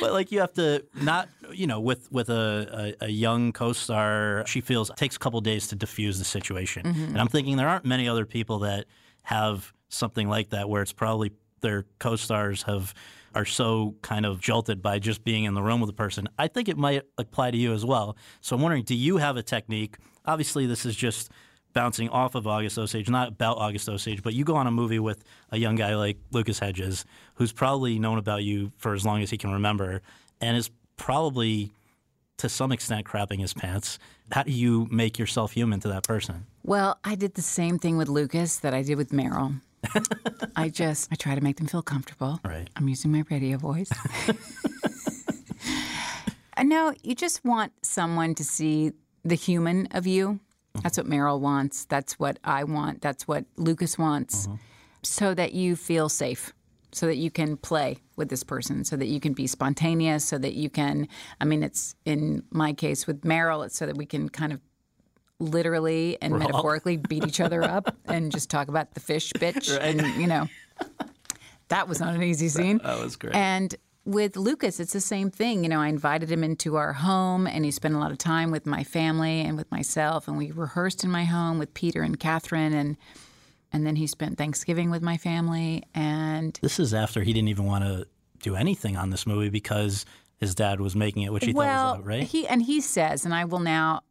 but 0.00 0.12
like 0.12 0.32
you 0.32 0.40
have 0.40 0.52
to 0.54 0.84
not 1.02 1.28
you 1.52 1.66
know 1.66 1.80
with 1.80 2.10
with 2.12 2.28
a, 2.30 2.94
a, 3.00 3.06
a 3.06 3.08
young 3.08 3.52
co-star 3.52 4.44
she 4.46 4.60
feels 4.60 4.90
it 4.90 4.96
takes 4.96 5.16
a 5.16 5.18
couple 5.18 5.40
days 5.40 5.66
to 5.68 5.74
diffuse 5.76 6.18
the 6.18 6.24
situation 6.24 6.82
Mm-hmm. 6.84 7.04
and 7.04 7.20
i'm 7.20 7.28
thinking 7.28 7.56
there 7.56 7.68
aren't 7.68 7.84
many 7.86 8.08
other 8.08 8.26
people 8.26 8.58
that 8.60 8.84
have 9.22 9.72
something 9.88 10.28
like 10.28 10.50
that 10.50 10.68
where 10.68 10.82
it's 10.82 10.92
probably 10.92 11.32
their 11.62 11.86
co-stars 11.98 12.62
have 12.64 12.92
are 13.36 13.44
so 13.44 13.94
kind 14.02 14.26
of 14.26 14.40
jolted 14.40 14.82
by 14.82 14.98
just 14.98 15.22
being 15.22 15.44
in 15.44 15.54
the 15.54 15.62
room 15.62 15.80
with 15.80 15.90
a 15.90 15.92
person 15.92 16.26
i 16.38 16.48
think 16.48 16.68
it 16.68 16.76
might 16.76 17.02
apply 17.18 17.50
to 17.50 17.56
you 17.56 17.72
as 17.72 17.84
well 17.84 18.16
so 18.40 18.56
i'm 18.56 18.62
wondering 18.62 18.82
do 18.82 18.94
you 18.94 19.18
have 19.18 19.36
a 19.36 19.42
technique 19.42 19.96
obviously 20.24 20.66
this 20.66 20.84
is 20.84 20.96
just 20.96 21.30
bouncing 21.76 22.08
off 22.08 22.34
of 22.34 22.46
August 22.46 22.78
Osage, 22.78 23.10
not 23.10 23.28
about 23.28 23.58
August 23.58 23.86
Osage, 23.86 24.22
but 24.22 24.32
you 24.32 24.44
go 24.44 24.56
on 24.56 24.66
a 24.66 24.70
movie 24.70 24.98
with 24.98 25.22
a 25.50 25.58
young 25.58 25.76
guy 25.76 25.94
like 25.94 26.16
Lucas 26.32 26.58
Hedges, 26.58 27.04
who's 27.34 27.52
probably 27.52 27.98
known 27.98 28.16
about 28.16 28.42
you 28.42 28.72
for 28.78 28.94
as 28.94 29.04
long 29.04 29.22
as 29.22 29.28
he 29.28 29.36
can 29.36 29.52
remember, 29.52 30.00
and 30.40 30.56
is 30.56 30.70
probably 30.96 31.70
to 32.38 32.48
some 32.48 32.72
extent 32.72 33.06
crapping 33.06 33.40
his 33.40 33.52
pants. 33.52 33.98
How 34.32 34.42
do 34.42 34.52
you 34.52 34.88
make 34.90 35.18
yourself 35.18 35.52
human 35.52 35.78
to 35.80 35.88
that 35.88 36.02
person? 36.02 36.46
Well, 36.64 36.98
I 37.04 37.14
did 37.14 37.34
the 37.34 37.42
same 37.42 37.78
thing 37.78 37.98
with 37.98 38.08
Lucas 38.08 38.58
that 38.60 38.72
I 38.72 38.82
did 38.82 38.96
with 38.96 39.10
Meryl. 39.10 39.60
I 40.56 40.68
just 40.68 41.12
I 41.12 41.16
try 41.16 41.34
to 41.34 41.40
make 41.40 41.56
them 41.56 41.66
feel 41.66 41.82
comfortable. 41.82 42.40
Right. 42.44 42.68
I'm 42.76 42.88
using 42.88 43.12
my 43.12 43.24
radio 43.30 43.58
voice. 43.58 43.90
No, 46.66 46.92
you 47.02 47.14
just 47.14 47.44
want 47.44 47.72
someone 47.82 48.34
to 48.34 48.44
see 48.44 48.92
the 49.24 49.36
human 49.36 49.86
of 49.92 50.06
you. 50.06 50.28
Mm-hmm. 50.28 50.80
That's 50.82 50.98
what 50.98 51.06
Meryl 51.06 51.38
wants. 51.38 51.84
That's 51.84 52.18
what 52.18 52.38
I 52.42 52.64
want. 52.64 53.02
That's 53.02 53.28
what 53.28 53.44
Lucas 53.56 53.96
wants. 53.96 54.46
Mm-hmm. 54.46 54.56
So 55.02 55.32
that 55.34 55.52
you 55.52 55.76
feel 55.76 56.08
safe. 56.08 56.52
So 56.92 57.06
that 57.06 57.16
you 57.16 57.30
can 57.30 57.56
play 57.56 57.98
with 58.16 58.30
this 58.30 58.42
person, 58.42 58.84
so 58.84 58.96
that 58.96 59.06
you 59.06 59.20
can 59.20 59.34
be 59.34 59.46
spontaneous, 59.46 60.24
so 60.24 60.38
that 60.38 60.54
you 60.54 60.70
can. 60.70 61.08
I 61.40 61.44
mean, 61.44 61.62
it's 61.62 61.94
in 62.04 62.42
my 62.50 62.72
case 62.72 63.06
with 63.06 63.20
Meryl, 63.20 63.66
it's 63.66 63.76
so 63.76 63.86
that 63.86 63.96
we 63.96 64.06
can 64.06 64.28
kind 64.28 64.52
of 64.52 64.60
literally 65.38 66.18
and 66.20 66.38
metaphorically 66.38 66.96
beat 66.96 67.26
each 67.26 67.40
other 67.40 67.62
up 67.62 67.96
and 68.06 68.32
just 68.32 68.50
talk 68.50 68.68
about 68.68 68.94
the 68.94 69.00
fish 69.00 69.32
bitch 69.34 69.76
and 69.78 70.00
you 70.20 70.26
know. 70.26 70.48
That 71.68 71.88
was 71.88 71.98
not 71.98 72.14
an 72.14 72.22
easy 72.22 72.48
scene. 72.48 72.78
That 72.78 73.00
was 73.00 73.16
great. 73.16 73.34
and 73.34 73.74
with 74.04 74.36
lucas 74.36 74.78
it's 74.78 74.92
the 74.92 75.00
same 75.00 75.30
thing. 75.30 75.64
You 75.64 75.68
know 75.68 75.80
i 75.80 75.88
invited 75.88 76.30
him 76.30 76.44
into 76.44 76.76
our 76.76 76.92
home 76.92 77.46
and 77.46 77.64
he 77.64 77.70
spent 77.70 77.94
a 77.94 77.98
lot 77.98 78.12
of 78.12 78.18
time 78.18 78.50
with 78.50 78.64
my 78.64 78.84
family 78.84 79.40
and 79.40 79.56
with 79.56 79.70
myself 79.70 80.28
and 80.28 80.38
we 80.38 80.52
rehearsed 80.52 81.02
in 81.02 81.10
my 81.10 81.24
home 81.24 81.58
with 81.58 81.74
peter 81.74 82.02
and 82.02 82.18
catherine 82.20 82.72
and 82.72 82.96
and 83.72 83.86
then 83.86 83.96
he 83.96 84.06
spent 84.06 84.38
thanksgiving 84.38 84.90
with 84.90 85.02
my 85.02 85.16
family 85.16 85.82
and 85.94 86.58
This 86.62 86.78
is 86.78 86.94
after 86.94 87.22
he 87.22 87.32
didn't 87.32 87.48
even 87.48 87.66
want 87.66 87.84
to 87.84 88.06
do 88.42 88.56
anything 88.56 88.96
on 88.96 89.10
this 89.10 89.26
movie 89.26 89.50
because 89.50 90.06
his 90.38 90.54
dad 90.54 90.80
was 90.80 90.94
making 90.94 91.22
it, 91.22 91.32
which 91.32 91.44
he 91.44 91.52
well, 91.52 91.66
thought 91.66 91.98
was 91.98 92.00
out, 92.00 92.06
right? 92.06 92.22
He 92.22 92.46
and 92.46 92.62
he 92.62 92.80
says, 92.80 93.24
and 93.24 93.34
I 93.34 93.44
will 93.44 93.58
now 93.58 94.02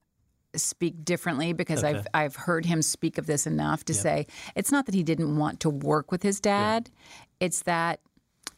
speak 0.59 1.03
differently 1.05 1.53
because 1.53 1.83
Okay. 1.83 1.97
I've 1.99 2.07
I've 2.13 2.35
heard 2.35 2.65
him 2.65 2.81
speak 2.81 3.17
of 3.17 3.25
this 3.27 3.45
enough 3.47 3.85
to 3.85 3.93
say 3.93 4.27
it's 4.55 4.71
not 4.71 4.85
that 4.85 4.95
he 4.95 5.03
didn't 5.03 5.37
want 5.37 5.59
to 5.61 5.69
work 5.69 6.11
with 6.11 6.23
his 6.23 6.39
dad, 6.39 6.89
it's 7.39 7.63
that 7.63 7.99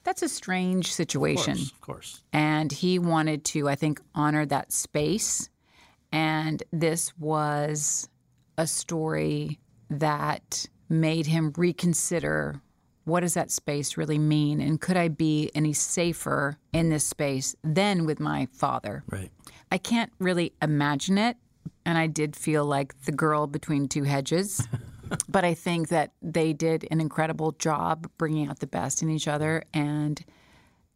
that's 0.03 0.21
a 0.21 0.29
strange 0.29 0.85
of 0.87 0.91
situation, 0.93 1.55
course, 1.55 1.71
of 1.71 1.81
course. 1.81 2.23
and 2.31 2.71
he 2.71 2.97
wanted 2.99 3.43
to 3.45 3.67
I 3.67 3.75
think 3.75 4.01
honor 4.15 4.45
that 4.45 4.71
space, 4.71 5.49
and 6.11 6.63
this 6.71 7.17
was 7.17 8.07
a 8.57 8.67
story 8.67 9.59
that 9.89 10.65
made 10.89 11.25
him 11.27 11.53
reconsider 11.57 12.61
what 13.03 13.21
does 13.21 13.35
that 13.35 13.49
space 13.51 13.95
really 13.95 14.17
mean 14.19 14.59
and 14.59 14.81
could 14.81 14.97
I 14.97 15.07
be 15.07 15.49
any 15.55 15.71
safer 15.71 16.57
in 16.73 16.89
this 16.89 17.05
space 17.05 17.55
than 17.63 18.05
with 18.05 18.19
my 18.19 18.47
father? 18.51 19.03
Right. 19.09 19.31
I 19.71 19.77
can't 19.77 20.11
really 20.19 20.51
imagine 20.61 21.17
it. 21.17 21.37
And 21.85 21.97
I 21.97 22.07
did 22.07 22.35
feel 22.35 22.65
like 22.65 22.99
the 23.05 23.11
girl 23.11 23.47
between 23.47 23.87
two 23.87 24.03
hedges. 24.03 24.67
but 25.29 25.45
I 25.45 25.53
think 25.53 25.89
that 25.89 26.11
they 26.21 26.53
did 26.53 26.87
an 26.91 26.99
incredible 26.99 27.53
job 27.53 28.09
bringing 28.17 28.49
out 28.49 28.59
the 28.59 28.67
best 28.67 29.01
in 29.01 29.09
each 29.09 29.27
other 29.27 29.63
and 29.73 30.23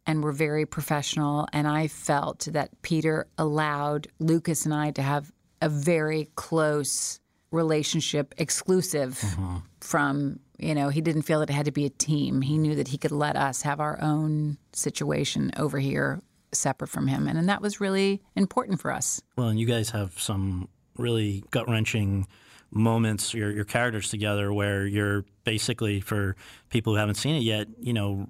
and 0.04 0.24
were 0.24 0.32
very 0.32 0.66
professional. 0.66 1.46
And 1.52 1.68
I 1.68 1.86
felt 1.86 2.48
that 2.50 2.70
Peter 2.82 3.28
allowed 3.38 4.08
Lucas 4.18 4.64
and 4.64 4.74
I 4.74 4.90
to 4.92 5.02
have 5.02 5.30
a 5.60 5.68
very 5.68 6.28
close 6.34 7.20
relationship, 7.52 8.34
exclusive 8.36 9.20
uh-huh. 9.22 9.60
from, 9.80 10.40
you 10.58 10.74
know, 10.74 10.88
he 10.88 11.00
didn't 11.00 11.22
feel 11.22 11.38
that 11.38 11.50
it 11.50 11.52
had 11.52 11.66
to 11.66 11.72
be 11.72 11.84
a 11.84 11.90
team. 11.90 12.42
He 12.42 12.58
knew 12.58 12.74
that 12.74 12.88
he 12.88 12.98
could 12.98 13.12
let 13.12 13.36
us 13.36 13.62
have 13.62 13.78
our 13.78 13.96
own 14.02 14.58
situation 14.72 15.52
over 15.56 15.78
here 15.78 16.20
separate 16.52 16.88
from 16.88 17.06
him. 17.06 17.26
And, 17.26 17.38
and 17.38 17.48
that 17.48 17.62
was 17.62 17.80
really 17.80 18.22
important 18.36 18.80
for 18.80 18.92
us. 18.92 19.22
Well, 19.36 19.48
and 19.48 19.58
you 19.58 19.66
guys 19.66 19.90
have 19.90 20.18
some 20.18 20.68
really 20.98 21.42
gut 21.50 21.68
wrenching 21.68 22.26
moments, 22.70 23.34
your 23.34 23.50
your 23.50 23.64
characters 23.64 24.10
together, 24.10 24.52
where 24.52 24.86
you're 24.86 25.24
basically 25.44 26.00
for 26.00 26.36
people 26.70 26.92
who 26.92 26.98
haven't 26.98 27.16
seen 27.16 27.36
it 27.36 27.42
yet, 27.42 27.68
you 27.80 27.92
know, 27.92 28.28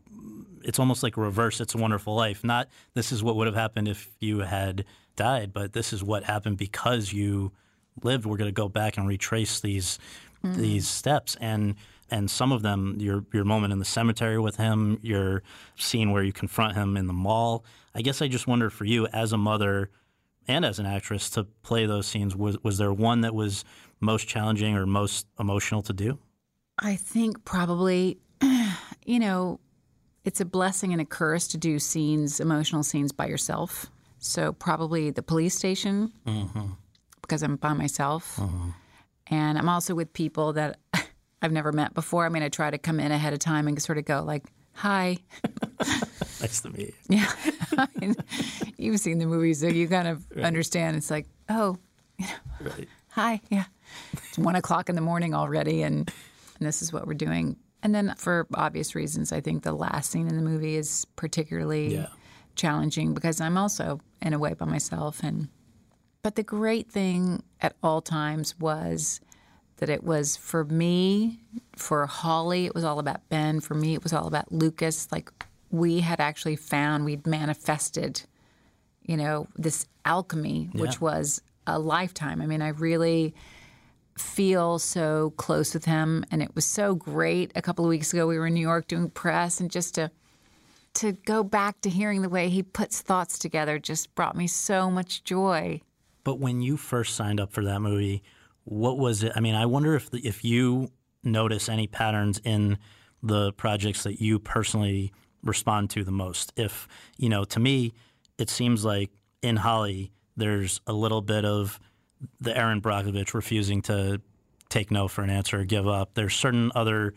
it's 0.64 0.78
almost 0.78 1.02
like 1.02 1.16
reverse. 1.16 1.60
It's 1.60 1.74
a 1.74 1.78
Wonderful 1.78 2.14
Life. 2.14 2.44
Not 2.44 2.68
this 2.94 3.12
is 3.12 3.22
what 3.22 3.36
would 3.36 3.46
have 3.46 3.56
happened 3.56 3.88
if 3.88 4.10
you 4.20 4.40
had 4.40 4.84
died, 5.16 5.52
but 5.52 5.72
this 5.72 5.92
is 5.92 6.02
what 6.02 6.24
happened 6.24 6.56
because 6.58 7.12
you 7.12 7.52
lived. 8.02 8.26
We're 8.26 8.36
going 8.36 8.48
to 8.48 8.52
go 8.52 8.68
back 8.68 8.96
and 8.96 9.06
retrace 9.06 9.60
these 9.60 9.98
mm-hmm. 10.44 10.60
these 10.60 10.88
steps 10.88 11.36
and. 11.40 11.74
And 12.10 12.30
some 12.30 12.52
of 12.52 12.60
them, 12.60 12.96
your 12.98 13.24
your 13.32 13.44
moment 13.44 13.72
in 13.72 13.78
the 13.78 13.86
cemetery 13.86 14.38
with 14.38 14.56
him, 14.56 14.98
your 15.00 15.42
scene 15.76 16.10
where 16.10 16.22
you 16.22 16.30
confront 16.30 16.74
him 16.74 16.98
in 16.98 17.06
the 17.06 17.14
mall. 17.14 17.64
I 17.94 18.02
guess 18.02 18.22
I 18.22 18.28
just 18.28 18.46
wonder 18.46 18.70
for 18.70 18.84
you, 18.84 19.06
as 19.08 19.32
a 19.32 19.38
mother, 19.38 19.90
and 20.48 20.64
as 20.64 20.78
an 20.78 20.86
actress 20.86 21.30
to 21.30 21.44
play 21.44 21.86
those 21.86 22.06
scenes 22.06 22.34
was 22.34 22.62
was 22.62 22.78
there 22.78 22.92
one 22.92 23.20
that 23.20 23.34
was 23.34 23.64
most 24.00 24.26
challenging 24.26 24.74
or 24.76 24.86
most 24.86 25.26
emotional 25.38 25.82
to 25.82 25.92
do 25.92 26.18
I 26.78 26.96
think 26.96 27.44
probably, 27.44 28.18
you 29.06 29.20
know, 29.20 29.60
it's 30.24 30.40
a 30.40 30.44
blessing 30.44 30.92
and 30.92 31.00
a 31.00 31.04
curse 31.04 31.48
to 31.48 31.58
do 31.58 31.78
scenes, 31.78 32.40
emotional 32.40 32.82
scenes 32.82 33.12
by 33.12 33.26
yourself. 33.26 33.86
So 34.18 34.52
probably 34.52 35.10
the 35.10 35.22
police 35.22 35.54
station 35.54 36.12
mm-hmm. 36.26 36.66
because 37.20 37.42
I'm 37.42 37.56
by 37.56 37.72
myself, 37.72 38.36
mm-hmm. 38.36 38.70
and 39.28 39.58
I'm 39.58 39.68
also 39.68 39.94
with 39.94 40.12
people 40.12 40.52
that 40.52 40.78
I've 41.42 41.52
never 41.52 41.72
met 41.72 41.92
before. 41.92 42.24
I 42.24 42.28
mean, 42.28 42.44
I 42.44 42.48
try 42.48 42.70
to 42.70 42.78
come 42.78 43.00
in 43.00 43.10
ahead 43.10 43.32
of 43.32 43.40
time 43.40 43.66
and 43.66 43.82
sort 43.82 43.98
of 43.98 44.04
go 44.04 44.22
like, 44.22 44.44
"Hi." 44.74 45.18
nice 46.40 46.60
to 46.62 46.70
meet 46.70 46.94
you 47.08 47.18
Yeah, 47.72 47.86
you've 48.76 49.00
seen 49.00 49.18
the 49.18 49.26
movie, 49.26 49.54
so 49.54 49.66
you 49.68 49.88
kind 49.88 50.08
of 50.08 50.24
understand. 50.42 50.96
It's 50.96 51.10
like, 51.10 51.26
oh, 51.48 51.78
you 52.18 52.26
right 52.60 52.88
hi, 53.10 53.40
yeah. 53.50 53.64
It's 54.28 54.38
one 54.38 54.56
o'clock 54.56 54.88
in 54.88 54.94
the 54.94 55.02
morning 55.02 55.34
already, 55.34 55.82
and, 55.82 56.10
and 56.58 56.66
this 56.66 56.80
is 56.82 56.92
what 56.92 57.06
we're 57.06 57.12
doing. 57.14 57.56
And 57.82 57.94
then, 57.94 58.14
for 58.16 58.46
obvious 58.54 58.94
reasons, 58.94 59.32
I 59.32 59.40
think 59.40 59.64
the 59.64 59.72
last 59.72 60.10
scene 60.10 60.28
in 60.28 60.36
the 60.36 60.42
movie 60.42 60.76
is 60.76 61.04
particularly 61.16 61.94
Yeah. 61.94 62.06
challenging 62.54 63.12
because 63.12 63.40
I'm 63.40 63.58
also 63.58 64.00
in 64.22 64.32
a 64.32 64.38
way 64.38 64.54
by 64.54 64.66
myself. 64.66 65.20
And 65.22 65.48
but 66.22 66.36
the 66.36 66.42
great 66.44 66.90
thing 66.90 67.42
at 67.60 67.74
all 67.82 68.00
times 68.00 68.58
was 68.58 69.20
that 69.82 69.90
it 69.90 70.04
was 70.04 70.36
for 70.36 70.62
me, 70.64 71.40
for 71.74 72.06
Holly, 72.06 72.66
it 72.66 72.72
was 72.72 72.84
all 72.84 73.00
about 73.00 73.28
Ben. 73.30 73.58
For 73.58 73.74
me, 73.74 73.94
it 73.94 74.04
was 74.04 74.12
all 74.12 74.28
about 74.28 74.52
Lucas. 74.52 75.10
Like 75.10 75.32
we 75.72 75.98
had 75.98 76.20
actually 76.20 76.54
found, 76.54 77.04
we'd 77.04 77.26
manifested, 77.26 78.22
you 79.02 79.16
know, 79.16 79.48
this 79.56 79.88
alchemy, 80.04 80.70
which 80.74 81.00
was 81.00 81.42
a 81.66 81.80
lifetime. 81.80 82.40
I 82.40 82.46
mean, 82.46 82.62
I 82.62 82.68
really 82.68 83.34
feel 84.16 84.78
so 84.78 85.32
close 85.36 85.74
with 85.74 85.84
him, 85.84 86.24
and 86.30 86.44
it 86.44 86.54
was 86.54 86.64
so 86.64 86.94
great. 86.94 87.50
A 87.56 87.62
couple 87.62 87.84
of 87.84 87.88
weeks 87.88 88.12
ago, 88.12 88.28
we 88.28 88.38
were 88.38 88.46
in 88.46 88.54
New 88.54 88.60
York 88.60 88.86
doing 88.86 89.10
press, 89.10 89.58
and 89.58 89.68
just 89.68 89.96
to 89.96 90.12
to 90.94 91.10
go 91.10 91.42
back 91.42 91.80
to 91.80 91.90
hearing 91.90 92.22
the 92.22 92.28
way 92.28 92.48
he 92.50 92.62
puts 92.62 93.00
thoughts 93.00 93.36
together 93.36 93.80
just 93.80 94.14
brought 94.14 94.36
me 94.36 94.46
so 94.46 94.92
much 94.92 95.24
joy. 95.24 95.80
but 96.22 96.38
when 96.38 96.60
you 96.60 96.76
first 96.76 97.16
signed 97.16 97.40
up 97.40 97.50
for 97.50 97.64
that 97.64 97.80
movie 97.80 98.22
what 98.64 98.98
was 98.98 99.22
it 99.22 99.32
i 99.34 99.40
mean 99.40 99.54
i 99.54 99.66
wonder 99.66 99.94
if 99.94 100.10
the, 100.10 100.18
if 100.26 100.44
you 100.44 100.90
notice 101.24 101.68
any 101.68 101.86
patterns 101.86 102.40
in 102.44 102.78
the 103.22 103.52
projects 103.52 104.02
that 104.02 104.20
you 104.20 104.38
personally 104.38 105.12
respond 105.42 105.90
to 105.90 106.04
the 106.04 106.12
most? 106.12 106.52
If, 106.56 106.88
you 107.16 107.28
know, 107.28 107.44
to 107.44 107.60
me, 107.60 107.92
it 108.38 108.50
seems 108.50 108.84
like 108.84 109.10
in 109.42 109.56
Holly, 109.56 110.12
there's 110.36 110.80
a 110.86 110.92
little 110.92 111.22
bit 111.22 111.44
of 111.44 111.78
the 112.40 112.56
Erin 112.56 112.80
Brockovich 112.80 113.34
refusing 113.34 113.82
to 113.82 114.20
take 114.68 114.90
no 114.90 115.08
for 115.08 115.22
an 115.22 115.30
answer 115.30 115.60
or 115.60 115.64
give 115.64 115.86
up. 115.86 116.14
There's 116.14 116.34
certain 116.34 116.72
other, 116.74 117.14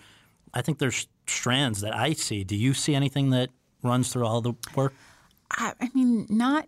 I 0.53 0.61
think 0.61 0.79
there's 0.79 1.07
strands 1.27 1.81
that 1.81 1.95
I 1.95 2.13
see. 2.13 2.43
Do 2.43 2.55
you 2.55 2.73
see 2.73 2.95
anything 2.95 3.29
that 3.31 3.49
runs 3.81 4.11
through 4.11 4.25
all 4.25 4.41
the 4.41 4.53
work? 4.75 4.93
I, 5.51 5.73
I 5.79 5.89
mean, 5.93 6.25
not 6.29 6.67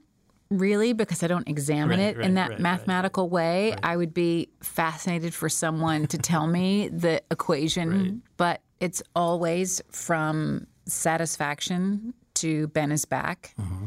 really 0.50 0.94
because 0.94 1.24
I 1.24 1.28
don't 1.28 1.48
examine 1.48 2.00
Right, 2.00 2.10
it 2.10 2.18
right, 2.18 2.26
in 2.26 2.34
that 2.36 2.50
right, 2.52 2.60
mathematical 2.60 3.30
way. 3.30 3.76
I 3.84 3.98
would 3.98 4.14
be 4.14 4.50
fascinated 4.62 5.34
for 5.34 5.50
someone 5.50 6.08
to 6.08 6.18
tell 6.18 6.48
me 6.48 6.88
the 6.90 7.22
equation, 7.32 8.22
but 8.38 8.62
it's 8.80 9.02
always 9.16 9.82
from 9.92 10.68
satisfaction 10.86 12.14
to 12.36 12.68
Ben 12.68 12.92
is 12.92 13.06
back. 13.06 13.54
Mm-hmm. 13.60 13.86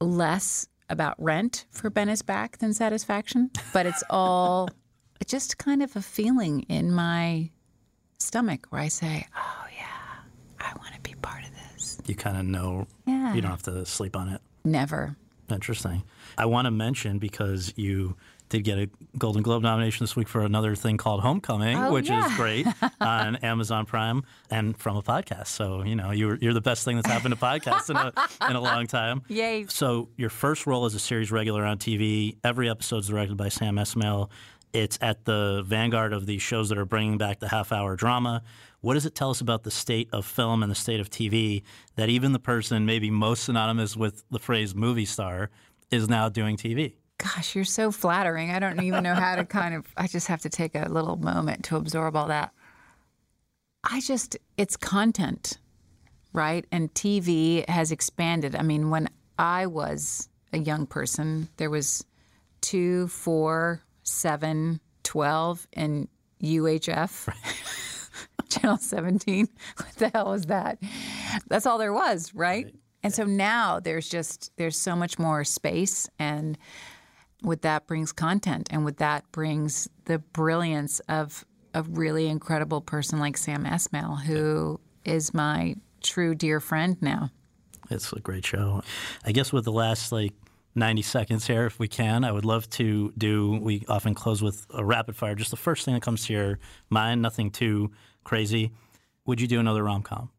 Less 0.00 0.66
about 0.90 1.14
rent 1.18 1.64
for 1.70 1.88
Ben 1.90 2.08
is 2.08 2.22
back 2.22 2.58
than 2.58 2.74
satisfaction, 2.74 3.50
but 3.72 3.86
it's 3.86 4.02
all 4.10 4.68
just 5.26 5.56
kind 5.58 5.82
of 5.82 5.96
a 5.96 6.02
feeling 6.02 6.60
in 6.68 6.92
my 6.92 7.50
stomach 8.18 8.66
where 8.68 8.82
I 8.82 8.88
say, 8.88 9.26
"Oh 9.34 9.64
yeah, 9.76 9.86
I 10.60 10.72
want 10.78 10.94
to 10.94 11.00
be 11.00 11.14
part 11.22 11.42
of 11.44 11.50
this." 11.72 11.98
You 12.06 12.14
kind 12.14 12.36
of 12.36 12.44
know, 12.44 12.86
Yeah. 13.06 13.32
you 13.34 13.40
don't 13.40 13.50
have 13.50 13.62
to 13.62 13.86
sleep 13.86 14.14
on 14.16 14.28
it. 14.28 14.42
Never. 14.64 15.16
Interesting. 15.54 16.02
I 16.36 16.46
want 16.46 16.66
to 16.66 16.70
mention 16.70 17.18
because 17.18 17.72
you 17.76 18.16
did 18.50 18.62
get 18.62 18.78
a 18.78 18.90
Golden 19.16 19.42
Globe 19.42 19.62
nomination 19.62 20.04
this 20.04 20.14
week 20.14 20.28
for 20.28 20.42
another 20.42 20.74
thing 20.74 20.96
called 20.98 21.22
Homecoming, 21.22 21.76
Oh, 21.78 21.92
which 21.92 22.08
yeah. 22.10 22.26
is 22.26 22.36
great 22.36 22.66
on 23.00 23.36
Amazon 23.36 23.86
Prime 23.86 24.22
and 24.50 24.76
from 24.76 24.96
a 24.96 25.02
podcast. 25.02 25.46
So 25.46 25.82
you 25.82 25.96
know 25.96 26.10
you're 26.10 26.36
you're 26.36 26.52
the 26.52 26.60
best 26.60 26.84
thing 26.84 26.96
that's 26.96 27.08
happened 27.08 27.34
to 27.34 27.40
podcasts 27.40 27.88
in 27.88 27.96
a 27.96 28.12
in 28.50 28.56
a 28.56 28.60
long 28.60 28.86
time. 28.86 29.22
Yay. 29.28 29.66
So 29.68 30.08
your 30.16 30.30
first 30.30 30.66
role 30.66 30.84
as 30.84 30.94
a 30.94 30.98
series 31.00 31.32
regular 31.32 31.64
on 31.64 31.78
TV. 31.78 32.36
Every 32.44 32.68
episode 32.68 32.98
is 32.98 33.08
directed 33.08 33.36
by 33.36 33.48
Sam 33.48 33.76
Esmail. 33.76 34.28
It's 34.72 34.98
at 35.00 35.24
the 35.24 35.62
vanguard 35.64 36.12
of 36.12 36.26
these 36.26 36.42
shows 36.42 36.68
that 36.70 36.78
are 36.78 36.84
bringing 36.84 37.16
back 37.16 37.38
the 37.38 37.48
half 37.48 37.70
hour 37.72 37.94
drama. 37.96 38.42
What 38.84 38.94
does 38.94 39.06
it 39.06 39.14
tell 39.14 39.30
us 39.30 39.40
about 39.40 39.62
the 39.62 39.70
state 39.70 40.10
of 40.12 40.26
film 40.26 40.62
and 40.62 40.70
the 40.70 40.76
state 40.76 41.00
of 41.00 41.08
TV 41.08 41.62
that 41.96 42.10
even 42.10 42.32
the 42.32 42.38
person 42.38 42.84
maybe 42.84 43.10
most 43.10 43.44
synonymous 43.44 43.96
with 43.96 44.24
the 44.30 44.38
phrase 44.38 44.74
movie 44.74 45.06
star 45.06 45.48
is 45.90 46.06
now 46.06 46.28
doing 46.28 46.58
TV? 46.58 46.96
Gosh, 47.16 47.54
you're 47.54 47.64
so 47.64 47.90
flattering. 47.90 48.50
I 48.50 48.58
don't 48.58 48.82
even 48.82 49.02
know 49.02 49.14
how 49.14 49.36
to 49.36 49.46
kind 49.46 49.74
of, 49.74 49.86
I 49.96 50.06
just 50.06 50.26
have 50.26 50.42
to 50.42 50.50
take 50.50 50.74
a 50.74 50.86
little 50.90 51.16
moment 51.16 51.64
to 51.64 51.76
absorb 51.76 52.14
all 52.14 52.28
that. 52.28 52.52
I 53.84 54.02
just, 54.02 54.36
it's 54.58 54.76
content, 54.76 55.56
right? 56.34 56.66
And 56.70 56.92
TV 56.92 57.66
has 57.70 57.90
expanded. 57.90 58.54
I 58.54 58.60
mean, 58.60 58.90
when 58.90 59.08
I 59.38 59.64
was 59.64 60.28
a 60.52 60.58
young 60.58 60.86
person, 60.86 61.48
there 61.56 61.70
was 61.70 62.04
two, 62.60 63.08
four, 63.08 63.80
seven, 64.02 64.78
12, 65.04 65.68
and 65.72 66.06
UHF. 66.42 67.32
Channel 68.48 68.78
17. 68.78 69.48
What 69.76 69.94
the 69.96 70.08
hell 70.08 70.30
was 70.30 70.46
that? 70.46 70.78
That's 71.48 71.66
all 71.66 71.78
there 71.78 71.92
was, 71.92 72.34
right? 72.34 72.74
And 73.02 73.12
so 73.12 73.24
now 73.24 73.80
there's 73.80 74.08
just 74.08 74.50
there's 74.56 74.78
so 74.78 74.96
much 74.96 75.18
more 75.18 75.44
space 75.44 76.08
and 76.18 76.56
with 77.42 77.62
that 77.62 77.86
brings 77.86 78.12
content 78.12 78.68
and 78.70 78.84
with 78.84 78.96
that 78.96 79.30
brings 79.30 79.88
the 80.06 80.18
brilliance 80.18 81.00
of 81.00 81.44
a 81.74 81.82
really 81.82 82.26
incredible 82.28 82.80
person 82.80 83.18
like 83.18 83.36
Sam 83.36 83.64
Esmail 83.64 84.22
who 84.22 84.80
is 85.04 85.34
my 85.34 85.76
true 86.02 86.34
dear 86.34 86.60
friend 86.60 86.96
now. 87.02 87.30
It's 87.90 88.12
a 88.12 88.20
great 88.20 88.46
show. 88.46 88.82
I 89.24 89.32
guess 89.32 89.52
with 89.52 89.64
the 89.64 89.72
last 89.72 90.10
like 90.10 90.32
90 90.74 91.02
seconds 91.02 91.46
here, 91.46 91.66
if 91.66 91.78
we 91.78 91.88
can, 91.88 92.24
I 92.24 92.32
would 92.32 92.44
love 92.44 92.68
to 92.70 93.12
do. 93.16 93.58
We 93.60 93.84
often 93.88 94.14
close 94.14 94.42
with 94.42 94.66
a 94.70 94.84
rapid 94.84 95.14
fire. 95.14 95.34
Just 95.34 95.50
the 95.50 95.56
first 95.56 95.84
thing 95.84 95.94
that 95.94 96.02
comes 96.02 96.26
to 96.26 96.32
your 96.32 96.58
mind, 96.90 97.22
nothing 97.22 97.50
too 97.50 97.90
crazy. 98.24 98.72
Would 99.26 99.40
you 99.40 99.46
do 99.46 99.60
another 99.60 99.84
rom 99.84 100.02
com? 100.02 100.30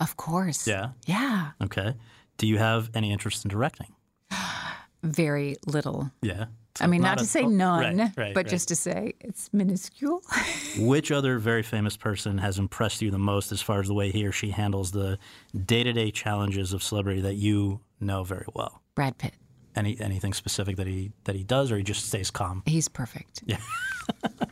Of 0.00 0.16
course. 0.16 0.66
Yeah. 0.66 0.90
Yeah. 1.06 1.50
Okay. 1.62 1.94
Do 2.38 2.46
you 2.46 2.58
have 2.58 2.90
any 2.94 3.12
interest 3.12 3.44
in 3.44 3.48
directing? 3.50 3.94
Very 5.02 5.56
little. 5.66 6.10
Yeah. 6.22 6.46
I 6.80 6.88
mean, 6.88 7.02
not, 7.02 7.18
a- 7.18 7.22
to 7.22 7.26
say 7.28 7.42
none, 7.46 7.98
right, 7.98 8.10
right, 8.16 8.34
but 8.34 8.46
right. 8.46 8.50
just 8.50 8.68
to 8.68 8.76
say 8.76 9.12
it's 9.20 9.48
minuscule. 9.52 10.22
Which 10.78 11.12
other 11.12 11.38
very 11.38 11.62
famous 11.62 11.96
person 11.96 12.38
has 12.38 12.58
impressed 12.58 13.00
you 13.00 13.12
the 13.12 13.18
most 13.18 13.52
as 13.52 13.62
far 13.62 13.78
as 13.80 13.86
the 13.86 13.94
way 13.94 14.10
he 14.10 14.26
or 14.26 14.32
she 14.32 14.50
handles 14.50 14.90
the 14.90 15.18
day 15.66 15.84
to 15.84 15.92
day 15.92 16.10
challenges 16.10 16.72
of 16.72 16.82
celebrity 16.82 17.20
that 17.20 17.34
you 17.34 17.78
know 18.00 18.24
very 18.24 18.46
well? 18.54 18.82
Brad 18.96 19.18
Pitt. 19.18 19.34
Any 19.76 19.98
anything 20.00 20.32
specific 20.32 20.76
that 20.76 20.86
he 20.86 21.10
that 21.24 21.34
he 21.34 21.42
does, 21.42 21.72
or 21.72 21.76
he 21.76 21.82
just 21.82 22.06
stays 22.06 22.30
calm? 22.30 22.62
He's 22.66 22.88
perfect. 22.88 23.42
Yeah. 23.46 23.58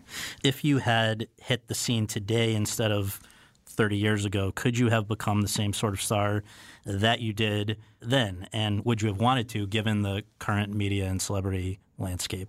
If 0.42 0.64
you 0.64 0.78
had 0.78 1.28
hit 1.40 1.68
the 1.68 1.74
scene 1.74 2.06
today 2.06 2.54
instead 2.54 2.90
of 2.92 3.20
30 3.66 3.96
years 3.96 4.24
ago, 4.24 4.52
could 4.54 4.76
you 4.78 4.88
have 4.88 5.08
become 5.08 5.40
the 5.40 5.48
same 5.48 5.72
sort 5.72 5.94
of 5.94 6.02
star 6.02 6.42
that 6.84 7.20
you 7.20 7.32
did 7.32 7.78
then? 8.00 8.48
And 8.52 8.84
would 8.84 9.00
you 9.02 9.08
have 9.08 9.20
wanted 9.20 9.48
to, 9.50 9.66
given 9.66 10.02
the 10.02 10.24
current 10.38 10.74
media 10.74 11.06
and 11.06 11.20
celebrity 11.20 11.80
landscape? 11.98 12.48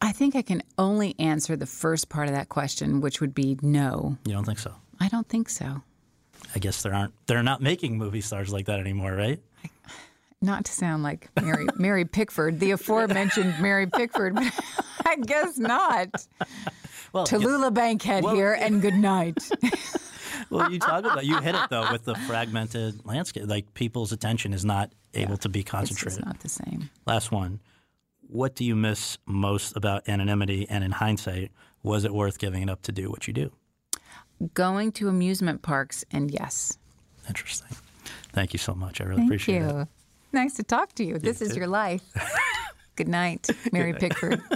I 0.00 0.12
think 0.12 0.34
I 0.34 0.42
can 0.42 0.62
only 0.78 1.14
answer 1.18 1.54
the 1.56 1.66
first 1.66 2.08
part 2.08 2.28
of 2.28 2.34
that 2.34 2.48
question, 2.48 3.00
which 3.00 3.20
would 3.20 3.34
be 3.34 3.58
no. 3.62 4.16
You 4.24 4.32
don't 4.32 4.44
think 4.44 4.58
so? 4.58 4.74
I 4.98 5.08
don't 5.08 5.28
think 5.28 5.48
so. 5.48 5.82
I 6.54 6.58
guess 6.58 6.82
there 6.82 6.94
aren't. 6.94 7.14
They're 7.26 7.42
not 7.42 7.62
making 7.62 7.98
movie 7.98 8.20
stars 8.20 8.52
like 8.52 8.66
that 8.66 8.80
anymore, 8.80 9.14
right? 9.14 9.40
Not 10.42 10.64
to 10.66 10.72
sound 10.72 11.02
like 11.02 11.28
Mary 11.40 11.66
Mary 11.76 12.04
Pickford, 12.04 12.58
the 12.60 12.72
aforementioned 12.72 13.54
Mary 13.60 13.86
Pickford, 13.86 14.34
but 14.34 14.52
I 15.06 15.16
guess 15.16 15.56
not. 15.58 16.26
Well, 17.12 17.24
Tallulah 17.26 17.72
Bankhead 17.72 18.24
Well, 18.24 18.34
here, 18.34 18.52
and 18.52 18.82
good 18.82 18.94
night. 18.94 19.38
well, 20.50 20.70
you 20.72 20.78
talk 20.78 21.04
about 21.04 21.24
you 21.24 21.40
hit 21.40 21.54
it 21.54 21.70
though 21.70 21.90
with 21.92 22.04
the 22.04 22.14
fragmented 22.26 23.06
landscape. 23.06 23.44
Like 23.46 23.72
people's 23.74 24.10
attention 24.12 24.52
is 24.52 24.64
not 24.64 24.92
able 25.14 25.36
to 25.38 25.48
be 25.48 25.60
It's 25.60 25.70
concentrated. 25.70 26.18
just 26.18 26.26
not 26.26 26.40
the 26.40 26.48
same. 26.48 26.90
Last 27.06 27.30
one. 27.30 27.60
What 28.28 28.54
do 28.54 28.64
you 28.64 28.74
miss 28.74 29.18
most 29.26 29.76
about 29.76 30.08
anonymity? 30.08 30.66
And 30.70 30.82
in 30.82 30.90
hindsight, 30.90 31.52
was 31.82 32.04
it 32.04 32.14
worth 32.14 32.38
giving 32.38 32.62
it 32.62 32.70
up 32.70 32.80
to 32.82 32.92
do 32.92 33.10
what 33.10 33.26
you 33.28 33.34
do? 33.34 33.52
Going 34.54 34.90
to 34.92 35.08
amusement 35.08 35.60
parks, 35.62 36.04
and 36.10 36.30
yes. 36.30 36.78
Interesting. 37.28 37.68
Thank 38.32 38.54
you 38.54 38.58
so 38.58 38.74
much. 38.74 39.00
I 39.00 39.04
really 39.04 39.18
Thank 39.18 39.28
appreciate 39.28 39.58
you. 39.60 39.68
it. 39.80 39.88
Nice 40.32 40.54
to 40.54 40.62
talk 40.62 40.94
to 40.94 41.04
you. 41.04 41.18
This 41.18 41.42
is 41.42 41.56
your 41.56 41.66
life. 41.66 42.02
good 42.96 43.08
night, 43.08 43.48
Mary 43.72 43.92
Pickford. 43.92 44.40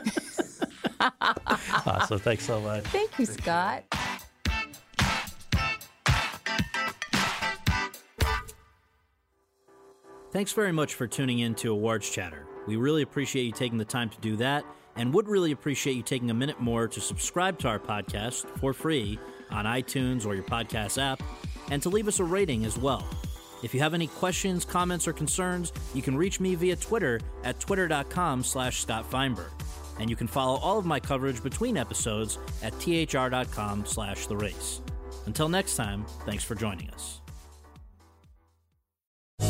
Awesome. 1.87 2.19
Thanks 2.19 2.45
so 2.45 2.61
much. 2.61 2.83
Thank 2.85 3.19
you, 3.19 3.27
Scott. 3.27 3.85
Thanks 10.33 10.53
very 10.53 10.73
much 10.73 10.95
for 10.95 11.07
tuning 11.07 11.41
in 11.41 11.55
to 11.57 11.73
Awards 11.73 12.11
Chatter. 12.11 12.47
We 12.67 12.77
really 12.77 13.03
appreciate 13.03 13.45
you 13.45 13.53
taking 13.53 13.79
the 13.79 13.85
time 13.85 14.11
to 14.11 14.21
do 14.21 14.37
that 14.37 14.65
and 14.97 15.13
would 15.15 15.29
really 15.29 15.53
appreciate 15.53 15.95
you 15.95 16.03
taking 16.03 16.31
a 16.31 16.35
minute 16.35 16.61
more 16.61 16.89
to 16.89 17.01
subscribe 17.01 17.59
to 17.61 17.69
our 17.69 17.79
podcast 17.79 18.47
for 18.59 18.73
free 18.73 19.19
on 19.51 19.65
iTunes 19.65 20.27
or 20.27 20.35
your 20.35 20.45
podcast 20.45 21.01
app 21.01 21.23
and 21.71 21.83
to 21.83 21.89
leave 21.89 22.09
us 22.09 22.19
a 22.21 22.25
rating 22.25 22.65
as 22.65 22.77
well. 22.79 23.07
If 23.67 23.75
you 23.75 23.81
have 23.81 23.95
any 23.95 24.07
questions, 24.07 24.65
comments, 24.65 25.09
or 25.09 25.13
concerns, 25.13 25.73
you 25.93 26.01
can 26.01 26.17
reach 26.17 26.39
me 26.39 26.55
via 26.55 26.77
Twitter 26.77 27.21
at 27.43 27.59
twitter.com 27.59 28.45
slash 28.45 28.79
Scott 28.79 29.11
Feinberg. 29.11 29.51
And 29.99 30.09
you 30.09 30.15
can 30.15 30.29
follow 30.29 30.57
all 30.61 30.79
of 30.79 30.87
my 30.87 31.01
coverage 31.01 31.43
between 31.43 31.77
episodes 31.77 32.39
at 32.63 32.75
thr.com 32.75 33.85
slash 33.87 34.29
the 34.29 34.37
race. 34.37 34.81
Until 35.27 35.49
next 35.49 35.75
time, 35.75 36.07
thanks 36.25 36.45
for 36.45 36.55
joining 36.55 36.91
us. 36.91 37.21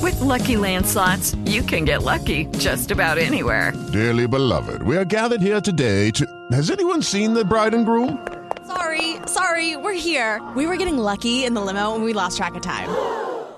With 0.00 0.18
Lucky 0.18 0.56
Land 0.56 0.86
slots, 0.86 1.34
you 1.44 1.60
can 1.60 1.84
get 1.84 2.02
lucky 2.02 2.46
just 2.56 2.90
about 2.90 3.18
anywhere. 3.18 3.74
Dearly 3.92 4.26
beloved, 4.26 4.82
we 4.82 4.96
are 4.96 5.04
gathered 5.04 5.42
here 5.42 5.60
today 5.60 6.10
to. 6.12 6.26
Has 6.52 6.70
anyone 6.70 7.02
seen 7.02 7.34
the 7.34 7.44
bride 7.44 7.74
and 7.74 7.84
groom? 7.84 8.26
Sorry, 8.66 9.16
sorry, 9.26 9.76
we're 9.76 9.92
here. 9.92 10.40
We 10.56 10.66
were 10.66 10.76
getting 10.76 10.96
lucky 10.96 11.44
in 11.44 11.52
the 11.52 11.60
limo 11.60 11.94
and 11.94 12.02
we 12.02 12.14
lost 12.14 12.38
track 12.38 12.54
of 12.54 12.62
time. 12.62 13.35